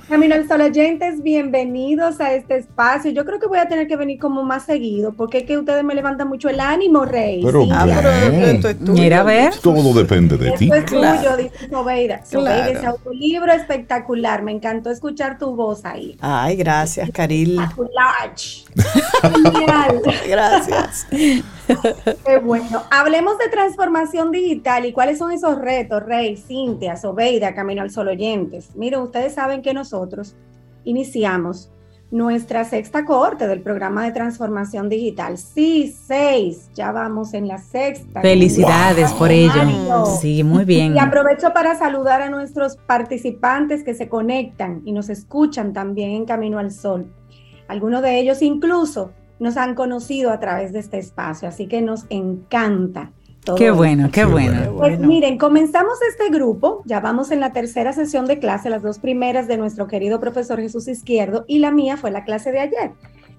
Camino 0.09 0.35
al 0.35 0.45
Sol 0.49 0.59
oyentes, 0.59 1.23
bienvenidos 1.23 2.19
a 2.19 2.33
este 2.33 2.57
espacio. 2.57 3.09
Yo 3.11 3.23
creo 3.23 3.39
que 3.39 3.47
voy 3.47 3.59
a 3.59 3.69
tener 3.69 3.87
que 3.87 3.95
venir 3.95 4.19
como 4.19 4.43
más 4.43 4.63
seguido, 4.63 5.13
porque 5.13 5.39
es 5.39 5.43
que 5.45 5.57
ustedes 5.57 5.81
me 5.85 5.95
levantan 5.95 6.27
mucho 6.27 6.49
el 6.49 6.59
ánimo, 6.59 7.05
Rey. 7.05 7.41
Pero, 7.41 7.65
Mira, 8.81 9.21
a 9.21 9.23
ver. 9.23 9.53
Todo 9.61 9.93
depende 9.93 10.37
de 10.37 10.51
ti. 10.51 10.69
es 10.73 10.85
tuyo, 10.85 11.37
dice 11.37 11.69
Sobeida. 11.69 12.25
Sobeida, 12.25 12.69
ese 12.69 12.85
autolibro 12.85 13.53
espectacular. 13.53 14.43
Me 14.43 14.51
encantó 14.51 14.89
escuchar 14.89 15.37
tu 15.37 15.55
voz 15.55 15.85
ahí. 15.85 16.17
Ay, 16.19 16.57
gracias, 16.57 17.09
Caril. 17.11 17.61
Genial. 19.21 20.01
gracias. 20.27 21.07
Qué 22.25 22.37
bueno. 22.43 22.83
Hablemos 22.91 23.37
de 23.37 23.47
transformación 23.47 24.31
digital 24.31 24.85
y 24.85 24.91
cuáles 24.91 25.17
son 25.17 25.31
esos 25.31 25.57
retos, 25.59 26.03
Rey, 26.03 26.35
Cintia, 26.35 26.97
Sobeida, 26.97 27.55
Camino 27.55 27.81
al 27.81 27.89
Sol 27.89 28.09
oyentes. 28.09 28.75
Miren, 28.75 28.99
ustedes 28.99 29.33
saben 29.33 29.61
que 29.61 29.73
nosotros 29.73 29.92
iniciamos 30.83 31.71
nuestra 32.13 32.63
sexta 32.63 33.05
corte 33.05 33.47
del 33.47 33.61
programa 33.61 34.05
de 34.05 34.11
transformación 34.11 34.87
digital. 34.87 35.39
Sí, 35.39 35.91
seis, 36.05 36.69
ya 36.75 36.91
vamos 36.91 37.33
en 37.33 37.47
la 37.47 37.57
sexta. 37.57 38.21
Felicidades 38.21 39.11
por 39.13 39.31
ello. 39.31 40.05
Sí, 40.21 40.43
muy 40.43 40.63
bien. 40.63 40.95
Y 40.95 40.99
aprovecho 40.99 41.53
para 41.53 41.75
saludar 41.75 42.21
a 42.21 42.29
nuestros 42.29 42.77
participantes 42.77 43.83
que 43.83 43.95
se 43.95 44.09
conectan 44.09 44.83
y 44.85 44.91
nos 44.91 45.09
escuchan 45.09 45.73
también 45.73 46.11
en 46.11 46.25
Camino 46.25 46.59
al 46.59 46.71
Sol. 46.71 47.11
Algunos 47.67 48.03
de 48.03 48.19
ellos 48.19 48.43
incluso 48.43 49.11
nos 49.39 49.57
han 49.57 49.73
conocido 49.73 50.29
a 50.29 50.39
través 50.39 50.71
de 50.71 50.79
este 50.79 50.99
espacio, 50.99 51.47
así 51.47 51.65
que 51.65 51.81
nos 51.81 52.05
encanta. 52.09 53.11
Todo 53.45 53.55
qué 53.57 53.71
bueno, 53.71 54.09
qué, 54.11 54.23
bueno. 54.23 54.73
Pues 54.77 54.99
miren, 54.99 55.37
comenzamos 55.37 56.01
este 56.09 56.29
grupo, 56.29 56.81
ya 56.85 57.01
vamos 57.01 57.31
en 57.31 57.41
la 57.41 57.51
tercera 57.51 57.91
sesión 57.91 58.25
de 58.25 58.39
clase, 58.39 58.69
las 58.69 58.83
dos 58.83 58.99
primeras 58.99 59.47
de 59.47 59.57
nuestro 59.57 59.87
querido 59.87 60.19
profesor 60.19 60.59
Jesús 60.59 60.87
Izquierdo 60.87 61.43
y 61.47 61.59
la 61.59 61.71
mía 61.71 61.97
fue 61.97 62.11
la 62.11 62.23
clase 62.23 62.51
de 62.51 62.59
ayer. 62.59 62.91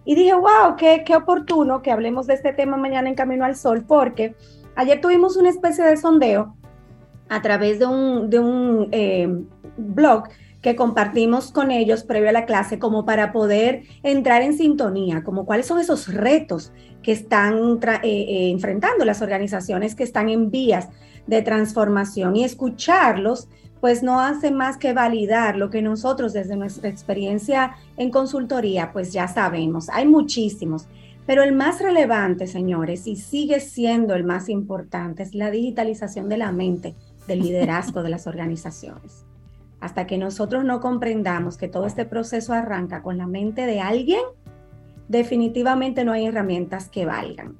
Y 0.04 0.14
dije, 0.14 0.34
wow, 0.34 0.76
qué, 0.76 1.04
qué 1.06 1.16
oportuno 1.16 1.80
que 1.80 1.90
hablemos 1.90 2.26
de 2.26 2.34
este 2.34 2.52
tema 2.52 2.76
mañana 2.76 3.08
en 3.08 3.14
Camino 3.14 3.46
al 3.46 3.56
Sol, 3.56 3.84
porque 3.86 4.34
ayer 4.76 5.00
tuvimos 5.00 5.36
una 5.36 5.48
especie 5.48 5.84
de 5.84 5.96
sondeo 5.96 6.54
a 7.28 7.40
través 7.40 7.78
de 7.78 7.86
un, 7.86 8.28
de 8.28 8.38
un 8.38 8.88
eh, 8.92 9.28
blog 9.78 10.24
que 10.64 10.76
compartimos 10.76 11.52
con 11.52 11.70
ellos 11.70 12.04
previo 12.04 12.30
a 12.30 12.32
la 12.32 12.46
clase 12.46 12.78
como 12.78 13.04
para 13.04 13.32
poder 13.32 13.82
entrar 14.02 14.40
en 14.40 14.56
sintonía, 14.56 15.22
como 15.22 15.44
cuáles 15.44 15.66
son 15.66 15.78
esos 15.78 16.08
retos 16.08 16.72
que 17.02 17.12
están 17.12 17.78
eh, 17.82 18.00
eh, 18.02 18.50
enfrentando 18.50 19.04
las 19.04 19.20
organizaciones 19.20 19.94
que 19.94 20.04
están 20.04 20.30
en 20.30 20.50
vías 20.50 20.88
de 21.26 21.42
transformación 21.42 22.34
y 22.34 22.44
escucharlos 22.44 23.46
pues 23.82 24.02
no 24.02 24.20
hace 24.20 24.50
más 24.50 24.78
que 24.78 24.94
validar 24.94 25.58
lo 25.58 25.68
que 25.68 25.82
nosotros 25.82 26.32
desde 26.32 26.56
nuestra 26.56 26.88
experiencia 26.88 27.76
en 27.98 28.10
consultoría 28.10 28.90
pues 28.90 29.12
ya 29.12 29.28
sabemos. 29.28 29.90
Hay 29.90 30.06
muchísimos, 30.06 30.86
pero 31.26 31.42
el 31.42 31.52
más 31.52 31.82
relevante, 31.82 32.46
señores, 32.46 33.06
y 33.06 33.16
sigue 33.16 33.60
siendo 33.60 34.14
el 34.14 34.24
más 34.24 34.48
importante, 34.48 35.24
es 35.24 35.34
la 35.34 35.50
digitalización 35.50 36.30
de 36.30 36.38
la 36.38 36.52
mente, 36.52 36.94
del 37.28 37.40
liderazgo 37.40 38.02
de 38.02 38.08
las 38.08 38.26
organizaciones 38.26 39.26
hasta 39.84 40.06
que 40.06 40.16
nosotros 40.16 40.64
no 40.64 40.80
comprendamos 40.80 41.58
que 41.58 41.68
todo 41.68 41.84
este 41.84 42.06
proceso 42.06 42.54
arranca 42.54 43.02
con 43.02 43.18
la 43.18 43.26
mente 43.26 43.66
de 43.66 43.80
alguien, 43.80 44.22
definitivamente 45.08 46.06
no 46.06 46.12
hay 46.12 46.24
herramientas 46.24 46.88
que 46.88 47.04
valgan. 47.04 47.58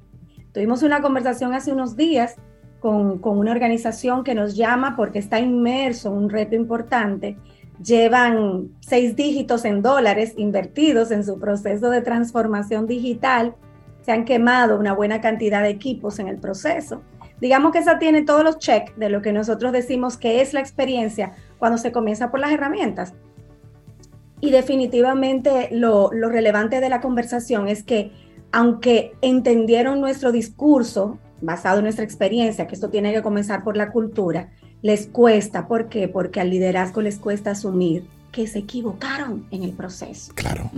Tuvimos 0.51 0.81
una 0.81 1.03
conversación 1.03 1.53
hace 1.53 1.71
unos 1.71 1.95
días 1.95 2.37
con, 2.79 3.19
una 3.23 3.51
organización 3.51 4.23
que 4.23 4.33
nos 4.33 4.55
llama 4.55 4.95
porque 4.95 5.19
está 5.19 5.39
inmerso 5.39 6.09
en 6.09 6.17
un 6.17 6.29
reto 6.31 6.55
importante. 6.55 7.37
Llevan 7.83 8.69
seis 8.79 9.15
dígitos 9.15 9.63
en 9.63 9.83
dólares 9.83 10.33
invertidos 10.35 11.11
en 11.11 11.23
su 11.23 11.37
proceso 11.37 11.91
de 11.91 12.01
transformación 12.01 12.87
digital. 12.87 13.53
Se 14.01 14.13
han 14.13 14.25
quemado 14.25 14.79
una 14.79 14.93
buena 14.93 15.21
cantidad 15.21 15.61
de 15.61 15.69
equipos 15.69 16.17
en 16.17 16.27
el 16.27 16.39
proceso. 16.39 17.03
Digamos 17.39 17.71
que 17.71 17.79
esa 17.79 17.99
tiene 17.99 18.23
todos 18.23 18.43
los 18.43 18.57
checks 18.57 18.97
de 18.97 19.09
lo 19.09 19.21
que 19.21 19.31
nosotros 19.31 19.73
decimos 19.73 20.17
que 20.17 20.41
es 20.41 20.53
la 20.53 20.61
experiencia 20.61 21.33
cuando 21.57 21.77
se 21.77 21.91
comienza 21.91 22.31
por 22.31 22.39
las 22.39 22.51
herramientas. 22.51 23.13
Y 24.41 24.51
definitivamente 24.51 25.69
lo, 25.71 26.09
relevante 26.09 26.81
de 26.81 26.89
la 26.89 27.01
conversación 27.01 27.67
es 27.67 27.83
que 27.83 28.11
aunque 28.51 29.13
entendieron 29.21 29.99
nuestro 29.99 30.31
discurso 30.31 31.17
basado 31.41 31.79
en 31.79 31.83
nuestra 31.83 32.05
experiencia, 32.05 32.67
que 32.67 32.75
esto 32.75 32.89
tiene 32.89 33.13
que 33.13 33.21
comenzar 33.21 33.63
por 33.63 33.75
la 33.75 33.91
cultura, 33.91 34.51
les 34.81 35.07
cuesta. 35.07 35.67
¿Por 35.67 35.89
qué? 35.89 36.07
Porque 36.07 36.39
al 36.39 36.49
liderazgo 36.49 37.01
les 37.01 37.17
cuesta 37.17 37.51
asumir 37.51 38.07
que 38.35 38.47
se 38.47 38.59
equivocaron 38.59 39.45
en 39.49 39.63
el 39.63 39.71
proceso. 39.71 40.33
Claro. 40.35 40.69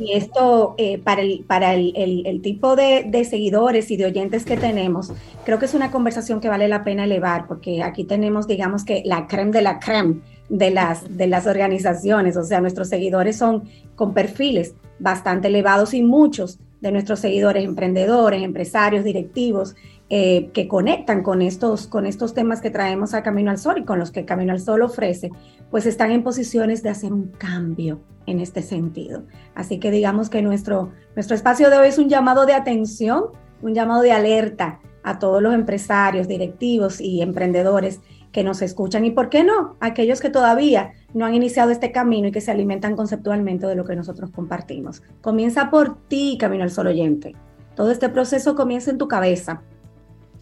Y 0.00 0.14
esto, 0.14 0.74
eh, 0.78 0.98
para, 0.98 1.22
el, 1.22 1.44
para 1.46 1.74
el, 1.74 1.92
el, 1.94 2.42
tipo 2.42 2.74
de, 2.74 3.04
de, 3.06 3.24
seguidores 3.24 3.92
y 3.92 3.96
de 3.96 4.06
oyentes 4.06 4.44
que 4.44 4.56
tenemos, 4.56 5.12
creo 5.44 5.60
que 5.60 5.66
es 5.66 5.74
una 5.74 5.92
conversación 5.92 6.40
que 6.40 6.48
vale 6.48 6.66
la 6.66 6.82
pena 6.82 7.04
elevar, 7.04 7.46
porque 7.46 7.84
aquí 7.84 8.02
tenemos, 8.02 8.48
digamos 8.48 8.84
que, 8.84 9.02
la 9.04 9.28
creme 9.28 9.52
de 9.52 9.62
la 9.62 9.78
creme 9.78 10.22
de 10.48 10.72
las, 10.72 11.16
de 11.16 11.28
las 11.28 11.46
organizaciones, 11.46 12.36
o 12.36 12.42
sea, 12.42 12.60
nuestros 12.60 12.88
seguidores 12.88 13.36
son 13.36 13.68
con 13.94 14.12
perfiles 14.12 14.74
bastante 14.98 15.46
elevados 15.46 15.94
y 15.94 16.02
muchos 16.02 16.58
de 16.80 16.90
nuestros 16.90 17.20
seguidores, 17.20 17.64
emprendedores, 17.64 18.42
empresarios, 18.42 19.04
directivos, 19.04 19.76
eh, 20.10 20.50
que 20.54 20.68
conectan 20.68 21.22
con 21.22 21.42
estos, 21.42 21.86
con 21.86 22.06
estos 22.06 22.32
temas 22.32 22.62
que 22.62 22.70
traemos 22.70 23.12
a 23.12 23.22
Camino 23.22 23.50
al 23.50 23.58
Sol 23.58 23.76
y 23.76 23.84
con 23.84 23.98
los 23.98 24.10
que 24.10 24.24
Camino 24.24 24.52
al 24.52 24.60
Sol 24.60 24.80
ofrece, 24.80 25.30
pues 25.70 25.84
están 25.84 26.12
en 26.12 26.22
posiciones 26.22 26.82
de 26.82 26.88
hacer 26.88 27.12
un 27.12 27.28
cambio 27.28 28.00
en 28.24 28.40
este 28.40 28.62
sentido. 28.62 29.24
Así 29.54 29.78
que 29.78 29.90
digamos 29.90 30.30
que 30.30 30.40
nuestro, 30.40 30.92
nuestro 31.14 31.36
espacio 31.36 31.68
de 31.68 31.76
hoy 31.76 31.88
es 31.88 31.98
un 31.98 32.08
llamado 32.08 32.46
de 32.46 32.54
atención, 32.54 33.24
un 33.60 33.74
llamado 33.74 34.00
de 34.00 34.12
alerta 34.12 34.80
a 35.02 35.18
todos 35.18 35.42
los 35.42 35.52
empresarios, 35.54 36.26
directivos 36.26 37.02
y 37.02 37.20
emprendedores 37.20 38.00
que 38.32 38.44
nos 38.44 38.62
escuchan 38.62 39.04
y, 39.04 39.10
¿por 39.10 39.28
qué 39.28 39.44
no?, 39.44 39.76
aquellos 39.80 40.20
que 40.20 40.30
todavía 40.30 40.92
no 41.12 41.26
han 41.26 41.34
iniciado 41.34 41.70
este 41.70 41.92
camino 41.92 42.28
y 42.28 42.32
que 42.32 42.40
se 42.40 42.50
alimentan 42.50 42.96
conceptualmente 42.96 43.66
de 43.66 43.74
lo 43.74 43.84
que 43.84 43.96
nosotros 43.96 44.30
compartimos. 44.30 45.02
Comienza 45.20 45.68
por 45.70 45.98
ti, 46.08 46.38
Camino 46.40 46.64
al 46.64 46.70
Sol 46.70 46.86
oyente. 46.86 47.34
Todo 47.74 47.90
este 47.90 48.08
proceso 48.08 48.54
comienza 48.54 48.90
en 48.90 48.98
tu 48.98 49.06
cabeza 49.06 49.62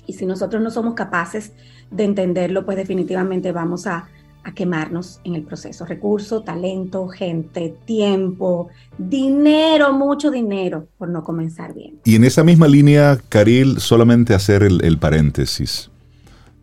y 0.06 0.14
si 0.14 0.26
nosotros 0.26 0.62
no 0.62 0.70
somos 0.70 0.94
capaces 0.94 1.52
de 1.90 2.04
entenderlo, 2.04 2.64
pues 2.64 2.76
definitivamente 2.76 3.52
vamos 3.52 3.86
a, 3.86 4.08
quemarnos 4.54 5.20
en 5.24 5.34
el 5.34 5.42
proceso. 5.42 5.84
Recurso, 5.84 6.42
talento, 6.42 7.08
gente, 7.08 7.74
tiempo, 7.84 8.68
dinero, 8.96 9.92
mucho 9.92 10.30
dinero, 10.30 10.86
por 10.98 11.08
no 11.08 11.24
comenzar 11.24 11.74
bien. 11.74 11.98
Y 12.04 12.14
en 12.14 12.22
esa 12.22 12.44
misma 12.44 12.68
línea, 12.68 13.18
Caril, 13.28 13.80
solamente 13.80 14.34
hacer 14.34 14.62
el, 14.62 14.84
el 14.84 14.98
paréntesis. 14.98 15.90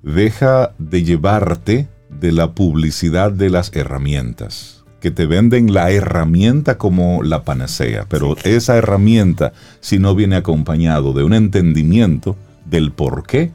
Deja 0.02 0.74
de 0.78 1.04
llevarte 1.04 1.90
de 2.10 2.32
la 2.32 2.54
publicidad 2.54 3.34
de 3.34 3.50
las 3.50 3.76
herramientas 3.76 4.84
que 5.04 5.12
te 5.12 5.26
venden 5.26 5.74
la 5.74 5.92
herramienta 5.92 6.78
como 6.78 7.24
la 7.24 7.44
panacea, 7.44 8.06
pero 8.08 8.38
esa 8.46 8.78
herramienta, 8.78 9.52
si 9.82 10.00
no 10.00 10.16
viene 10.16 10.38
acompañado 10.38 11.12
de 11.12 11.26
un 11.26 11.34
entendimiento, 11.34 12.38
del 12.74 12.92
por 12.92 13.26
qué, 13.26 13.52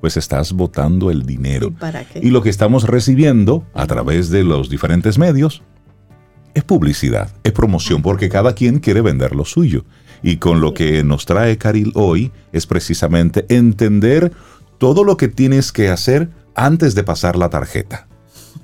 pues 0.00 0.16
estás 0.16 0.52
votando 0.52 1.10
el 1.10 1.24
dinero. 1.24 1.68
¿Y, 1.68 1.70
para 1.72 2.04
qué? 2.04 2.20
y 2.20 2.30
lo 2.30 2.42
que 2.42 2.48
estamos 2.48 2.84
recibiendo 2.84 3.64
a 3.74 3.86
través 3.86 4.30
de 4.30 4.42
los 4.44 4.70
diferentes 4.70 5.18
medios 5.18 5.62
es 6.54 6.64
publicidad, 6.64 7.30
es 7.44 7.52
promoción, 7.52 8.02
porque 8.02 8.28
cada 8.30 8.54
quien 8.54 8.78
quiere 8.78 9.02
vender 9.02 9.34
lo 9.34 9.44
suyo. 9.44 9.84
Y 10.22 10.36
con 10.36 10.60
lo 10.60 10.72
que 10.72 11.04
nos 11.04 11.26
trae 11.26 11.58
Caril 11.58 11.92
hoy 11.94 12.32
es 12.52 12.66
precisamente 12.66 13.44
entender 13.48 14.32
todo 14.78 15.04
lo 15.04 15.16
que 15.16 15.28
tienes 15.28 15.70
que 15.70 15.88
hacer 15.88 16.30
antes 16.54 16.94
de 16.94 17.04
pasar 17.04 17.36
la 17.36 17.50
tarjeta. 17.50 18.06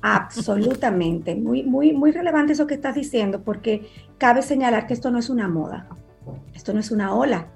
Absolutamente, 0.00 1.34
muy, 1.34 1.64
muy, 1.64 1.92
muy 1.92 2.12
relevante 2.12 2.52
eso 2.54 2.66
que 2.66 2.74
estás 2.74 2.94
diciendo, 2.94 3.42
porque 3.42 3.88
cabe 4.16 4.42
señalar 4.42 4.86
que 4.86 4.94
esto 4.94 5.10
no 5.10 5.18
es 5.18 5.28
una 5.28 5.48
moda, 5.48 5.88
esto 6.54 6.72
no 6.72 6.80
es 6.80 6.90
una 6.90 7.14
ola, 7.14 7.48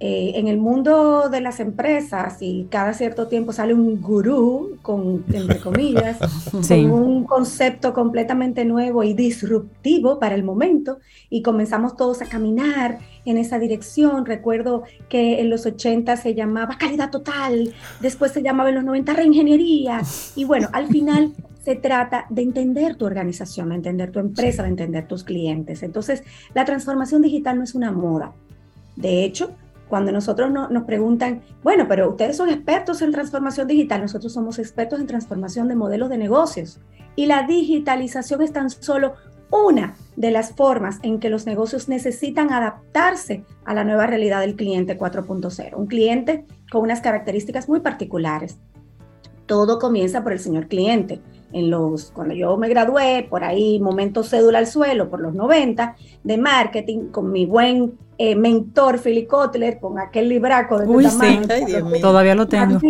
eh, 0.00 0.32
en 0.36 0.46
el 0.46 0.58
mundo 0.58 1.28
de 1.28 1.40
las 1.40 1.58
empresas 1.58 2.36
y 2.40 2.68
cada 2.70 2.94
cierto 2.94 3.26
tiempo 3.26 3.52
sale 3.52 3.74
un 3.74 4.00
gurú, 4.00 4.78
con, 4.80 5.24
entre 5.32 5.58
comillas, 5.58 6.18
con 6.52 6.90
un 6.92 7.24
concepto 7.24 7.92
completamente 7.92 8.64
nuevo 8.64 9.02
y 9.02 9.12
disruptivo 9.14 10.20
para 10.20 10.36
el 10.36 10.44
momento 10.44 10.98
y 11.30 11.42
comenzamos 11.42 11.96
todos 11.96 12.22
a 12.22 12.26
caminar 12.26 13.00
en 13.24 13.38
esa 13.38 13.58
dirección. 13.58 14.24
Recuerdo 14.24 14.84
que 15.08 15.40
en 15.40 15.50
los 15.50 15.66
80 15.66 16.16
se 16.16 16.34
llamaba 16.34 16.78
calidad 16.78 17.10
total, 17.10 17.74
después 18.00 18.30
se 18.30 18.42
llamaba 18.42 18.68
en 18.68 18.76
los 18.76 18.84
90 18.84 19.12
reingeniería 19.14 20.02
y 20.36 20.44
bueno, 20.44 20.68
al 20.72 20.86
final 20.86 21.32
se 21.64 21.74
trata 21.74 22.26
de 22.30 22.42
entender 22.42 22.94
tu 22.94 23.04
organización, 23.04 23.70
de 23.70 23.74
entender 23.74 24.12
tu 24.12 24.20
empresa, 24.20 24.62
de 24.62 24.68
entender 24.68 25.08
tus 25.08 25.24
clientes. 25.24 25.82
Entonces, 25.82 26.22
la 26.54 26.64
transformación 26.64 27.20
digital 27.20 27.58
no 27.58 27.64
es 27.64 27.74
una 27.74 27.90
moda. 27.90 28.32
De 28.96 29.24
hecho, 29.24 29.54
cuando 29.88 30.12
nosotros 30.12 30.50
nos 30.50 30.84
preguntan, 30.84 31.42
bueno, 31.62 31.86
pero 31.88 32.10
ustedes 32.10 32.36
son 32.36 32.48
expertos 32.48 33.02
en 33.02 33.12
transformación 33.12 33.66
digital, 33.66 34.02
nosotros 34.02 34.32
somos 34.32 34.58
expertos 34.58 35.00
en 35.00 35.06
transformación 35.06 35.68
de 35.68 35.76
modelos 35.76 36.08
de 36.08 36.18
negocios. 36.18 36.80
Y 37.16 37.26
la 37.26 37.46
digitalización 37.46 38.42
es 38.42 38.52
tan 38.52 38.70
solo 38.70 39.14
una 39.50 39.96
de 40.16 40.30
las 40.30 40.52
formas 40.52 40.98
en 41.02 41.20
que 41.20 41.30
los 41.30 41.46
negocios 41.46 41.88
necesitan 41.88 42.52
adaptarse 42.52 43.44
a 43.64 43.74
la 43.74 43.84
nueva 43.84 44.06
realidad 44.06 44.40
del 44.40 44.56
cliente 44.56 44.98
4.0. 44.98 45.74
Un 45.74 45.86
cliente 45.86 46.44
con 46.70 46.82
unas 46.82 47.00
características 47.00 47.68
muy 47.68 47.80
particulares. 47.80 48.58
Todo 49.46 49.78
comienza 49.78 50.22
por 50.22 50.32
el 50.32 50.40
señor 50.40 50.68
cliente. 50.68 51.20
En 51.52 51.70
los, 51.70 52.10
cuando 52.10 52.34
yo 52.34 52.58
me 52.58 52.68
gradué, 52.68 53.26
por 53.28 53.42
ahí, 53.42 53.80
momento 53.80 54.22
cédula 54.22 54.58
al 54.58 54.66
suelo, 54.66 55.08
por 55.08 55.20
los 55.20 55.34
90, 55.34 55.96
de 56.22 56.36
marketing, 56.36 57.06
con 57.06 57.32
mi 57.32 57.46
buen 57.46 57.96
eh, 58.20 58.34
mentor 58.34 58.98
Philly 58.98 59.26
Kotler 59.26 59.78
con 59.78 60.00
aquel 60.00 60.28
libraco 60.28 60.76
de 60.80 60.86
Uy, 60.88 61.06
sí. 61.08 62.00
todavía 62.00 62.34
lo 62.34 62.48
tengo. 62.48 62.80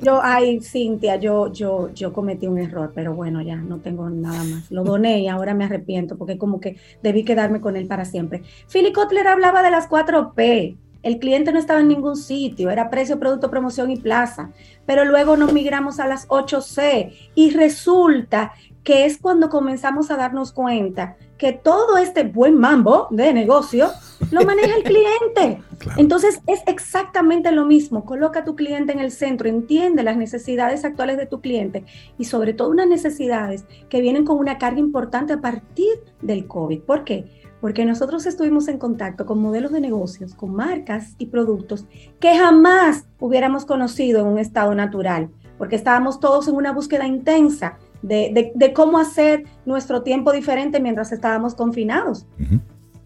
yo, 0.00 0.20
ay, 0.22 0.60
Cintia, 0.60 1.16
yo, 1.16 1.52
yo, 1.52 1.90
yo 1.92 2.14
cometí 2.14 2.46
un 2.46 2.58
error, 2.58 2.90
pero 2.94 3.14
bueno, 3.14 3.42
ya 3.42 3.56
no 3.56 3.78
tengo 3.80 4.08
nada 4.08 4.42
más. 4.42 4.70
Lo 4.70 4.82
doné 4.82 5.20
y 5.20 5.28
ahora 5.28 5.52
me 5.52 5.64
arrepiento 5.64 6.16
porque 6.16 6.38
como 6.38 6.60
que 6.60 6.78
debí 7.02 7.24
quedarme 7.24 7.60
con 7.60 7.76
él 7.76 7.86
para 7.86 8.06
siempre. 8.06 8.42
Philly 8.72 8.92
Kotler 8.92 9.28
hablaba 9.28 9.62
de 9.62 9.70
las 9.70 9.86
4 9.86 10.32
P. 10.34 10.78
El 11.02 11.18
cliente 11.18 11.52
no 11.52 11.58
estaba 11.58 11.80
en 11.80 11.88
ningún 11.88 12.16
sitio, 12.16 12.70
era 12.70 12.88
precio, 12.90 13.18
producto, 13.18 13.50
promoción 13.50 13.90
y 13.90 13.96
plaza. 13.96 14.50
Pero 14.86 15.04
luego 15.04 15.36
nos 15.36 15.52
migramos 15.52 16.00
a 16.00 16.06
las 16.06 16.26
8C 16.28 17.12
y 17.34 17.50
resulta 17.50 18.52
que 18.82 19.04
es 19.04 19.18
cuando 19.18 19.50
comenzamos 19.50 20.10
a 20.10 20.16
darnos 20.16 20.52
cuenta 20.52 21.16
que 21.40 21.54
todo 21.54 21.96
este 21.96 22.22
buen 22.24 22.58
mambo 22.58 23.08
de 23.10 23.32
negocio 23.32 23.88
lo 24.30 24.44
maneja 24.44 24.76
el 24.76 24.82
cliente. 24.82 25.62
Entonces 25.96 26.42
es 26.46 26.60
exactamente 26.66 27.50
lo 27.50 27.64
mismo. 27.64 28.04
Coloca 28.04 28.40
a 28.40 28.44
tu 28.44 28.54
cliente 28.54 28.92
en 28.92 28.98
el 28.98 29.10
centro, 29.10 29.48
entiende 29.48 30.02
las 30.02 30.18
necesidades 30.18 30.84
actuales 30.84 31.16
de 31.16 31.24
tu 31.24 31.40
cliente 31.40 31.86
y 32.18 32.26
sobre 32.26 32.52
todo 32.52 32.68
unas 32.68 32.88
necesidades 32.88 33.64
que 33.88 34.02
vienen 34.02 34.26
con 34.26 34.36
una 34.36 34.58
carga 34.58 34.80
importante 34.80 35.32
a 35.32 35.40
partir 35.40 35.88
del 36.20 36.46
COVID. 36.46 36.82
¿Por 36.82 37.04
qué? 37.04 37.24
Porque 37.62 37.86
nosotros 37.86 38.26
estuvimos 38.26 38.68
en 38.68 38.76
contacto 38.76 39.24
con 39.24 39.40
modelos 39.40 39.72
de 39.72 39.80
negocios, 39.80 40.34
con 40.34 40.54
marcas 40.54 41.14
y 41.16 41.26
productos 41.26 41.86
que 42.20 42.36
jamás 42.36 43.06
hubiéramos 43.18 43.64
conocido 43.64 44.20
en 44.20 44.26
un 44.26 44.38
estado 44.38 44.74
natural, 44.74 45.30
porque 45.56 45.76
estábamos 45.76 46.20
todos 46.20 46.48
en 46.48 46.54
una 46.54 46.72
búsqueda 46.72 47.06
intensa 47.06 47.78
de, 48.02 48.72
cómo 48.74 48.98
hacer 48.98 49.44
nuestro 49.64 50.02
tiempo 50.02 50.32
diferente 50.32 50.80
mientras 50.80 51.12
estábamos 51.12 51.54
confinados. 51.54 52.26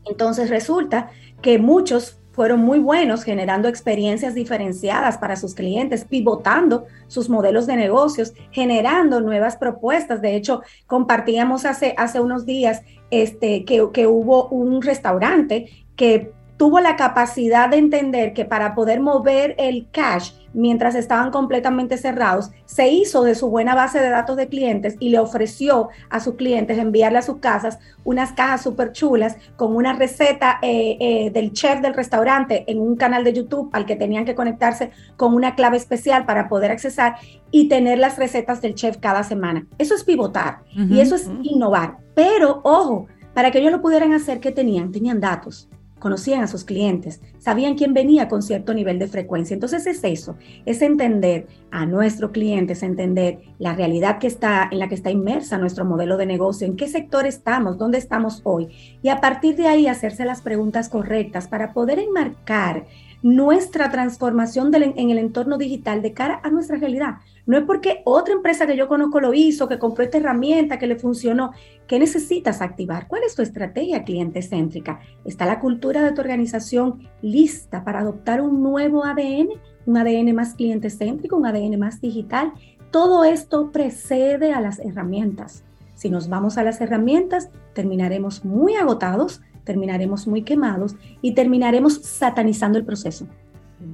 Entonces 0.04 0.50
resulta 0.50 1.10
que 1.40 1.58
muchos 1.58 2.18
fueron 2.34 2.60
muy 2.60 2.80
buenos 2.80 3.22
generando 3.22 3.68
experiencias 3.68 4.34
diferenciadas 4.34 5.18
para 5.18 5.36
sus 5.36 5.54
clientes, 5.54 6.04
pivotando 6.04 6.86
sus 7.06 7.30
modelos 7.30 7.66
de 7.66 7.76
negocios, 7.76 8.34
generando 8.50 9.20
nuevas 9.20 9.56
propuestas. 9.56 10.20
De 10.20 10.34
hecho, 10.34 10.62
compartíamos 10.88 11.64
hace, 11.64 11.94
hace 11.96 12.20
unos 12.20 12.44
días 12.44 12.82
este, 13.10 13.64
que, 13.64 13.88
que 13.92 14.08
hubo 14.08 14.48
un 14.48 14.82
restaurante 14.82 15.68
que 15.94 16.32
tuvo 16.56 16.80
la 16.80 16.96
capacidad 16.96 17.68
de 17.68 17.76
entender 17.76 18.32
que 18.32 18.44
para 18.44 18.74
poder 18.74 19.00
mover 19.00 19.54
el 19.58 19.88
cash 19.92 20.32
mientras 20.54 20.94
estaban 20.94 21.30
completamente 21.30 21.98
cerrados, 21.98 22.50
se 22.64 22.88
hizo 22.88 23.22
de 23.24 23.34
su 23.34 23.50
buena 23.50 23.74
base 23.74 24.00
de 24.00 24.08
datos 24.08 24.36
de 24.36 24.48
clientes 24.48 24.96
y 25.00 25.10
le 25.10 25.18
ofreció 25.18 25.88
a 26.08 26.20
sus 26.20 26.36
clientes 26.36 26.78
enviarle 26.78 27.18
a 27.18 27.22
sus 27.22 27.38
casas 27.38 27.78
unas 28.04 28.32
cajas 28.32 28.62
súper 28.62 28.92
chulas 28.92 29.36
con 29.56 29.76
una 29.76 29.92
receta 29.92 30.58
eh, 30.62 30.96
eh, 31.00 31.30
del 31.30 31.52
chef 31.52 31.80
del 31.80 31.94
restaurante 31.94 32.64
en 32.66 32.78
un 32.78 32.96
canal 32.96 33.24
de 33.24 33.32
YouTube 33.32 33.70
al 33.72 33.86
que 33.86 33.96
tenían 33.96 34.24
que 34.24 34.34
conectarse 34.34 34.90
con 35.16 35.34
una 35.34 35.54
clave 35.54 35.76
especial 35.76 36.24
para 36.24 36.48
poder 36.48 36.70
accesar 36.70 37.16
y 37.50 37.68
tener 37.68 37.98
las 37.98 38.18
recetas 38.18 38.60
del 38.60 38.74
chef 38.74 38.96
cada 38.98 39.22
semana. 39.22 39.66
Eso 39.78 39.94
es 39.94 40.04
pivotar 40.04 40.62
y 40.74 41.00
eso 41.00 41.14
es 41.14 41.30
innovar. 41.42 41.98
Pero 42.14 42.60
ojo, 42.64 43.06
para 43.32 43.50
que 43.50 43.58
ellos 43.58 43.72
lo 43.72 43.82
pudieran 43.82 44.12
hacer, 44.12 44.40
¿qué 44.40 44.52
tenían? 44.52 44.92
Tenían 44.92 45.20
datos 45.20 45.68
conocían 46.04 46.42
a 46.42 46.48
sus 46.48 46.64
clientes, 46.64 47.22
sabían 47.38 47.76
quién 47.76 47.94
venía 47.94 48.28
con 48.28 48.42
cierto 48.42 48.74
nivel 48.74 48.98
de 48.98 49.06
frecuencia. 49.06 49.54
Entonces 49.54 49.86
es 49.86 50.04
eso, 50.04 50.36
es 50.66 50.82
entender 50.82 51.46
a 51.70 51.86
nuestro 51.86 52.30
cliente, 52.30 52.74
es 52.74 52.82
entender 52.82 53.38
la 53.58 53.74
realidad 53.74 54.18
que 54.18 54.26
está, 54.26 54.68
en 54.70 54.80
la 54.80 54.90
que 54.90 54.96
está 54.96 55.10
inmersa 55.10 55.56
nuestro 55.56 55.86
modelo 55.86 56.18
de 56.18 56.26
negocio, 56.26 56.66
en 56.66 56.76
qué 56.76 56.88
sector 56.88 57.24
estamos, 57.24 57.78
dónde 57.78 57.96
estamos 57.96 58.42
hoy. 58.44 58.68
Y 59.02 59.08
a 59.08 59.22
partir 59.22 59.56
de 59.56 59.66
ahí 59.66 59.86
hacerse 59.86 60.26
las 60.26 60.42
preguntas 60.42 60.90
correctas 60.90 61.48
para 61.48 61.72
poder 61.72 61.98
enmarcar 61.98 62.84
nuestra 63.24 63.90
transformación 63.90 64.70
en 64.74 65.08
el 65.08 65.16
entorno 65.16 65.56
digital 65.56 66.02
de 66.02 66.12
cara 66.12 66.40
a 66.42 66.50
nuestra 66.50 66.76
realidad. 66.76 67.14
No 67.46 67.56
es 67.56 67.64
porque 67.64 68.02
otra 68.04 68.34
empresa 68.34 68.66
que 68.66 68.76
yo 68.76 68.86
conozco 68.86 69.18
lo 69.18 69.32
hizo, 69.32 69.66
que 69.66 69.78
compró 69.78 70.04
esta 70.04 70.18
herramienta, 70.18 70.78
que 70.78 70.86
le 70.86 70.96
funcionó. 70.96 71.52
¿Qué 71.86 71.98
necesitas 71.98 72.60
activar? 72.60 73.08
¿Cuál 73.08 73.22
es 73.26 73.34
tu 73.34 73.40
estrategia 73.40 74.04
cliente 74.04 74.42
céntrica? 74.42 75.00
¿Está 75.24 75.46
la 75.46 75.58
cultura 75.58 76.02
de 76.02 76.12
tu 76.12 76.20
organización 76.20 77.08
lista 77.22 77.82
para 77.82 78.00
adoptar 78.00 78.42
un 78.42 78.62
nuevo 78.62 79.06
ADN? 79.06 79.48
Un 79.86 79.96
ADN 79.96 80.34
más 80.34 80.52
cliente 80.52 80.90
céntrico, 80.90 81.38
un 81.38 81.46
ADN 81.46 81.78
más 81.78 82.02
digital. 82.02 82.52
Todo 82.90 83.24
esto 83.24 83.72
precede 83.72 84.52
a 84.52 84.60
las 84.60 84.80
herramientas. 84.80 85.64
Si 85.94 86.10
nos 86.10 86.28
vamos 86.28 86.58
a 86.58 86.62
las 86.62 86.78
herramientas, 86.82 87.48
terminaremos 87.72 88.44
muy 88.44 88.74
agotados, 88.74 89.40
terminaremos 89.64 90.26
muy 90.26 90.42
quemados 90.42 90.96
y 91.22 91.32
terminaremos 91.32 91.94
satanizando 91.94 92.78
el 92.78 92.84
proceso, 92.84 93.26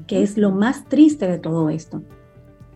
que 0.06 0.22
es 0.22 0.36
lo 0.36 0.50
más 0.50 0.84
triste 0.86 1.26
de 1.26 1.38
todo 1.38 1.70
esto. 1.70 2.02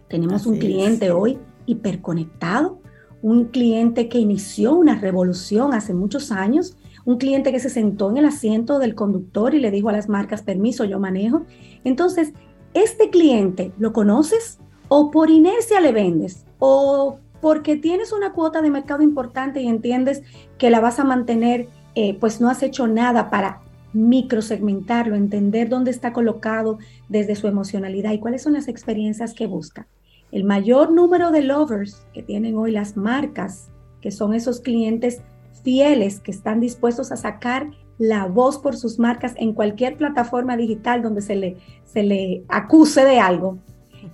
Tenemos 0.09 0.47
un 0.47 0.59
cliente 0.59 1.11
hoy 1.11 1.39
hiperconectado, 1.67 2.81
un 3.23 3.47
cliente 3.47 4.09
que 4.09 4.19
inició 4.19 4.75
una 4.75 5.01
revolución 5.01 5.75
hace 5.75 5.95
muchos 5.95 6.31
años, 6.31 6.77
un 7.05 7.19
cliente 7.19 7.53
que 7.53 7.61
se 7.61 7.71
sentó 7.71 8.11
en 8.11 8.19
el 8.19 8.27
asiento 8.27 8.79
del 8.79 8.95
conductor 8.95 9.55
y 9.55 9.61
le 9.61 9.71
dijo 9.71 9.89
a 9.89 9.93
las 9.93 10.09
marcas, 10.09 10.43
permiso, 10.43 10.85
yo 10.85 11.01
manejo. 11.01 11.43
Entonces, 11.85 12.33
este 12.75 13.11
cliente, 13.11 13.73
¿lo 13.79 13.93
conoces? 13.93 14.59
¿O 14.89 15.11
por 15.11 15.31
inercia 15.31 15.81
le 15.81 15.93
vendes? 15.93 16.45
¿O 16.59 17.19
porque 17.41 17.77
tienes 17.77 18.13
una 18.13 18.33
cuota 18.33 18.63
de 18.63 18.71
mercado 18.71 19.03
importante 19.03 19.61
y 19.61 19.69
entiendes 19.69 20.23
que 20.57 20.71
la 20.71 20.81
vas 20.81 20.99
a 20.99 21.05
mantener, 21.05 21.69
eh, 21.95 22.15
pues 22.19 22.41
no 22.41 22.49
has 22.51 22.63
hecho 22.63 22.87
nada 22.87 23.31
para 23.31 23.61
microsegmentarlo, 23.93 25.15
entender 25.15 25.69
dónde 25.69 25.91
está 25.91 26.13
colocado 26.13 26.79
desde 27.09 27.37
su 27.37 27.47
emocionalidad 27.47 28.13
y 28.13 28.19
cuáles 28.19 28.43
son 28.43 28.55
las 28.55 28.69
experiencias 28.69 29.35
que 29.35 29.47
busca. 29.47 29.87
El 30.33 30.45
mayor 30.45 30.93
número 30.93 31.31
de 31.31 31.43
lovers 31.43 32.07
que 32.13 32.23
tienen 32.23 32.57
hoy 32.57 32.73
las 32.73 32.97
marcas, 32.97 33.69
que 34.01 34.11
son 34.11 34.35
esos 34.35 34.61
clientes 34.61 35.23
fieles 35.63 36.21
que 36.21 36.33
están 36.33 36.61
dispuestos 36.61 37.13
a 37.13 37.17
sacar 37.17 37.71
la 37.99 38.27
voz 38.27 38.59
por 38.59 38.77
sus 38.77 38.99
marcas 38.99 39.35
en 39.37 39.53
cualquier 39.53 39.97
plataforma 39.97 40.57
digital 40.57 41.03
donde 41.03 41.23
se 41.23 41.37
le, 41.37 41.57
se 41.85 42.03
le 42.03 42.45
acuse 42.49 43.05
de 43.05 43.21
algo, 43.21 43.59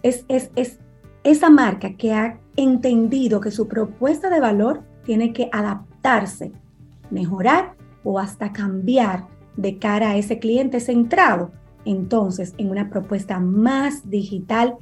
es, 0.02 0.24
es, 0.28 0.50
es 0.54 0.78
esa 1.24 1.50
marca 1.50 1.96
que 1.96 2.12
ha 2.12 2.38
entendido 2.56 3.40
que 3.40 3.50
su 3.50 3.68
propuesta 3.68 4.30
de 4.30 4.40
valor 4.40 4.82
tiene 5.04 5.32
que 5.32 5.48
adaptarse, 5.52 6.52
mejorar 7.10 7.74
o 8.04 8.18
hasta 8.18 8.52
cambiar 8.52 9.26
de 9.56 9.78
cara 9.78 10.10
a 10.10 10.16
ese 10.16 10.38
cliente 10.38 10.80
centrado, 10.80 11.50
entonces 11.84 12.54
en 12.58 12.70
una 12.70 12.90
propuesta 12.90 13.40
más 13.40 14.08
digital 14.08 14.76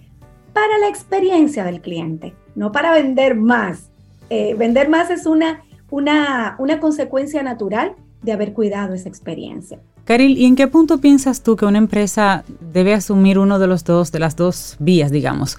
para 0.52 0.78
la 0.78 0.88
experiencia 0.88 1.64
del 1.64 1.80
cliente, 1.80 2.34
no 2.54 2.72
para 2.72 2.92
vender 2.92 3.34
más. 3.34 3.90
Eh, 4.30 4.54
vender 4.54 4.88
más 4.88 5.10
es 5.10 5.26
una, 5.26 5.62
una, 5.90 6.56
una 6.58 6.80
consecuencia 6.80 7.42
natural 7.42 7.94
de 8.22 8.32
haber 8.32 8.52
cuidado 8.52 8.94
esa 8.94 9.08
experiencia. 9.08 9.78
Caril, 10.04 10.38
¿y 10.38 10.46
en 10.46 10.56
qué 10.56 10.66
punto 10.66 10.98
piensas 10.98 11.42
tú 11.42 11.56
que 11.56 11.66
una 11.66 11.78
empresa 11.78 12.44
debe 12.72 12.94
asumir 12.94 13.38
uno 13.38 13.58
de 13.58 13.66
los 13.66 13.84
dos, 13.84 14.10
de 14.10 14.18
las 14.18 14.36
dos 14.36 14.76
vías, 14.78 15.10
digamos? 15.10 15.58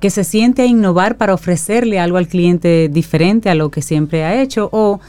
Que 0.00 0.10
se 0.10 0.24
siente 0.24 0.62
a 0.62 0.66
innovar 0.66 1.16
para 1.16 1.32
ofrecerle 1.32 1.98
algo 1.98 2.18
al 2.18 2.28
cliente 2.28 2.88
diferente 2.88 3.48
a 3.48 3.54
lo 3.54 3.70
que 3.70 3.80
siempre 3.80 4.24
ha 4.24 4.42
hecho 4.42 4.68
o 4.72 5.00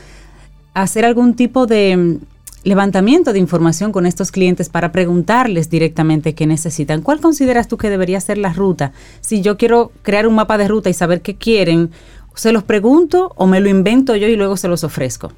hacer 0.81 1.05
algún 1.05 1.35
tipo 1.35 1.65
de 1.65 2.19
levantamiento 2.63 3.33
de 3.33 3.39
información 3.39 3.91
con 3.91 4.05
estos 4.05 4.31
clientes 4.31 4.69
para 4.69 4.91
preguntarles 4.91 5.69
directamente 5.69 6.35
qué 6.35 6.45
necesitan. 6.45 7.01
¿Cuál 7.01 7.21
consideras 7.21 7.67
tú 7.67 7.77
que 7.77 7.89
debería 7.89 8.19
ser 8.19 8.37
la 8.37 8.53
ruta? 8.53 8.91
Si 9.21 9.41
yo 9.41 9.57
quiero 9.57 9.91
crear 10.01 10.27
un 10.27 10.35
mapa 10.35 10.57
de 10.57 10.67
ruta 10.67 10.89
y 10.89 10.93
saber 10.93 11.21
qué 11.21 11.35
quieren, 11.35 11.91
¿se 12.35 12.51
los 12.51 12.63
pregunto 12.63 13.33
o 13.35 13.47
me 13.47 13.59
lo 13.59 13.69
invento 13.69 14.15
yo 14.15 14.27
y 14.27 14.35
luego 14.35 14.57
se 14.57 14.67
los 14.67 14.83
ofrezco? 14.83 15.31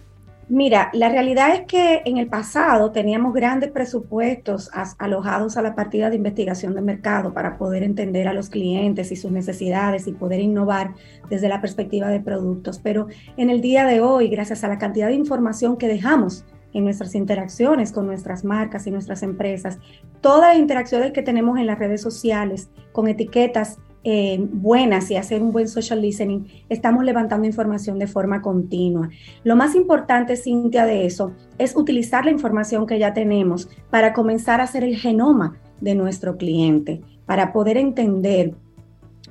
Mira, 0.54 0.90
la 0.92 1.08
realidad 1.08 1.56
es 1.56 1.62
que 1.62 2.02
en 2.04 2.18
el 2.18 2.28
pasado 2.28 2.92
teníamos 2.92 3.34
grandes 3.34 3.72
presupuestos 3.72 4.70
alojados 4.98 5.56
a 5.56 5.62
la 5.62 5.76
partida 5.76 6.10
de 6.10 6.18
investigación 6.18 6.76
de 6.76 6.82
mercado 6.82 7.34
para 7.34 7.58
poder 7.58 7.84
entender 7.84 8.28
a 8.28 8.34
los 8.34 8.50
clientes 8.50 9.14
y 9.14 9.16
sus 9.16 9.32
necesidades 9.32 10.08
y 10.08 10.12
poder 10.12 10.42
innovar 10.42 10.94
desde 11.30 11.48
la 11.48 11.62
perspectiva 11.62 12.10
de 12.10 12.20
productos. 12.20 12.80
Pero 12.80 13.08
en 13.38 13.50
el 13.50 13.62
día 13.62 13.86
de 13.86 14.02
hoy, 14.02 14.28
gracias 14.28 14.66
a 14.66 14.68
la 14.68 14.78
cantidad 14.78 15.08
de 15.08 15.14
información 15.14 15.78
que 15.78 15.88
dejamos 15.88 16.44
en 16.74 16.84
nuestras 16.84 17.16
interacciones 17.16 17.94
con 17.94 18.06
nuestras 18.06 18.44
marcas 18.44 18.86
y 18.88 18.92
nuestras 18.92 19.24
empresas, 19.24 19.80
todas 20.20 20.50
las 20.50 20.58
interacciones 20.58 21.14
que 21.14 21.24
tenemos 21.24 21.60
en 21.60 21.68
las 21.68 21.80
redes 21.80 22.02
sociales 22.02 22.70
con 22.92 23.08
etiquetas 23.08 23.80
eh, 24.04 24.40
buenas 24.52 25.12
y 25.12 25.16
hacer 25.16 25.44
un 25.44 25.52
buen 25.52 25.68
social 25.68 26.02
listening, 26.02 26.48
estamos 26.70 27.04
levantando 27.04 27.46
información 27.46 28.00
de 28.00 28.08
forma 28.08 28.42
continua. 28.42 29.10
Lo 29.44 29.56
más 29.56 29.76
importante, 29.76 30.36
Cintia, 30.36 30.86
de 30.86 31.06
eso 31.06 31.34
es 31.60 31.76
utilizar 31.76 32.26
la 32.26 32.32
información 32.32 32.88
que 32.88 32.98
ya 32.98 33.14
tenemos 33.14 33.70
para 33.90 34.14
comenzar 34.14 34.60
a 34.60 34.64
hacer 34.64 34.84
el 34.84 34.98
genoma 34.98 35.58
de 35.82 35.94
nuestro 35.94 36.38
cliente, 36.38 37.02
para 37.28 37.54
poder 37.54 37.78
entender 37.78 38.56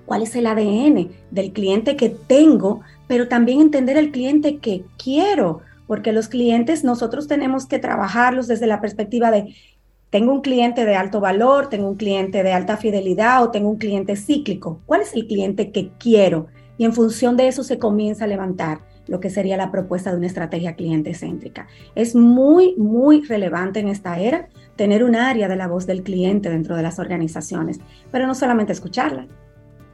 cuál 0.06 0.22
es 0.22 0.36
el 0.36 0.46
ADN 0.46 1.10
del 1.30 1.52
cliente 1.52 1.96
que 1.96 2.10
tengo, 2.10 2.80
pero 3.08 3.26
también 3.26 3.60
entender 3.60 3.96
el 3.96 4.12
cliente 4.12 4.58
que 4.58 4.84
quiero 5.02 5.62
porque 5.90 6.12
los 6.12 6.28
clientes 6.28 6.84
nosotros 6.84 7.26
tenemos 7.26 7.66
que 7.66 7.80
trabajarlos 7.80 8.46
desde 8.46 8.68
la 8.68 8.80
perspectiva 8.80 9.32
de, 9.32 9.56
tengo 10.10 10.32
un 10.32 10.40
cliente 10.40 10.84
de 10.84 10.96
alto 10.96 11.20
valor, 11.20 11.68
tengo 11.68 11.88
un 11.88 11.96
cliente 11.96 12.42
de 12.42 12.52
alta 12.52 12.76
fidelidad 12.76 13.42
o 13.44 13.50
tengo 13.50 13.70
un 13.70 13.78
cliente 13.78 14.16
cíclico. 14.16 14.80
¿Cuál 14.84 15.02
es 15.02 15.14
el 15.14 15.26
cliente 15.26 15.70
que 15.70 15.92
quiero? 15.98 16.48
Y 16.76 16.84
en 16.84 16.92
función 16.92 17.36
de 17.36 17.46
eso 17.46 17.62
se 17.62 17.78
comienza 17.78 18.24
a 18.24 18.28
levantar 18.28 18.80
lo 19.06 19.20
que 19.20 19.30
sería 19.30 19.56
la 19.56 19.70
propuesta 19.70 20.10
de 20.10 20.16
una 20.16 20.26
estrategia 20.26 20.74
cliente 20.74 21.14
céntrica. 21.14 21.68
Es 21.94 22.14
muy, 22.14 22.74
muy 22.76 23.22
relevante 23.22 23.80
en 23.80 23.88
esta 23.88 24.18
era 24.18 24.48
tener 24.76 25.04
un 25.04 25.14
área 25.14 25.48
de 25.48 25.56
la 25.56 25.68
voz 25.68 25.86
del 25.86 26.02
cliente 26.02 26.50
dentro 26.50 26.76
de 26.76 26.82
las 26.82 26.98
organizaciones, 26.98 27.80
pero 28.10 28.26
no 28.26 28.34
solamente 28.34 28.72
escucharla, 28.72 29.26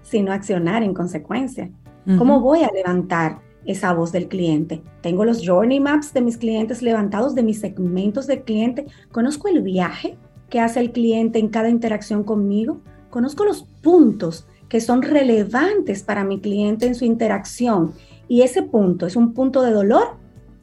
sino 0.03 0.33
accionar 0.33 0.83
en 0.83 0.95
consecuencia. 0.95 1.71
¿Cómo 2.19 2.41
voy 2.41 2.63
a 2.63 2.71
levantar 2.73 3.41
esa 3.67 3.93
voz 3.93 4.13
del 4.13 4.29
cliente. 4.29 4.83
Tengo 5.01 5.25
los 5.25 5.47
journey 5.47 5.81
maps 5.81 6.13
de 6.15 6.21
mis 6.21 6.37
clientes 6.37 6.83
levantados, 6.83 7.35
de 7.35 7.43
mis 7.43 7.61
segmentos 7.61 8.27
de 8.27 8.43
cliente. 8.43 8.87
Conozco 9.13 9.49
el 9.49 9.63
viaje 9.63 10.17
que 10.49 10.61
hace 10.61 10.81
el 10.81 10.93
cliente 10.93 11.39
en 11.39 11.49
cada 11.49 11.69
interacción 11.69 12.25
conmigo. 12.25 12.81
Conozco 13.11 13.45
los 13.45 13.65
puntos 13.83 14.47
que 14.69 14.81
son 14.81 15.03
relevantes 15.03 16.03
para 16.03 16.25
mi 16.25 16.41
cliente 16.41 16.87
en 16.87 16.95
su 16.95 17.05
interacción. 17.05 17.93
Y 18.29 18.43
ese 18.43 18.63
punto 18.63 19.07
es 19.07 19.17
un 19.17 19.33
punto 19.35 19.63
de 19.63 19.73
dolor 19.73 20.17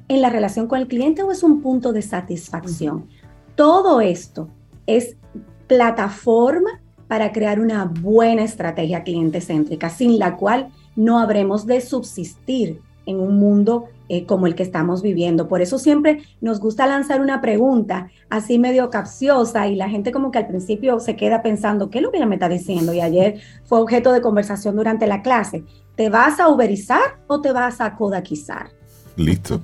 en 0.07 0.21
la 0.21 0.29
relación 0.29 0.67
con 0.67 0.79
el 0.79 0.87
cliente 0.87 1.23
o 1.23 1.31
es 1.31 1.43
un 1.43 1.61
punto 1.61 1.93
de 1.93 2.01
satisfacción. 2.01 3.07
Todo 3.55 4.01
esto 4.01 4.49
es 4.85 5.15
plataforma 5.67 6.81
para 7.07 7.31
crear 7.31 7.59
una 7.59 7.85
buena 7.85 8.43
estrategia 8.43 9.03
cliente 9.03 9.39
céntrica, 9.39 9.89
sin 9.89 10.19
la 10.19 10.35
cual 10.35 10.69
no 10.95 11.19
habremos 11.19 11.65
de 11.65 11.81
subsistir 11.81 12.81
en 13.05 13.19
un 13.19 13.37
mundo 13.37 13.85
eh, 14.09 14.25
como 14.25 14.47
el 14.47 14.55
que 14.55 14.63
estamos 14.63 15.01
viviendo. 15.01 15.47
Por 15.47 15.61
eso 15.61 15.79
siempre 15.79 16.23
nos 16.41 16.59
gusta 16.59 16.87
lanzar 16.87 17.21
una 17.21 17.41
pregunta 17.41 18.09
así 18.29 18.59
medio 18.59 18.89
capciosa 18.89 19.67
y 19.67 19.75
la 19.75 19.89
gente 19.89 20.11
como 20.11 20.31
que 20.31 20.39
al 20.39 20.47
principio 20.47 20.99
se 20.99 21.15
queda 21.15 21.41
pensando, 21.41 21.89
¿qué 21.89 21.99
es 21.99 22.03
lo 22.03 22.11
que 22.11 22.17
ella 22.17 22.25
me 22.25 22.35
está 22.35 22.49
diciendo? 22.49 22.93
Y 22.93 23.01
ayer 23.01 23.39
fue 23.65 23.79
objeto 23.79 24.11
de 24.11 24.21
conversación 24.21 24.75
durante 24.75 25.07
la 25.07 25.21
clase. 25.21 25.63
¿Te 25.95 26.09
vas 26.09 26.39
a 26.39 26.49
uberizar 26.49 27.19
o 27.27 27.41
te 27.41 27.51
vas 27.51 27.79
a 27.81 27.95
codaquizar? 27.95 28.71
Listo. 29.15 29.61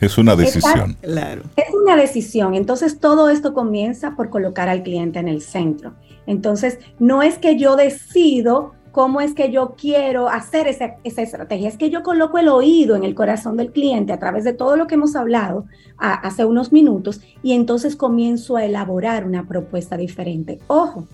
Es 0.00 0.16
una 0.16 0.36
decisión. 0.36 0.96
claro. 1.00 1.42
Es 1.56 1.74
una 1.74 1.96
decisión. 1.96 2.54
Entonces 2.54 3.00
todo 3.00 3.30
esto 3.30 3.52
comienza 3.52 4.14
por 4.14 4.30
colocar 4.30 4.68
al 4.68 4.82
cliente 4.82 5.18
en 5.18 5.28
el 5.28 5.42
centro. 5.42 5.94
Entonces 6.26 6.78
no 6.98 7.22
es 7.22 7.38
que 7.38 7.58
yo 7.58 7.74
decido 7.74 8.74
cómo 8.98 9.20
es 9.20 9.32
que 9.32 9.52
yo 9.52 9.76
quiero 9.78 10.28
hacer 10.28 10.66
esa, 10.66 10.96
estrategia. 11.04 11.68
Es 11.68 11.78
que 11.78 11.88
yo 11.88 12.02
coloco 12.02 12.36
el 12.36 12.48
oído 12.48 12.96
en 12.96 13.04
el 13.04 13.14
corazón 13.14 13.56
del 13.56 13.70
cliente 13.70 14.12
a 14.12 14.18
través 14.18 14.42
de 14.42 14.54
todo 14.54 14.74
lo 14.74 14.88
que 14.88 14.96
hemos 14.96 15.14
hablado 15.14 15.66
hace 15.98 16.44
unos 16.44 16.72
minutos 16.72 17.20
y 17.40 17.52
entonces 17.52 17.94
comienzo 17.94 18.56
a 18.56 18.64
elaborar 18.64 19.24
una 19.24 19.46
propuesta 19.46 19.96
diferente. 19.96 20.58
Ojo, 20.66 21.06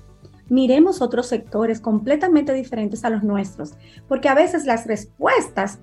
miremos 0.49 1.03
otros 1.03 1.27
sectores 1.27 1.79
completamente 1.79 2.55
diferentes 2.55 3.05
a 3.05 3.11
los 3.11 3.23
nuestros, 3.23 3.75
porque 4.09 4.31
a 4.31 4.35
veces 4.35 4.65
las 4.65 4.87
respuestas 4.87 5.79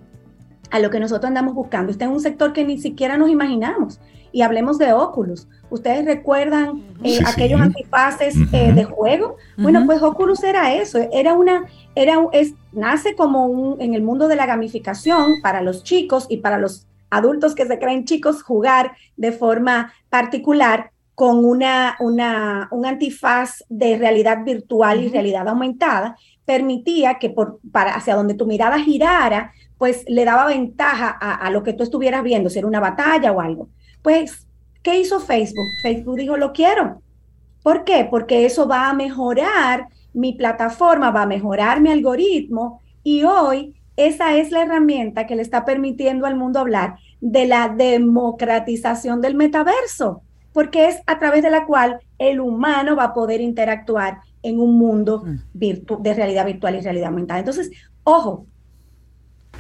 a 0.72 0.80
lo 0.80 0.90
que 0.90 1.00
nosotros 1.00 1.28
andamos 1.28 1.54
buscando. 1.54 1.92
Está 1.92 2.06
en 2.06 2.12
un 2.12 2.22
sector 2.22 2.54
que 2.54 2.66
ni 2.66 2.80
siquiera 2.80 3.18
nos 3.18 3.30
imaginamos. 3.30 4.00
Y 4.32 4.42
hablemos 4.42 4.78
de 4.78 4.94
Oculus. 4.94 5.48
¿Ustedes 5.70 6.06
recuerdan 6.06 6.84
eh, 7.04 7.20
aquellos 7.26 7.60
antifaces 7.60 8.36
eh, 8.54 8.72
de 8.74 8.86
juego? 8.86 9.36
Bueno, 9.58 9.86
pues 9.86 10.02
Oculus 10.02 10.42
era 10.44 10.74
eso, 10.74 11.00
era 11.12 11.34
una, 11.34 11.66
era, 11.96 12.16
es, 12.32 12.54
nace 12.72 13.16
como 13.16 13.46
un, 13.46 13.82
en 13.82 13.94
el 13.94 14.02
mundo 14.02 14.30
de 14.30 14.38
la 14.38 14.46
gamificación 14.46 15.42
para 15.44 15.62
los 15.62 15.84
chicos 15.84 16.28
y 16.30 16.38
para 16.38 16.58
los 16.58 16.88
adultos 17.10 17.56
que 17.56 17.66
se 17.66 17.78
creen 17.78 18.06
chicos 18.06 18.42
jugar 18.42 18.94
de 19.18 19.34
forma 19.34 19.94
particular 20.10 20.92
con 21.14 21.46
una, 21.46 21.98
una, 22.00 22.68
un 22.72 22.86
antifaz 22.86 23.64
de 23.70 23.98
realidad 23.98 24.44
virtual 24.44 25.04
y 25.04 25.10
realidad 25.10 25.48
aumentada, 25.48 26.16
permitía 26.46 27.20
que 27.20 27.30
por, 27.30 27.60
para, 27.72 27.94
hacia 27.94 28.16
donde 28.16 28.34
tu 28.34 28.48
mirada 28.48 28.80
girara, 28.80 29.54
pues 29.82 30.06
le 30.08 30.26
daba 30.26 30.46
ventaja 30.46 31.18
a, 31.20 31.34
a 31.34 31.50
lo 31.50 31.64
que 31.64 31.74
tú 31.74 31.82
estuvieras 31.82 32.22
viendo, 32.22 32.52
si 32.52 32.60
era 32.60 32.68
una 32.68 32.80
batalla 32.80 33.32
o 33.32 33.42
algo. 33.42 33.68
Pues, 34.04 34.48
¿qué 34.84 35.00
hizo 35.00 35.20
Facebook? 35.20 35.66
Facebook 35.82 36.18
dijo, 36.18 36.38
lo 36.38 36.54
quiero. 36.54 37.02
¿Por 37.64 37.84
qué? 37.84 38.08
Porque 38.08 38.46
eso 38.46 38.68
va 38.68 38.92
a 38.92 38.94
mejorar 38.94 39.88
mi 40.14 40.34
plataforma, 40.34 41.10
va 41.10 41.24
a 41.24 41.26
mejorar 41.26 41.82
mi 41.82 41.90
algoritmo 41.90 42.80
y 43.02 43.24
hoy 43.24 43.74
esa 43.96 44.36
es 44.38 44.52
la 44.52 44.62
herramienta 44.62 45.26
que 45.26 45.36
le 45.36 45.42
está 45.42 45.66
permitiendo 45.66 46.28
al 46.28 46.36
mundo 46.36 46.60
hablar 46.60 46.98
de 47.20 47.48
la 47.48 47.68
democratización 47.70 49.20
del 49.20 49.34
metaverso, 49.34 50.22
porque 50.54 50.90
es 50.90 51.02
a 51.08 51.18
través 51.18 51.42
de 51.42 51.50
la 51.50 51.66
cual 51.66 52.02
el 52.20 52.40
humano 52.40 52.96
va 52.96 53.06
a 53.06 53.14
poder 53.16 53.42
interactuar 53.42 54.20
en 54.44 54.60
un 54.60 54.78
mundo 54.78 55.24
mm. 55.26 55.58
de 55.58 56.14
realidad 56.14 56.46
virtual 56.46 56.76
y 56.76 56.82
realidad 56.82 57.08
aumentada. 57.08 57.40
Entonces, 57.40 57.72
ojo, 58.04 58.46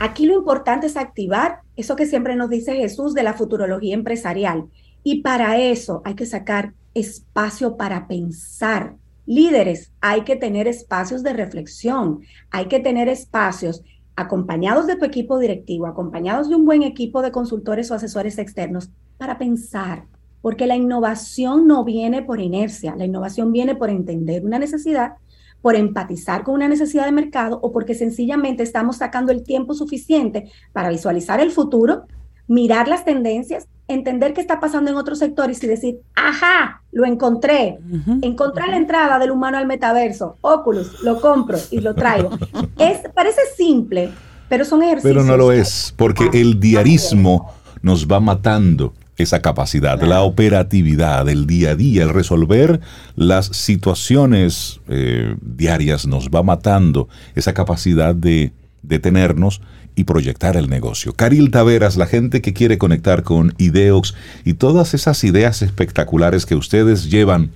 aquí 0.02 0.26
lo 0.26 0.36
importante 0.36 0.88
es 0.88 0.98
activar 0.98 1.60
eso 1.76 1.96
que 1.96 2.08
siempre 2.08 2.36
nos 2.36 2.50
dice 2.50 2.76
Jesús 2.76 3.14
de 3.14 3.22
la 3.22 3.34
futurología 3.34 3.94
empresarial. 3.94 4.66
Y 5.04 5.22
para 5.22 5.60
eso 5.60 6.02
hay 6.04 6.16
que 6.16 6.26
sacar 6.26 6.74
espacio 6.96 7.78
para 7.78 8.08
pensar. 8.08 8.96
Líderes, 9.28 9.92
hay 10.02 10.22
que 10.22 10.36
tener 10.36 10.68
espacios 10.68 11.22
de 11.22 11.34
reflexión, 11.34 12.22
hay 12.50 12.66
que 12.66 12.80
tener 12.80 13.08
espacios 13.10 13.84
acompañados 14.16 14.88
de 14.88 14.96
tu 14.96 15.06
equipo 15.06 15.38
directivo, 15.38 15.86
acompañados 15.86 16.50
de 16.50 16.56
un 16.56 16.66
buen 16.66 16.82
equipo 16.82 17.22
de 17.22 17.32
consultores 17.32 17.92
o 17.92 17.94
asesores 17.94 18.40
externos 18.40 18.90
para 19.20 19.38
pensar, 19.38 20.06
porque 20.42 20.66
la 20.66 20.76
innovación 20.76 21.68
no 21.68 21.84
viene 21.84 22.24
por 22.24 22.42
inercia, 22.42 22.96
la 22.96 23.06
innovación 23.06 23.52
viene 23.52 23.76
por 23.76 23.92
entender 23.92 24.44
una 24.44 24.58
necesidad, 24.58 25.14
por 25.62 25.76
empatizar 25.76 26.44
con 26.44 26.56
una 26.56 26.68
necesidad 26.68 27.06
de 27.06 27.12
mercado 27.12 27.60
o 27.62 27.72
porque 27.72 27.94
sencillamente 27.96 28.64
estamos 28.64 28.98
sacando 28.98 29.32
el 29.32 29.44
tiempo 29.44 29.74
suficiente 29.74 30.52
para 30.74 30.90
visualizar 30.90 31.40
el 31.40 31.52
futuro, 31.52 32.06
mirar 32.48 32.88
las 32.88 33.06
tendencias, 33.06 33.68
entender 33.88 34.34
qué 34.34 34.42
está 34.42 34.60
pasando 34.60 34.92
en 34.92 34.98
otros 34.98 35.20
sectores 35.20 35.64
y 35.64 35.68
decir, 35.68 36.00
ajá, 36.16 36.82
lo 36.92 37.06
encontré, 37.06 37.80
encontré 38.22 38.68
la 38.68 38.78
entrada 38.78 39.20
del 39.20 39.32
humano 39.32 39.58
al 39.58 39.68
metaverso, 39.68 40.38
Oculus, 40.42 41.02
lo 41.04 41.20
compro 41.22 41.58
y 41.70 41.80
lo 41.80 41.94
traigo. 41.94 42.32
es, 42.78 43.00
parece 43.14 43.42
simple, 43.56 44.12
pero 44.50 44.66
son 44.66 44.84
ejercicios. 44.84 45.14
Pero 45.14 45.26
no 45.26 45.38
lo 45.38 45.52
es, 45.52 45.94
porque 45.96 46.30
el 46.34 46.60
diarismo 46.60 47.52
nos 47.82 48.08
va 48.08 48.20
matando 48.20 48.94
esa 49.22 49.42
capacidad, 49.42 50.02
la 50.02 50.22
operatividad, 50.22 51.28
el 51.30 51.48
día 51.48 51.72
a 51.72 51.76
día, 51.76 52.04
el 52.04 52.10
resolver 52.10 52.80
las 53.16 53.46
situaciones 53.48 54.80
eh, 54.88 55.36
diarias 55.42 56.08
nos 56.08 56.30
va 56.30 56.44
matando 56.44 57.08
esa 57.36 57.54
capacidad 57.54 58.16
de 58.16 58.52
detenernos 58.84 59.62
y 59.96 60.06
proyectar 60.06 60.58
el 60.58 60.70
negocio. 60.70 61.14
Caril 61.14 61.52
Taveras, 61.52 61.98
la 61.98 62.08
gente 62.08 62.42
que 62.42 62.54
quiere 62.54 62.78
conectar 62.78 63.24
con 63.24 63.54
Ideox 63.58 64.16
y 64.46 64.54
todas 64.54 64.94
esas 64.94 65.24
ideas 65.24 65.62
espectaculares 65.62 66.46
que 66.46 66.56
ustedes 66.56 67.10
llevan 67.10 67.52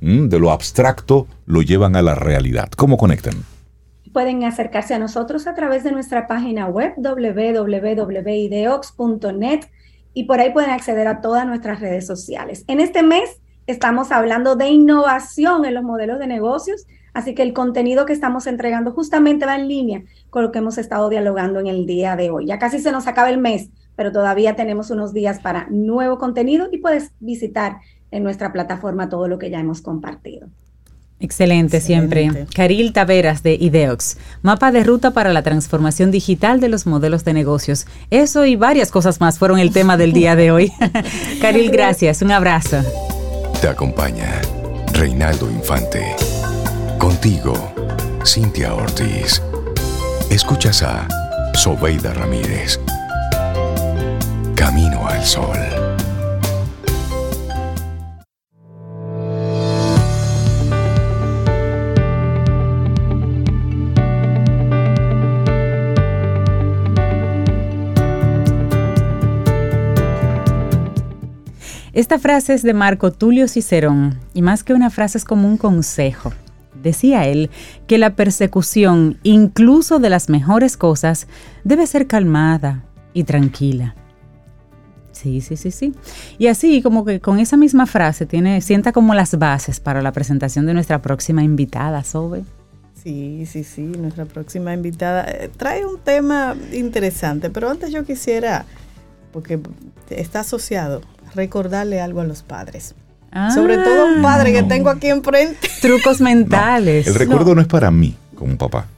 de 0.00 0.38
lo 0.38 0.50
abstracto, 0.50 1.26
lo 1.46 1.62
llevan 1.62 1.94
a 1.96 2.02
la 2.02 2.14
realidad. 2.14 2.70
¿Cómo 2.76 2.96
conectan? 2.96 3.34
Pueden 4.12 4.44
acercarse 4.44 4.94
a 4.94 4.98
nosotros 4.98 5.46
a 5.46 5.54
través 5.54 5.84
de 5.84 5.92
nuestra 5.92 6.26
página 6.26 6.66
web 6.66 6.94
www.ideox.net 6.96 8.00
y 10.14 10.24
por 10.24 10.40
ahí 10.40 10.52
pueden 10.52 10.70
acceder 10.70 11.06
a 11.06 11.20
todas 11.20 11.46
nuestras 11.46 11.80
redes 11.80 12.06
sociales. 12.06 12.64
En 12.66 12.80
este 12.80 13.02
mes 13.02 13.40
estamos 13.66 14.10
hablando 14.12 14.56
de 14.56 14.68
innovación 14.68 15.64
en 15.64 15.74
los 15.74 15.84
modelos 15.84 16.18
de 16.18 16.26
negocios, 16.26 16.86
así 17.14 17.34
que 17.34 17.42
el 17.42 17.52
contenido 17.52 18.06
que 18.06 18.12
estamos 18.12 18.46
entregando 18.46 18.92
justamente 18.92 19.46
va 19.46 19.56
en 19.56 19.68
línea 19.68 20.02
con 20.30 20.42
lo 20.42 20.52
que 20.52 20.58
hemos 20.58 20.78
estado 20.78 21.08
dialogando 21.08 21.60
en 21.60 21.66
el 21.66 21.86
día 21.86 22.16
de 22.16 22.30
hoy. 22.30 22.46
Ya 22.46 22.58
casi 22.58 22.78
se 22.78 22.92
nos 22.92 23.06
acaba 23.06 23.30
el 23.30 23.38
mes, 23.38 23.70
pero 23.96 24.12
todavía 24.12 24.56
tenemos 24.56 24.90
unos 24.90 25.12
días 25.12 25.40
para 25.40 25.66
nuevo 25.70 26.18
contenido 26.18 26.68
y 26.70 26.78
puedes 26.78 27.12
visitar 27.20 27.78
en 28.10 28.22
nuestra 28.22 28.52
plataforma 28.52 29.08
todo 29.08 29.28
lo 29.28 29.38
que 29.38 29.50
ya 29.50 29.60
hemos 29.60 29.82
compartido. 29.82 30.48
Excelente, 31.20 31.82
siempre. 31.82 32.46
Caril 32.54 32.94
Taveras 32.94 33.42
de 33.42 33.54
Ideox, 33.54 34.16
mapa 34.40 34.72
de 34.72 34.82
ruta 34.82 35.10
para 35.10 35.34
la 35.34 35.42
transformación 35.42 36.10
digital 36.10 36.60
de 36.60 36.70
los 36.70 36.86
modelos 36.86 37.24
de 37.24 37.34
negocios. 37.34 37.86
Eso 38.08 38.46
y 38.46 38.56
varias 38.56 38.90
cosas 38.90 39.20
más 39.20 39.38
fueron 39.38 39.58
el 39.58 39.70
tema 39.70 39.98
del 39.98 40.14
día 40.14 40.34
de 40.34 40.50
hoy. 40.50 40.72
Caril, 41.42 41.70
gracias. 41.70 42.22
Un 42.22 42.32
abrazo. 42.32 42.78
Te 43.60 43.68
acompaña 43.68 44.40
Reinaldo 44.94 45.50
Infante. 45.50 46.16
Contigo, 46.98 47.52
Cintia 48.24 48.74
Ortiz. 48.74 49.42
Escuchas 50.30 50.82
a 50.82 51.06
Sobeida 51.52 52.14
Ramírez. 52.14 52.80
Camino 54.54 55.06
al 55.06 55.22
Sol. 55.24 55.89
Esta 72.00 72.18
frase 72.18 72.54
es 72.54 72.62
de 72.62 72.72
Marco 72.72 73.12
Tulio 73.12 73.46
Cicerón 73.46 74.18
y 74.32 74.40
más 74.40 74.64
que 74.64 74.72
una 74.72 74.88
frase 74.88 75.18
es 75.18 75.26
como 75.26 75.46
un 75.46 75.58
consejo. 75.58 76.32
Decía 76.82 77.26
él 77.26 77.50
que 77.86 77.98
la 77.98 78.16
persecución, 78.16 79.18
incluso 79.22 79.98
de 79.98 80.08
las 80.08 80.30
mejores 80.30 80.78
cosas, 80.78 81.26
debe 81.62 81.86
ser 81.86 82.06
calmada 82.06 82.86
y 83.12 83.24
tranquila. 83.24 83.94
Sí, 85.12 85.42
sí, 85.42 85.58
sí, 85.58 85.70
sí. 85.70 85.92
Y 86.38 86.46
así 86.46 86.80
como 86.80 87.04
que 87.04 87.20
con 87.20 87.38
esa 87.38 87.58
misma 87.58 87.84
frase 87.84 88.24
tiene, 88.24 88.62
sienta 88.62 88.92
como 88.92 89.12
las 89.14 89.38
bases 89.38 89.78
para 89.78 90.00
la 90.00 90.12
presentación 90.12 90.64
de 90.64 90.72
nuestra 90.72 91.02
próxima 91.02 91.44
invitada, 91.44 92.02
Sobe. 92.02 92.44
Sí, 92.94 93.44
sí, 93.44 93.62
sí, 93.62 93.82
nuestra 93.82 94.24
próxima 94.24 94.72
invitada 94.72 95.30
eh, 95.30 95.50
trae 95.54 95.84
un 95.84 95.98
tema 95.98 96.56
interesante, 96.72 97.50
pero 97.50 97.68
antes 97.68 97.92
yo 97.92 98.06
quisiera, 98.06 98.64
porque 99.32 99.60
está 100.10 100.40
asociado 100.40 101.02
recordarle 101.34 102.00
algo 102.00 102.20
a 102.20 102.24
los 102.24 102.42
padres. 102.42 102.94
Sobre 103.54 103.78
todo 103.78 104.06
un 104.06 104.22
padre 104.22 104.52
que 104.52 104.58
ah. 104.58 104.68
tengo 104.68 104.90
aquí 104.90 105.08
enfrente. 105.08 105.68
Trucos 105.80 106.20
mentales. 106.20 107.06
el 107.06 107.14
recuerdo 107.14 107.54
no. 107.54 107.60
es 107.60 107.68
para 107.68 107.90
mí, 107.90 108.16
como 108.34 108.58
papá. 108.58 108.88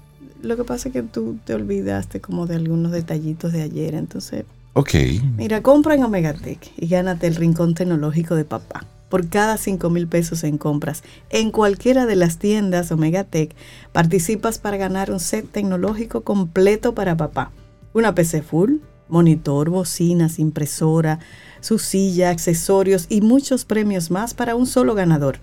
Lo 0.40 0.56
que 0.56 0.64
pasa 0.64 0.88
es 0.88 0.94
que 0.94 1.02
tú 1.02 1.36
te 1.44 1.54
olvidaste 1.54 2.20
como 2.20 2.46
de 2.46 2.56
algunos 2.56 2.92
detallitos 2.92 3.52
de 3.52 3.62
ayer, 3.62 3.94
entonces... 3.94 4.44
Ok. 4.72 4.94
Mira, 5.36 5.62
compra 5.62 5.94
en 5.94 6.02
Omegatech 6.02 6.72
y 6.78 6.88
gánate 6.88 7.26
el 7.26 7.36
rincón 7.36 7.74
tecnológico 7.74 8.34
de 8.34 8.44
papá. 8.46 8.86
Por 9.10 9.28
cada 9.28 9.58
5 9.58 9.90
mil 9.90 10.08
pesos 10.08 10.42
en 10.44 10.56
compras 10.56 11.02
en 11.28 11.50
cualquiera 11.50 12.06
de 12.06 12.16
las 12.16 12.38
tiendas 12.38 12.90
Omegatech, 12.90 13.54
participas 13.92 14.58
para 14.58 14.78
ganar 14.78 15.10
un 15.10 15.20
set 15.20 15.46
tecnológico 15.52 16.22
completo 16.22 16.94
para 16.94 17.18
papá. 17.18 17.50
Una 17.92 18.14
PC 18.14 18.40
full, 18.40 18.76
monitor, 19.12 19.70
bocinas, 19.70 20.38
impresora, 20.38 21.20
su 21.60 21.78
silla, 21.78 22.30
accesorios 22.30 23.06
y 23.08 23.20
muchos 23.20 23.64
premios 23.64 24.10
más 24.10 24.34
para 24.34 24.56
un 24.56 24.66
solo 24.66 24.94
ganador. 24.94 25.38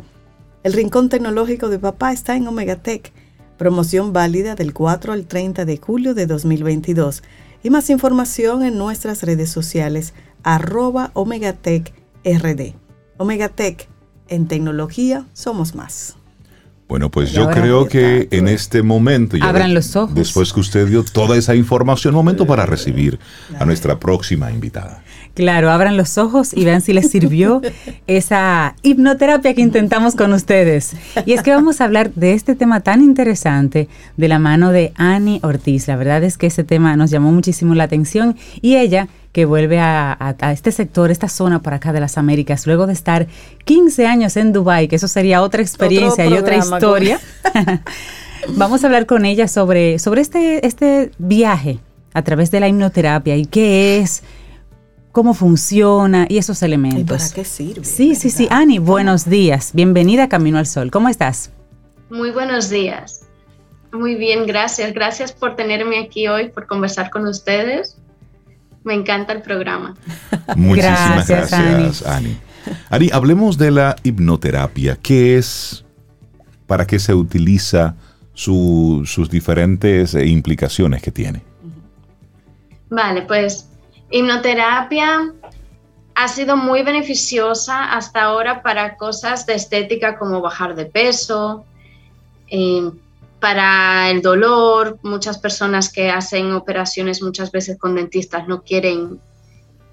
El 0.64 0.74
Rincón 0.74 1.08
Tecnológico 1.08 1.70
de 1.70 1.80
Papá 1.80 2.12
está 2.12 2.36
en 2.36 2.48
Omegatech, 2.48 3.14
promoción 3.58 4.12
válida 4.12 4.56
del 4.56 4.74
4 4.74 5.14
al 5.14 5.26
30 5.26 5.64
de 5.66 5.78
julio 5.78 6.14
de 6.14 6.26
2022 6.26 7.24
y 7.64 7.70
más 7.70 7.90
información 7.90 8.64
en 8.64 8.78
nuestras 8.78 9.24
redes 9.24 9.52
sociales 9.52 10.14
arroba 10.44 11.12
Omegatech 11.14 11.94
RD. 12.26 12.74
Omegatech, 13.18 13.88
en 14.28 14.48
tecnología 14.48 15.28
somos 15.34 15.76
más. 15.76 16.19
Bueno, 16.90 17.12
pues 17.12 17.32
yo 17.32 17.52
creo 17.52 17.88
que 17.88 18.28
en 18.32 18.48
este 18.48 18.82
momento, 18.82 19.38
ya 19.38 19.48
abran 19.48 19.76
los 19.76 19.96
ojos. 19.96 20.16
Después 20.16 20.52
que 20.52 20.60
usted 20.60 20.88
dio 20.88 21.04
toda 21.04 21.38
esa 21.38 21.54
información, 21.54 22.16
momento 22.16 22.48
para 22.48 22.66
recibir 22.66 23.20
a 23.60 23.66
nuestra 23.66 24.00
próxima 24.00 24.52
invitada. 24.52 25.04
Claro, 25.36 25.70
abran 25.70 25.98
los 25.98 26.18
ojos 26.18 26.52
y 26.52 26.66
vean 26.66 26.82
si 26.82 26.94
les 26.94 27.12
sirvió 27.12 27.62
esa 28.08 28.76
hipnoterapia 28.82 29.54
que 29.54 29.62
intentamos 29.62 30.16
con 30.16 30.34
ustedes. 30.34 30.94
Y 31.28 31.34
es 31.34 31.44
que 31.44 31.52
vamos 31.52 31.80
a 31.80 31.86
hablar 31.86 32.12
de 32.16 32.34
este 32.34 32.56
tema 32.56 32.80
tan 32.80 33.04
interesante 33.04 33.88
de 34.18 34.28
la 34.28 34.40
mano 34.40 34.72
de 34.72 34.92
Annie 34.96 35.42
Ortiz. 35.44 35.88
La 35.88 35.96
verdad 35.96 36.24
es 36.24 36.40
que 36.40 36.48
ese 36.48 36.64
tema 36.64 36.96
nos 36.96 37.12
llamó 37.12 37.32
muchísimo 37.32 37.76
la 37.76 37.84
atención 37.84 38.36
y 38.62 38.78
ella 38.78 39.08
que 39.32 39.46
vuelve 39.46 39.80
a, 39.80 40.36
este 40.52 40.72
sector, 40.72 41.12
esta 41.12 41.28
zona 41.28 41.62
por 41.62 41.74
acá 41.74 41.94
de 41.94 42.00
las 42.00 42.18
Américas, 42.18 42.66
luego 42.66 42.88
de 42.88 42.94
estar 42.94 43.28
15 43.66 44.08
años 44.08 44.38
en 44.38 44.54
Dubái, 44.54 44.88
que 44.88 44.96
eso 44.96 45.08
sería 45.08 45.42
otra 45.42 45.62
experiencia 45.62 46.26
y 46.26 46.34
otra 46.34 46.58
historia. 46.58 47.20
Vamos 48.56 48.84
a 48.84 48.88
hablar 48.88 49.06
con 49.06 49.26
ella 49.26 49.48
sobre, 49.48 50.00
sobre 50.00 50.22
este, 50.22 50.66
este 50.66 51.12
viaje 51.18 51.80
a 52.14 52.24
través 52.24 52.50
de 52.52 52.60
la 52.60 52.68
hipnoterapia 52.68 53.36
y 53.36 53.46
qué 53.46 54.00
es, 54.00 54.24
cómo 55.12 55.34
funciona 55.34 56.26
y 56.28 56.38
esos 56.38 56.64
elementos. 56.64 57.02
¿Y 57.02 57.04
para 57.04 57.36
qué 57.36 57.46
sirve? 57.46 57.84
Sí, 57.86 58.16
sí, 58.16 58.30
sí. 58.32 58.48
Ani, 58.50 58.80
buenos 58.80 59.30
días. 59.30 59.72
Bienvenida 59.74 60.24
a 60.24 60.30
Camino 60.30 60.58
al 60.58 60.66
Sol. 60.66 60.90
¿Cómo 60.90 61.10
estás? 61.10 61.52
Muy 62.10 62.32
buenos 62.32 62.70
días. 62.70 63.28
Muy 63.92 64.16
bien, 64.16 64.48
gracias. 64.48 64.94
Gracias 64.94 65.32
por 65.32 65.56
tenerme 65.56 66.00
aquí 66.00 66.28
hoy, 66.28 66.50
por 66.50 66.66
conversar 66.66 67.12
con 67.12 67.28
ustedes. 67.28 67.98
Me 68.84 68.94
encanta 68.94 69.34
el 69.34 69.42
programa. 69.42 69.96
Muchísimas 70.56 71.28
gracias, 71.28 72.04
Ani. 72.04 72.38
Ani. 72.90 73.10
hablemos 73.12 73.58
de 73.58 73.72
la 73.72 73.96
hipnoterapia. 74.04 74.98
¿Qué 75.02 75.38
es? 75.38 75.86
¿Para 76.68 76.86
qué 76.86 77.00
se 77.00 77.14
utiliza? 77.14 77.96
sus 78.40 79.30
diferentes 79.30 80.16
eh, 80.16 80.26
implicaciones 80.26 81.02
que 81.02 81.12
tiene. 81.12 81.42
Vale, 82.90 83.24
pues 83.24 83.68
hipnoterapia 84.12 85.34
ha 86.16 86.28
sido 86.28 86.56
muy 86.56 86.84
beneficiosa 86.84 87.92
hasta 87.92 88.24
ahora 88.24 88.64
para 88.64 88.96
cosas 88.96 89.46
de 89.46 89.56
estética 89.56 90.18
como 90.18 90.42
bajar 90.42 90.76
de 90.76 90.86
peso, 90.86 91.66
eh, 92.48 92.90
para 93.40 94.10
el 94.10 94.22
dolor, 94.22 95.00
muchas 95.04 95.38
personas 95.38 95.92
que 95.92 96.10
hacen 96.10 96.54
operaciones 96.54 97.22
muchas 97.22 97.52
veces 97.52 97.78
con 97.78 97.96
dentistas 97.96 98.48
no 98.48 98.64
quieren, 98.64 99.20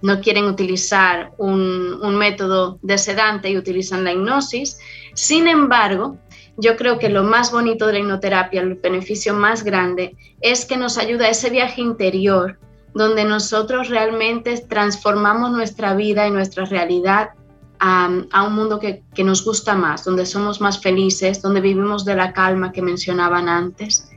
no 0.03 0.21
quieren 0.21 0.45
utilizar 0.45 1.33
un, 1.39 1.99
un 2.03 2.17
método 2.17 2.79
de 2.83 2.99
sedante 2.99 3.51
y 3.51 3.57
utilizan 3.57 4.05
la 4.05 4.13
hipnosis. 4.13 4.79
Sin 5.15 5.49
embargo, 5.49 6.17
yo 6.57 6.77
creo 6.77 6.99
que 6.99 7.09
lo 7.09 7.23
más 7.23 7.53
bonito 7.53 7.87
de 7.87 7.95
la 7.95 7.99
hipnoterapia, 8.01 8.63
el 8.63 8.75
beneficio 8.75 9.35
más 9.35 9.63
grande, 9.63 10.17
es 10.41 10.65
que 10.65 10.77
nos 10.77 10.99
ayuda 10.99 11.27
a 11.27 11.31
ese 11.31 11.51
viaje 11.51 11.81
interior 11.81 12.59
donde 12.95 13.25
nosotros 13.25 13.91
realmente 13.91 14.57
transformamos 14.67 15.51
nuestra 15.51 15.95
vida 15.95 16.27
y 16.27 16.31
nuestra 16.31 16.65
realidad 16.65 17.31
a, 17.79 18.43
un 18.47 18.55
mundo 18.55 18.79
que, 18.79 19.03
que, 19.15 19.25
nos 19.25 19.45
gusta 19.45 19.75
más, 19.75 20.05
donde 20.05 20.27
somos 20.27 20.61
más 20.61 20.81
felices, 20.81 21.43
donde 21.43 21.61
vivimos 21.61 22.05
de 22.05 22.17
la 22.17 22.33
calma 22.33 22.73
que 22.73 22.83
mencionaban 22.83 23.49
antes. 23.49 24.11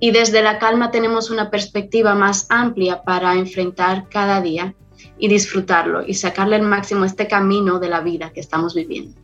Y 0.00 0.10
desde 0.10 0.42
la 0.42 0.58
calma 0.58 0.90
tenemos 0.90 1.30
una 1.30 1.50
perspectiva 1.50 2.14
más 2.14 2.46
amplia 2.50 3.02
para 3.02 3.34
enfrentar 3.34 4.08
cada 4.08 4.40
día 4.40 4.74
y 5.18 5.28
disfrutarlo 5.28 6.04
y 6.06 6.14
sacarle 6.14 6.56
el 6.56 6.62
máximo 6.62 7.04
a 7.04 7.06
este 7.06 7.26
camino 7.26 7.78
de 7.78 7.88
la 7.88 8.00
vida 8.00 8.30
que 8.30 8.40
estamos 8.40 8.74
viviendo. 8.74 9.18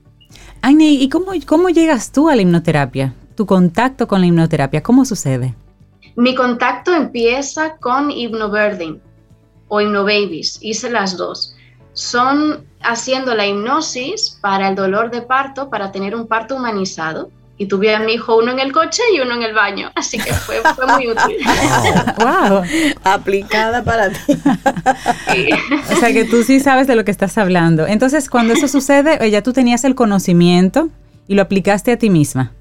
Agni, 0.63 1.03
¿y 1.03 1.09
cómo, 1.09 1.33
cómo 1.47 1.69
llegas 1.69 2.11
tú 2.11 2.29
a 2.29 2.37
la 2.37 2.43
hipnoterapia? 2.43 3.15
¿Tu 3.37 3.47
contacto 3.47 4.09
con 4.09 4.21
la 4.21 4.27
hipnoterapia? 4.27 4.83
¿Cómo 4.83 5.05
sucede? 5.05 5.55
Mi 6.17 6.35
contacto 6.35 6.95
empieza 6.95 7.77
con 7.77 8.11
Hypnobirthing 8.11 9.01
o 9.69 9.81
Hypnobabies. 9.81 10.59
Hice 10.63 10.91
las 10.91 11.17
dos. 11.17 11.55
Son 11.95 12.65
haciendo 12.83 13.35
la 13.35 13.47
hipnosis 13.47 14.39
para 14.41 14.69
el 14.69 14.75
dolor 14.75 15.11
de 15.11 15.23
parto, 15.23 15.71
para 15.71 15.91
tener 15.91 16.15
un 16.15 16.27
parto 16.27 16.57
humanizado 16.57 17.31
y 17.57 17.67
tuve 17.67 17.95
a 17.95 18.01
mi 18.01 18.15
hijo 18.15 18.37
uno 18.37 18.51
en 18.51 18.59
el 18.59 18.73
coche 18.73 19.03
y 19.15 19.21
uno 19.21 19.35
en 19.35 19.43
el 19.43 19.55
baño, 19.55 19.91
así 19.95 20.19
que 20.19 20.33
fue, 20.33 20.61
muy 20.89 21.09
útil. 21.13 21.37
wow. 22.19 22.63
Aplicada 23.05 23.85
para 23.85 24.11
ti. 24.11 24.37
O 25.91 25.97
sea 25.97 26.13
que 26.13 26.25
tú 26.25 26.43
sí 26.43 26.61
sabes 26.61 26.87
de 26.87 26.97
lo 26.97 27.05
que 27.05 27.11
estás 27.11 27.39
hablando. 27.39 27.87
Entonces, 27.87 28.29
cuando 28.29 28.55
eso 28.55 28.69
sucede, 28.69 29.25
eh, 29.25 29.31
ya 29.31 29.43
tú 29.43 29.53
tenías 29.53 29.85
el 29.85 29.95
conocimiento 29.95 30.89
y 31.29 31.35
lo 31.35 31.43
aplicaste 31.43 31.93
a 31.93 31.99
ti 31.99 32.11
misma. 32.11 32.53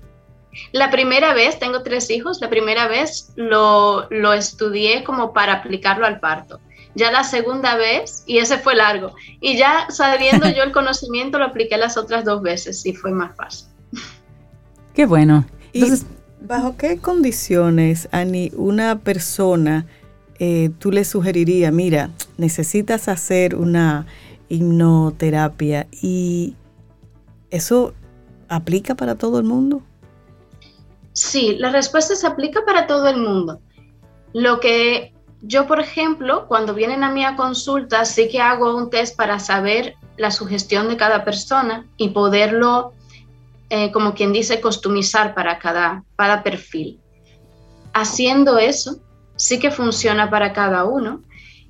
La 0.72 0.92
primera 0.92 1.34
vez, 1.34 1.60
tengo 1.60 1.82
tres 1.82 2.10
hijos, 2.10 2.40
la 2.42 2.50
primera 2.50 2.88
vez 2.88 3.32
lo, 3.36 4.08
lo 4.10 4.34
estudié 4.34 5.04
como 5.04 5.34
para 5.34 5.54
aplicarlo 5.54 6.06
al 6.06 6.20
parto. 6.20 6.60
Ya 6.96 7.12
la 7.12 7.24
segunda 7.24 7.76
vez, 7.76 8.24
y 8.28 8.38
ese 8.38 8.58
fue 8.58 8.76
largo, 8.76 9.16
y 9.42 9.58
ya 9.58 9.88
sabiendo 9.90 10.48
yo 10.50 10.64
el 10.64 10.72
conocimiento 10.74 11.40
lo 11.40 11.46
apliqué 11.46 11.78
las 11.78 11.98
otras 11.98 12.24
dos 12.24 12.42
veces 12.42 12.86
y 12.86 12.94
fue 12.94 13.12
más 13.12 13.36
fácil. 13.36 13.68
Qué 14.94 15.06
bueno. 15.06 15.46
Entonces, 15.74 16.06
¿Bajo 16.46 16.76
qué 16.76 16.98
condiciones, 16.98 18.10
Ani, 18.12 18.52
una 18.58 19.00
persona 19.00 19.86
eh, 20.40 20.72
tú 20.78 20.92
le 20.92 21.06
sugerirías, 21.06 21.72
mira, 21.72 22.10
necesitas 22.38 23.08
hacer 23.08 23.56
una 23.56 24.08
hipnoterapia 24.50 25.88
y 26.02 26.56
eso 27.50 27.94
aplica 28.50 28.96
para 28.96 29.16
todo 29.16 29.40
el 29.40 29.46
mundo? 29.46 29.82
Sí, 31.14 31.56
la 31.58 31.72
respuesta 31.72 32.14
se 32.14 32.28
aplica 32.28 32.66
para 32.66 32.88
todo 32.88 33.08
el 33.08 33.22
mundo. 33.22 33.62
Lo 34.34 34.60
que 34.60 35.13
yo, 35.46 35.68
por 35.68 35.82
ejemplo, 35.82 36.48
cuando 36.48 36.74
vienen 36.74 37.04
a 37.04 37.12
mi 37.12 37.24
consulta, 37.36 38.06
sí 38.06 38.30
que 38.30 38.40
hago 38.40 38.76
un 38.76 38.90
test 38.90 39.18
para 39.18 39.40
saber 39.40 39.96
la 40.16 40.32
sugestión 40.32 40.88
de 40.88 40.96
cada 40.96 41.26
persona 41.26 41.86
y 41.98 42.10
poderlo 42.10 42.94
eh, 43.70 43.92
como 43.92 44.14
quien 44.14 44.32
dice, 44.32 44.62
customizar 44.62 45.34
para 45.34 45.60
cada, 45.60 46.04
cada 46.16 46.44
perfil. 46.44 47.00
Haciendo 47.94 48.58
eso, 48.58 49.00
sí 49.36 49.60
que 49.60 49.70
funciona 49.70 50.30
para 50.30 50.54
cada 50.54 50.86
uno. 50.86 51.24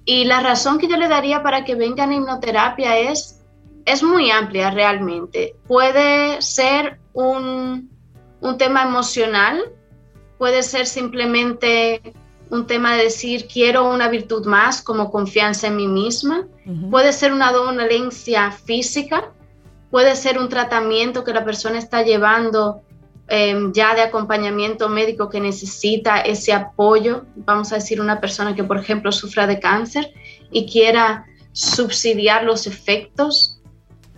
Y 0.05 0.25
la 0.25 0.41
razón 0.41 0.77
que 0.77 0.87
yo 0.87 0.97
le 0.97 1.07
daría 1.07 1.41
para 1.41 1.65
que 1.65 1.75
vengan 1.75 2.11
a 2.11 2.15
hipnoterapia 2.15 2.97
es, 2.97 3.41
es 3.85 4.03
muy 4.03 4.29
amplia 4.29 4.69
realmente. 4.69 5.55
Puede 5.65 6.41
ser 6.41 6.99
un, 7.13 7.89
un 8.39 8.57
tema 8.57 8.83
emocional, 8.83 9.63
puede 10.37 10.61
ser 10.61 10.85
simplemente 10.85 12.13
un 12.53 12.67
tema 12.67 12.95
de 12.95 13.05
decir 13.05 13.47
quiero 13.51 13.89
una 13.89 14.09
virtud 14.09 14.45
más 14.45 14.81
como 14.81 15.11
confianza 15.11 15.67
en 15.67 15.75
mí 15.75 15.87
misma, 15.87 16.47
puede 16.91 17.11
ser 17.11 17.33
una 17.33 17.51
dolencia 17.51 18.51
física, 18.51 19.31
puede 19.89 20.15
ser 20.15 20.37
un 20.37 20.49
tratamiento 20.49 21.23
que 21.23 21.33
la 21.33 21.43
persona 21.43 21.79
está 21.79 22.03
llevando 22.03 22.81
em, 23.27 23.73
ya 23.73 23.95
de 23.95 24.03
acompañamiento 24.03 24.87
médico 24.87 25.29
que 25.29 25.39
necesita 25.39 26.21
ese 26.21 26.53
apoyo. 26.53 27.25
Vamos 27.35 27.71
a 27.71 27.75
decir 27.75 27.99
una 27.99 28.21
persona 28.21 28.53
que, 28.55 28.63
por 28.63 28.77
ejemplo, 28.77 29.11
sufra 29.11 29.47
de 29.47 29.59
cáncer 29.59 30.13
y 30.51 30.71
quiera 30.71 31.25
subsidiar 31.53 32.43
los 32.43 32.67
efectos 32.67 33.59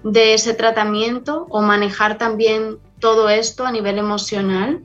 de 0.03 0.33
ese 0.33 0.53
tratamiento 0.53 1.47
o 1.49 1.61
manejar 1.61 2.17
también 2.17 2.79
todo 2.99 3.29
esto 3.29 3.65
a 3.65 3.71
nivel 3.71 3.97
emocional. 3.97 4.81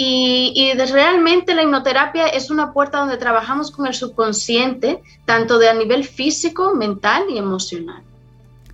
Y, 0.00 0.52
y, 0.54 0.72
realmente 0.74 1.56
la 1.56 1.64
hipnoterapia 1.64 2.28
es 2.28 2.52
una 2.52 2.72
puerta 2.72 3.00
donde 3.00 3.16
trabajamos 3.16 3.72
con 3.72 3.84
el 3.84 3.94
subconsciente, 3.94 5.02
tanto 5.24 5.58
de 5.58 5.68
a 5.68 5.74
nivel 5.74 6.04
físico, 6.04 6.72
mental 6.76 7.24
y 7.28 7.36
emocional. 7.36 8.00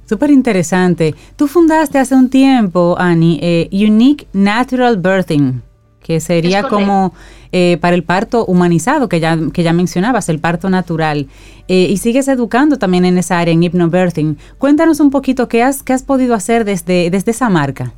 Súper 0.06 0.30
interesante. 0.30 1.14
Tú 1.36 1.48
fundaste 1.48 1.98
hace 1.98 2.14
un 2.14 2.28
tiempo, 2.28 2.94
Annie, 2.98 3.38
eh, 3.40 3.70
Unique 3.72 4.26
Natural 4.34 4.98
Birthing, 4.98 5.62
que 6.02 6.20
sería 6.20 6.64
como 6.64 7.14
eh, 7.52 7.78
para 7.80 7.96
el 7.96 8.02
parto 8.02 8.44
humanizado, 8.44 9.08
que 9.08 9.18
ya, 9.18 9.38
que 9.50 9.62
ya 9.62 9.72
mencionabas, 9.72 10.28
el 10.28 10.40
parto 10.40 10.68
natural. 10.68 11.28
Eh, 11.68 11.86
y 11.88 11.96
sigues 11.96 12.28
educando 12.28 12.76
también 12.76 13.06
en 13.06 13.16
esa 13.16 13.38
área, 13.38 13.54
en 13.54 13.62
hypnobirthing. 13.62 14.36
Cuéntanos 14.58 15.00
un 15.00 15.08
poquito 15.08 15.48
qué 15.48 15.62
has, 15.62 15.82
qué 15.82 15.94
has 15.94 16.02
podido 16.02 16.34
hacer 16.34 16.66
desde, 16.66 17.08
desde 17.08 17.30
esa 17.30 17.48
marca. 17.48 17.94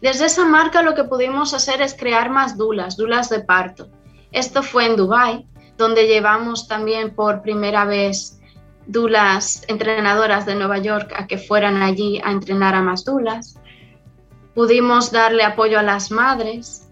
Desde 0.00 0.26
esa 0.26 0.46
marca 0.46 0.82
lo 0.82 0.94
que 0.94 1.04
pudimos 1.04 1.52
hacer 1.52 1.82
es 1.82 1.94
crear 1.94 2.30
más 2.30 2.56
dulas, 2.56 2.96
dulas 2.96 3.28
de 3.28 3.40
parto. 3.40 3.88
Esto 4.32 4.62
fue 4.62 4.86
en 4.86 4.96
Dubai, 4.96 5.46
donde 5.76 6.06
llevamos 6.06 6.68
también 6.68 7.14
por 7.14 7.42
primera 7.42 7.84
vez 7.84 8.40
dulas 8.86 9.62
entrenadoras 9.68 10.46
de 10.46 10.54
Nueva 10.54 10.78
York 10.78 11.12
a 11.16 11.26
que 11.26 11.38
fueran 11.38 11.82
allí 11.82 12.20
a 12.24 12.30
entrenar 12.30 12.74
a 12.74 12.82
más 12.82 13.04
dulas. 13.04 13.56
Pudimos 14.54 15.12
darle 15.12 15.44
apoyo 15.44 15.78
a 15.78 15.82
las 15.82 16.10
madres. 16.10 16.88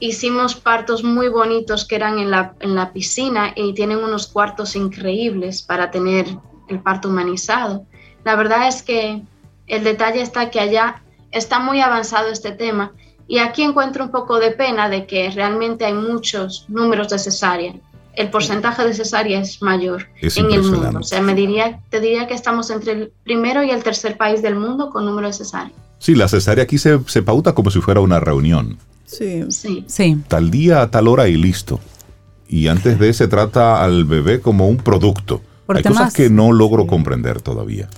Hicimos 0.00 0.54
partos 0.54 1.02
muy 1.02 1.28
bonitos 1.28 1.84
que 1.84 1.96
eran 1.96 2.18
en 2.18 2.30
la, 2.30 2.54
en 2.60 2.76
la 2.76 2.92
piscina 2.92 3.52
y 3.56 3.74
tienen 3.74 3.98
unos 3.98 4.28
cuartos 4.28 4.76
increíbles 4.76 5.62
para 5.62 5.90
tener 5.90 6.26
el 6.68 6.80
parto 6.80 7.08
humanizado. 7.08 7.84
La 8.24 8.36
verdad 8.36 8.68
es 8.68 8.82
que 8.82 9.22
el 9.66 9.84
detalle 9.84 10.22
está 10.22 10.50
que 10.50 10.60
allá 10.60 11.02
está 11.32 11.58
muy 11.58 11.80
avanzado 11.80 12.30
este 12.30 12.52
tema 12.52 12.92
y 13.26 13.38
aquí 13.38 13.62
encuentro 13.62 14.04
un 14.04 14.10
poco 14.10 14.38
de 14.38 14.52
pena 14.52 14.88
de 14.88 15.06
que 15.06 15.30
realmente 15.30 15.84
hay 15.84 15.94
muchos 15.94 16.64
números 16.68 17.08
de 17.08 17.18
cesárea 17.18 17.74
el 18.18 18.30
porcentaje 18.30 18.84
de 18.84 18.94
cesárea 18.94 19.40
es 19.40 19.62
mayor 19.62 20.08
en 20.20 20.50
el 20.50 20.62
mundo. 20.64 20.98
O 20.98 21.04
sea, 21.04 21.22
me 21.22 21.36
diría, 21.36 21.78
te 21.88 22.00
diría 22.00 22.26
que 22.26 22.34
estamos 22.34 22.68
entre 22.68 22.92
el 22.92 23.12
primero 23.22 23.62
y 23.62 23.70
el 23.70 23.84
tercer 23.84 24.16
país 24.16 24.42
del 24.42 24.56
mundo 24.56 24.90
con 24.90 25.04
número 25.04 25.28
de 25.28 25.32
cesárea. 25.32 25.72
Sí, 26.00 26.16
la 26.16 26.26
cesárea 26.26 26.64
aquí 26.64 26.78
se, 26.78 26.98
pauta 27.22 27.54
como 27.54 27.70
si 27.70 27.80
fuera 27.80 28.00
una 28.00 28.18
reunión. 28.18 28.76
Sí. 29.06 29.44
sí. 29.50 29.84
sí. 29.86 30.18
Tal 30.26 30.50
día, 30.50 30.90
tal 30.90 31.06
hora 31.06 31.28
y 31.28 31.36
listo. 31.36 31.78
Y 32.48 32.66
antes 32.66 32.98
de 32.98 33.12
se 33.12 33.28
trata 33.28 33.84
al 33.84 34.04
bebé 34.04 34.40
como 34.40 34.66
un 34.66 34.78
producto. 34.78 35.40
Hay 35.68 35.84
cosas 35.84 36.12
que 36.12 36.28
no 36.28 36.50
logro 36.50 36.88
comprender 36.88 37.40
todavía. 37.40 37.88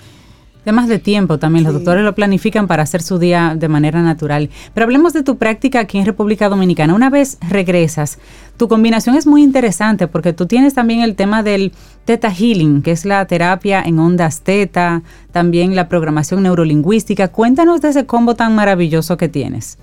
Temas 0.64 0.88
de 0.88 0.98
tiempo 0.98 1.38
también, 1.38 1.64
los 1.64 1.72
doctores 1.72 2.04
lo 2.04 2.14
planifican 2.14 2.66
para 2.66 2.82
hacer 2.82 3.00
su 3.00 3.18
día 3.18 3.54
de 3.56 3.68
manera 3.68 4.02
natural. 4.02 4.50
Pero 4.74 4.84
hablemos 4.84 5.14
de 5.14 5.22
tu 5.22 5.38
práctica 5.38 5.80
aquí 5.80 5.96
en 5.98 6.04
República 6.04 6.50
Dominicana. 6.50 6.94
Una 6.94 7.08
vez 7.08 7.38
regresas, 7.48 8.18
tu 8.58 8.68
combinación 8.68 9.16
es 9.16 9.26
muy 9.26 9.42
interesante 9.42 10.06
porque 10.06 10.34
tú 10.34 10.46
tienes 10.46 10.74
también 10.74 11.00
el 11.00 11.16
tema 11.16 11.42
del 11.42 11.72
Theta 12.04 12.30
Healing, 12.30 12.82
que 12.82 12.90
es 12.90 13.06
la 13.06 13.26
terapia 13.26 13.82
en 13.82 13.98
ondas 13.98 14.42
teta, 14.42 15.00
también 15.32 15.74
la 15.74 15.88
programación 15.88 16.42
neurolingüística. 16.42 17.28
Cuéntanos 17.28 17.80
de 17.80 17.88
ese 17.88 18.04
combo 18.04 18.34
tan 18.34 18.54
maravilloso 18.54 19.16
que 19.16 19.30
tienes. 19.30 19.78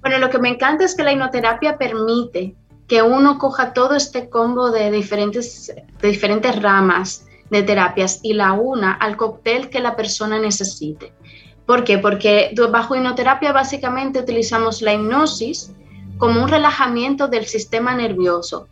Bueno, 0.00 0.18
lo 0.18 0.30
que 0.30 0.38
me 0.38 0.48
encanta 0.48 0.84
es 0.84 0.94
que 0.94 1.02
la 1.02 1.12
hipnoterapia 1.12 1.76
permite 1.76 2.54
que 2.88 3.02
uno 3.02 3.38
coja 3.38 3.74
todo 3.74 3.94
este 3.94 4.30
combo 4.30 4.70
de 4.70 4.90
diferentes, 4.90 5.70
de 6.00 6.08
diferentes 6.08 6.62
ramas 6.62 7.25
de 7.50 7.62
terapias 7.62 8.20
y 8.22 8.32
la 8.32 8.52
una 8.52 8.92
al 8.92 9.16
cóctel 9.16 9.70
que 9.70 9.80
la 9.80 9.96
persona 9.96 10.38
necesite. 10.38 11.12
¿Por 11.66 11.84
qué? 11.84 11.98
Porque 11.98 12.54
bajo 12.70 12.94
hipnoterapia 12.94 13.52
básicamente 13.52 14.20
utilizamos 14.20 14.82
la 14.82 14.94
hipnosis 14.94 15.72
como 16.18 16.42
un 16.42 16.48
relajamiento 16.48 17.28
del 17.28 17.46
sistema 17.46 17.94
nervioso. 17.94 18.68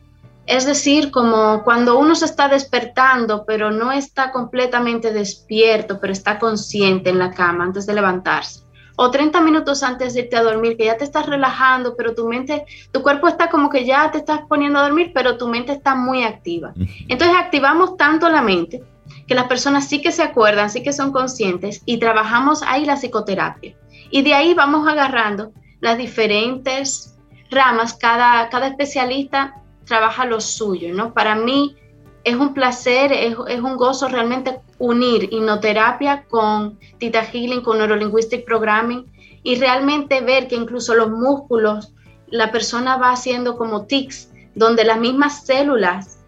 Es 0.47 0.67
decir, 0.67 1.11
como 1.11 1.63
cuando 1.65 1.99
uno 1.99 2.15
se 2.15 2.27
está 2.27 2.49
despertando, 2.49 3.45
pero 3.47 3.71
no 3.71 3.93
está 3.93 4.31
completamente 4.31 5.13
despierto, 5.13 5.99
pero 6.01 6.13
está 6.13 6.39
consciente 6.39 7.11
en 7.11 7.19
la 7.19 7.31
cama 7.31 7.65
antes 7.65 7.87
de 7.87 7.95
levantarse 7.95 8.64
o 8.97 9.11
30 9.11 9.41
minutos 9.41 9.83
antes 9.83 10.15
de 10.15 10.21
irte 10.21 10.37
a 10.37 10.43
dormir, 10.43 10.77
que 10.77 10.85
ya 10.85 10.97
te 10.97 11.05
estás 11.05 11.27
relajando, 11.27 11.97
pero 11.97 12.15
tu 12.15 12.27
mente, 12.27 12.65
tu 12.93 13.03
cuerpo 13.03 13.29
está 13.29 13.51
como 13.51 13.69
que 13.69 13.85
ya 13.85 14.11
te 14.11 14.19
estás 14.19 14.41
poniendo 14.49 14.79
a 14.79 14.83
dormir, 14.83 15.13
pero 15.15 15.37
tu 15.37 15.49
mente 15.49 15.73
está 15.73 15.95
muy 15.95 16.23
activa. 16.23 16.73
Entonces 17.09 17.37
activamos 17.37 17.97
tanto 17.97 18.29
la 18.29 18.43
mente 18.43 18.83
que 19.27 19.35
las 19.35 19.47
personas 19.47 19.89
sí 19.89 20.01
que 20.01 20.13
se 20.13 20.23
acuerdan, 20.23 20.71
sí 20.71 20.83
que 20.83 20.93
son 20.93 21.13
conscientes 21.13 21.83
y 21.87 21.99
trabajamos 21.99 22.63
ahí 22.63 22.85
la 22.85 22.97
psicoterapia. 22.97 23.75
Y 24.11 24.23
de 24.23 24.35
ahí 24.35 24.55
vamos 24.55 24.87
agarrando 24.87 25.53
las 25.81 25.99
diferentes 25.99 27.17
ramas, 27.51 27.95
cada, 27.95 28.49
cada 28.49 28.69
especialista 28.69 29.55
trabaja 29.85 30.25
lo 30.25 30.41
suyo, 30.41 30.95
¿no? 30.95 31.13
Para 31.13 31.35
mí 31.35 31.77
es 32.25 32.37
un 32.37 32.55
placer, 32.55 33.13
es, 33.13 33.37
un 33.37 33.77
gozo 33.77 34.09
realmente 34.09 34.61
unir 34.79 35.29
hipnoterapia 35.31 36.25
con 36.25 36.79
Tita 36.99 37.23
Healing, 37.23 37.61
con 37.61 37.79
Neurolinguistic 37.79 38.45
Programming 38.47 39.07
y 39.43 39.57
realmente 39.57 40.23
ver 40.23 40.49
que 40.49 40.57
incluso 40.57 40.95
los 40.95 41.11
músculos, 41.11 41.93
la 42.29 42.51
persona 42.51 42.97
va 42.97 43.13
haciendo 43.13 43.59
como 43.59 43.85
tics, 43.85 44.31
donde 44.55 44.85
las 44.85 44.99
mismas 44.99 45.45
células 45.45 46.21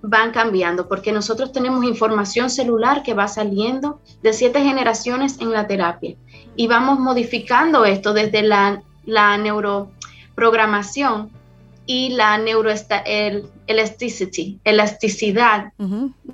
van 0.00 0.32
cambiando, 0.32 0.88
porque 0.88 1.12
nosotros 1.12 1.52
tenemos 1.52 1.84
información 1.84 2.48
celular 2.50 3.02
que 3.02 3.14
va 3.14 3.28
saliendo 3.28 4.00
de 4.22 4.32
siete 4.32 4.62
generaciones 4.62 5.38
en 5.40 5.52
la 5.52 5.66
terapia 5.66 6.16
y 6.56 6.66
vamos 6.66 6.98
modificando 6.98 7.84
esto 7.84 8.12
desde 8.14 8.42
la, 8.42 8.82
la 9.04 9.36
neuroprogramación 9.36 11.30
y 11.86 12.10
la 12.10 12.38
neuroelasticity, 12.38 14.60
elasticidad 14.64 15.72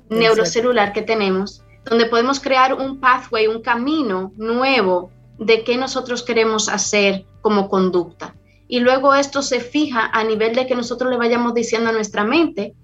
neurocelular 0.09 0.93
que 0.93 1.01
tenemos, 1.01 1.63
donde 1.85 2.05
podemos 2.05 2.39
crear 2.39 2.73
un 2.73 2.99
pathway, 2.99 3.47
un 3.47 3.61
camino 3.61 4.31
nuevo 4.37 5.09
de 5.39 5.63
qué 5.63 5.77
nosotros 5.77 6.23
queremos 6.23 6.69
hacer 6.69 7.25
como 7.41 7.69
conducta. 7.69 8.35
Y 8.67 8.81
luego 8.81 9.15
esto 9.15 9.41
se 9.41 9.59
fija 9.59 10.05
a 10.13 10.23
nivel 10.23 10.55
de 10.55 10.67
que 10.67 10.75
nosotros 10.75 11.09
le 11.09 11.17
vayamos 11.17 11.55
diciendo 11.55 11.89
a 11.89 11.93
nuestra 11.93 12.23
mente, 12.23 12.75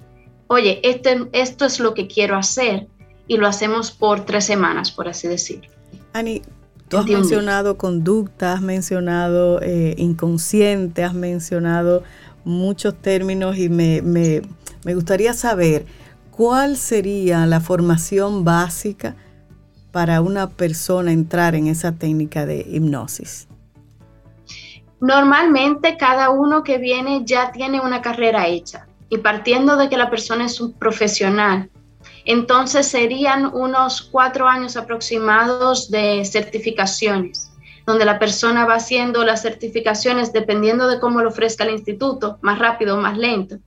oye, 0.47 0.79
este, 0.83 1.27
esto 1.33 1.65
es 1.65 1.79
lo 1.79 1.93
que 1.93 2.07
quiero 2.07 2.35
hacer 2.35 2.87
y 3.27 3.37
lo 3.37 3.47
hacemos 3.47 3.91
por 3.91 4.25
tres 4.25 4.45
semanas, 4.45 4.91
por 4.91 5.07
así 5.07 5.27
decir. 5.27 5.69
Ani, 6.13 6.41
tú 6.87 6.97
has 6.97 7.05
mencionado 7.05 7.77
conducta, 7.77 8.53
has 8.53 8.61
mencionado 8.61 9.61
eh, 9.61 9.93
inconsciente, 9.97 11.03
has 11.03 11.13
mencionado 11.13 12.03
muchos 12.45 12.95
términos 12.95 13.57
y 13.57 13.67
me, 13.69 14.01
me, 14.01 14.41
me 14.85 14.95
gustaría 14.95 15.33
saber 15.33 15.85
cuál 16.31 16.77
sería 16.77 17.45
la 17.45 17.59
formación 17.59 18.43
básica 18.43 19.15
para 19.91 20.21
una 20.21 20.49
persona 20.49 21.11
entrar 21.11 21.55
en 21.55 21.67
esa 21.67 21.93
técnica 21.93 22.45
de 22.45 22.65
hipnosis. 22.69 23.47
Normalmente 24.99 25.97
cada 25.97 26.29
uno 26.29 26.63
que 26.63 26.77
viene 26.77 27.23
ya 27.25 27.51
tiene 27.51 27.79
una 27.79 28.01
carrera 28.01 28.47
hecha 28.47 28.87
y 29.09 29.17
partiendo 29.17 29.75
de 29.75 29.89
que 29.89 29.97
la 29.97 30.09
persona 30.09 30.45
es 30.45 30.59
un 30.59 30.73
profesional, 30.73 31.69
entonces 32.25 32.87
serían 32.87 33.45
unos 33.53 34.01
cuatro 34.01 34.47
años 34.47 34.75
aproximados 34.77 35.91
de 35.91 36.25
certificaciones 36.25 37.44
donde 37.85 38.05
la 38.05 38.19
persona 38.19 38.65
va 38.65 38.75
haciendo 38.75 39.23
las 39.23 39.41
certificaciones 39.43 40.33
dependiendo 40.33 40.87
de 40.87 40.99
cómo 40.99 41.21
lo 41.21 41.29
ofrezca 41.29 41.63
el 41.63 41.71
instituto, 41.71 42.39
más 42.41 42.59
rápido 42.59 42.97
o 42.97 43.01
más 43.01 43.17
lento, 43.17 43.57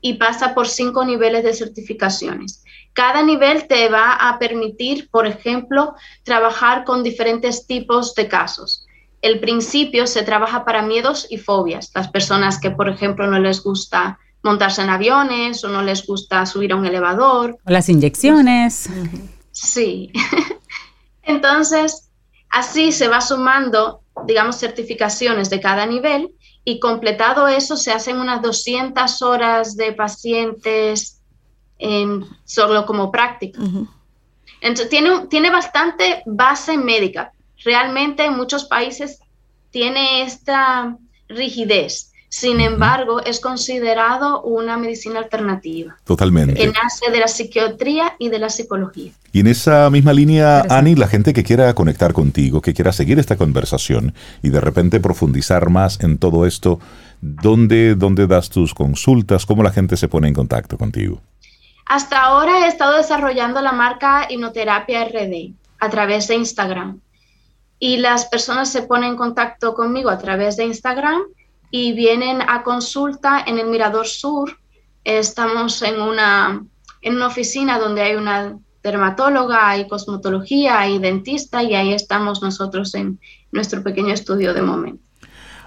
y 0.00 0.14
pasa 0.14 0.54
por 0.54 0.68
cinco 0.68 1.04
niveles 1.04 1.44
de 1.44 1.54
certificaciones. 1.54 2.64
Cada 2.92 3.22
nivel 3.22 3.66
te 3.68 3.88
va 3.88 4.12
a 4.14 4.38
permitir, 4.38 5.08
por 5.10 5.26
ejemplo, 5.26 5.94
trabajar 6.24 6.84
con 6.84 7.02
diferentes 7.02 7.66
tipos 7.66 8.14
de 8.14 8.28
casos. 8.28 8.86
El 9.22 9.38
principio 9.40 10.06
se 10.06 10.24
trabaja 10.24 10.64
para 10.64 10.82
miedos 10.82 11.26
y 11.30 11.38
fobias. 11.38 11.92
Las 11.94 12.08
personas 12.08 12.58
que, 12.60 12.72
por 12.72 12.88
ejemplo, 12.88 13.26
no 13.28 13.38
les 13.38 13.62
gusta 13.62 14.18
montarse 14.42 14.82
en 14.82 14.90
aviones 14.90 15.62
o 15.64 15.68
no 15.68 15.82
les 15.82 16.04
gusta 16.04 16.44
subir 16.44 16.72
a 16.72 16.76
un 16.76 16.84
elevador. 16.84 17.56
O 17.64 17.70
las 17.70 17.88
inyecciones. 17.88 18.90
Sí. 19.52 20.12
Entonces, 21.22 22.10
Así 22.52 22.92
se 22.92 23.08
va 23.08 23.20
sumando, 23.20 24.02
digamos, 24.26 24.56
certificaciones 24.56 25.48
de 25.50 25.60
cada 25.60 25.86
nivel 25.86 26.34
y 26.64 26.78
completado 26.78 27.48
eso 27.48 27.76
se 27.76 27.92
hacen 27.92 28.18
unas 28.18 28.42
200 28.42 29.22
horas 29.22 29.74
de 29.74 29.92
pacientes 29.92 31.22
en, 31.78 32.24
solo 32.44 32.86
como 32.86 33.10
práctica. 33.10 33.58
Entonces, 34.60 34.90
tiene, 34.90 35.26
tiene 35.28 35.50
bastante 35.50 36.22
base 36.26 36.76
médica. 36.76 37.32
Realmente 37.64 38.26
en 38.26 38.36
muchos 38.36 38.66
países 38.66 39.18
tiene 39.70 40.22
esta 40.22 40.96
rigidez 41.28 42.11
sin 42.32 42.62
embargo, 42.62 43.22
es 43.22 43.40
considerado 43.40 44.40
una 44.40 44.78
medicina 44.78 45.18
alternativa. 45.18 45.98
Totalmente. 46.04 46.54
Que 46.54 46.66
nace 46.68 47.10
de 47.12 47.20
la 47.20 47.28
psiquiatría 47.28 48.14
y 48.18 48.30
de 48.30 48.38
la 48.38 48.48
psicología. 48.48 49.12
Y 49.32 49.40
en 49.40 49.48
esa 49.48 49.90
misma 49.90 50.14
línea, 50.14 50.62
Ani, 50.70 50.94
la 50.94 51.08
gente 51.08 51.34
que 51.34 51.44
quiera 51.44 51.74
conectar 51.74 52.14
contigo, 52.14 52.62
que 52.62 52.72
quiera 52.72 52.90
seguir 52.92 53.18
esta 53.18 53.36
conversación 53.36 54.14
y 54.42 54.48
de 54.48 54.62
repente 54.62 54.98
profundizar 54.98 55.68
más 55.68 56.00
en 56.00 56.16
todo 56.16 56.46
esto, 56.46 56.80
¿dónde, 57.20 57.96
dónde 57.96 58.26
das 58.26 58.48
tus 58.48 58.72
consultas? 58.72 59.44
¿Cómo 59.44 59.62
la 59.62 59.70
gente 59.70 59.98
se 59.98 60.08
pone 60.08 60.28
en 60.28 60.34
contacto 60.34 60.78
contigo? 60.78 61.20
Hasta 61.84 62.22
ahora 62.22 62.64
he 62.64 62.68
estado 62.68 62.96
desarrollando 62.96 63.60
la 63.60 63.72
marca 63.72 64.26
Hipnoterapia 64.30 65.04
RD 65.04 65.52
a 65.80 65.90
través 65.90 66.28
de 66.28 66.36
Instagram. 66.36 66.98
Y 67.78 67.98
las 67.98 68.24
personas 68.24 68.72
se 68.72 68.80
ponen 68.80 69.10
en 69.10 69.16
contacto 69.16 69.74
conmigo 69.74 70.08
a 70.08 70.16
través 70.16 70.56
de 70.56 70.64
Instagram 70.64 71.20
y 71.72 71.94
vienen 71.94 72.42
a 72.42 72.62
consulta 72.62 73.42
en 73.44 73.58
el 73.58 73.66
Mirador 73.66 74.06
Sur. 74.06 74.58
Estamos 75.04 75.82
en 75.82 76.00
una, 76.00 76.62
en 77.00 77.16
una 77.16 77.26
oficina 77.26 77.78
donde 77.78 78.02
hay 78.02 78.14
una 78.14 78.56
dermatóloga, 78.84 79.70
hay 79.70 79.88
cosmetología, 79.88 80.78
hay 80.78 80.98
dentista 80.98 81.62
y 81.62 81.74
ahí 81.74 81.92
estamos 81.94 82.42
nosotros 82.42 82.94
en 82.94 83.18
nuestro 83.50 83.82
pequeño 83.82 84.12
estudio 84.12 84.52
de 84.54 84.62
momento. 84.62 85.02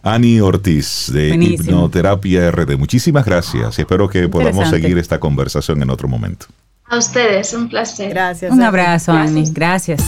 Ani 0.04 0.40
Ortiz 0.40 1.12
de 1.12 1.30
Hipnoterapia 1.30 2.52
RD, 2.52 2.78
muchísimas 2.78 3.26
gracias 3.26 3.80
y 3.80 3.82
espero 3.82 4.08
que 4.08 4.30
podamos 4.30 4.70
seguir 4.70 5.00
esta 5.00 5.20
conversación 5.20 5.82
en 5.82 5.90
otro 5.90 6.08
momento. 6.08 6.46
A 6.86 6.98
ustedes, 6.98 7.52
un 7.54 7.68
placer. 7.68 8.12
Gracias. 8.12 8.52
Un 8.52 8.62
abrazo, 8.62 9.12
Ani. 9.12 9.50
Gracias. 9.52 10.04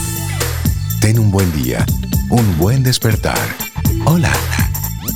Ten 1.00 1.18
un 1.18 1.32
buen 1.32 1.50
día, 1.60 1.84
un 2.30 2.56
buen 2.56 2.84
despertar. 2.84 3.48
Hola. 4.04 4.30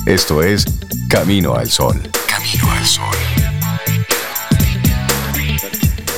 Esto 0.05 0.43
es 0.43 0.65
Camino 1.07 1.55
al 1.55 1.69
Sol. 1.69 1.95
Camino 2.27 2.69
al 2.69 2.85
Sol. 2.85 3.05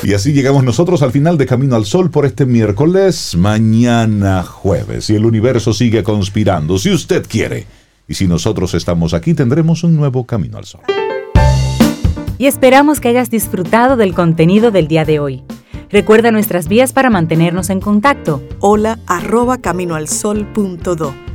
Y 0.02 0.16
así 0.16 0.34
llegamos 0.34 0.64
nosotros 0.64 1.04
al 1.04 1.12
final 1.12 1.38
de 1.38 1.46
Camino 1.46 1.76
al 1.76 1.86
Sol 1.86 2.10
por 2.10 2.26
este 2.26 2.48
miércoles, 2.48 3.36
mañana 3.38 4.42
jueves. 4.42 5.12
Y 5.12 5.16
el 5.16 5.24
universo 5.24 5.72
sigue 5.72 6.02
conspirando, 6.02 6.80
si 6.80 6.92
usted 6.92 7.28
quiere. 7.30 7.68
Y 8.08 8.16
si 8.16 8.28
nosotros 8.28 8.74
estamos 8.74 9.14
aquí, 9.14 9.36
tendremos 9.36 9.84
un 9.84 9.96
nuevo 9.96 10.26
Camino 10.26 10.58
al 10.58 10.66
Sol. 10.66 10.82
Y 12.40 12.48
esperamos 12.48 13.00
que 13.00 13.10
hayas 13.10 13.30
disfrutado 13.30 13.98
del 13.98 14.16
contenido 14.16 14.72
del 14.72 14.88
día 14.88 15.06
de 15.06 15.20
hoy. 15.20 15.44
Recuerda 15.92 16.32
nuestras 16.32 16.68
vías 16.68 16.92
para 16.92 17.12
mantenernos 17.12 17.70
en 17.70 17.82
contacto. 17.82 18.42
Hola 18.62 18.98
arroba 19.06 19.60
caminoalsol.do 19.60 21.35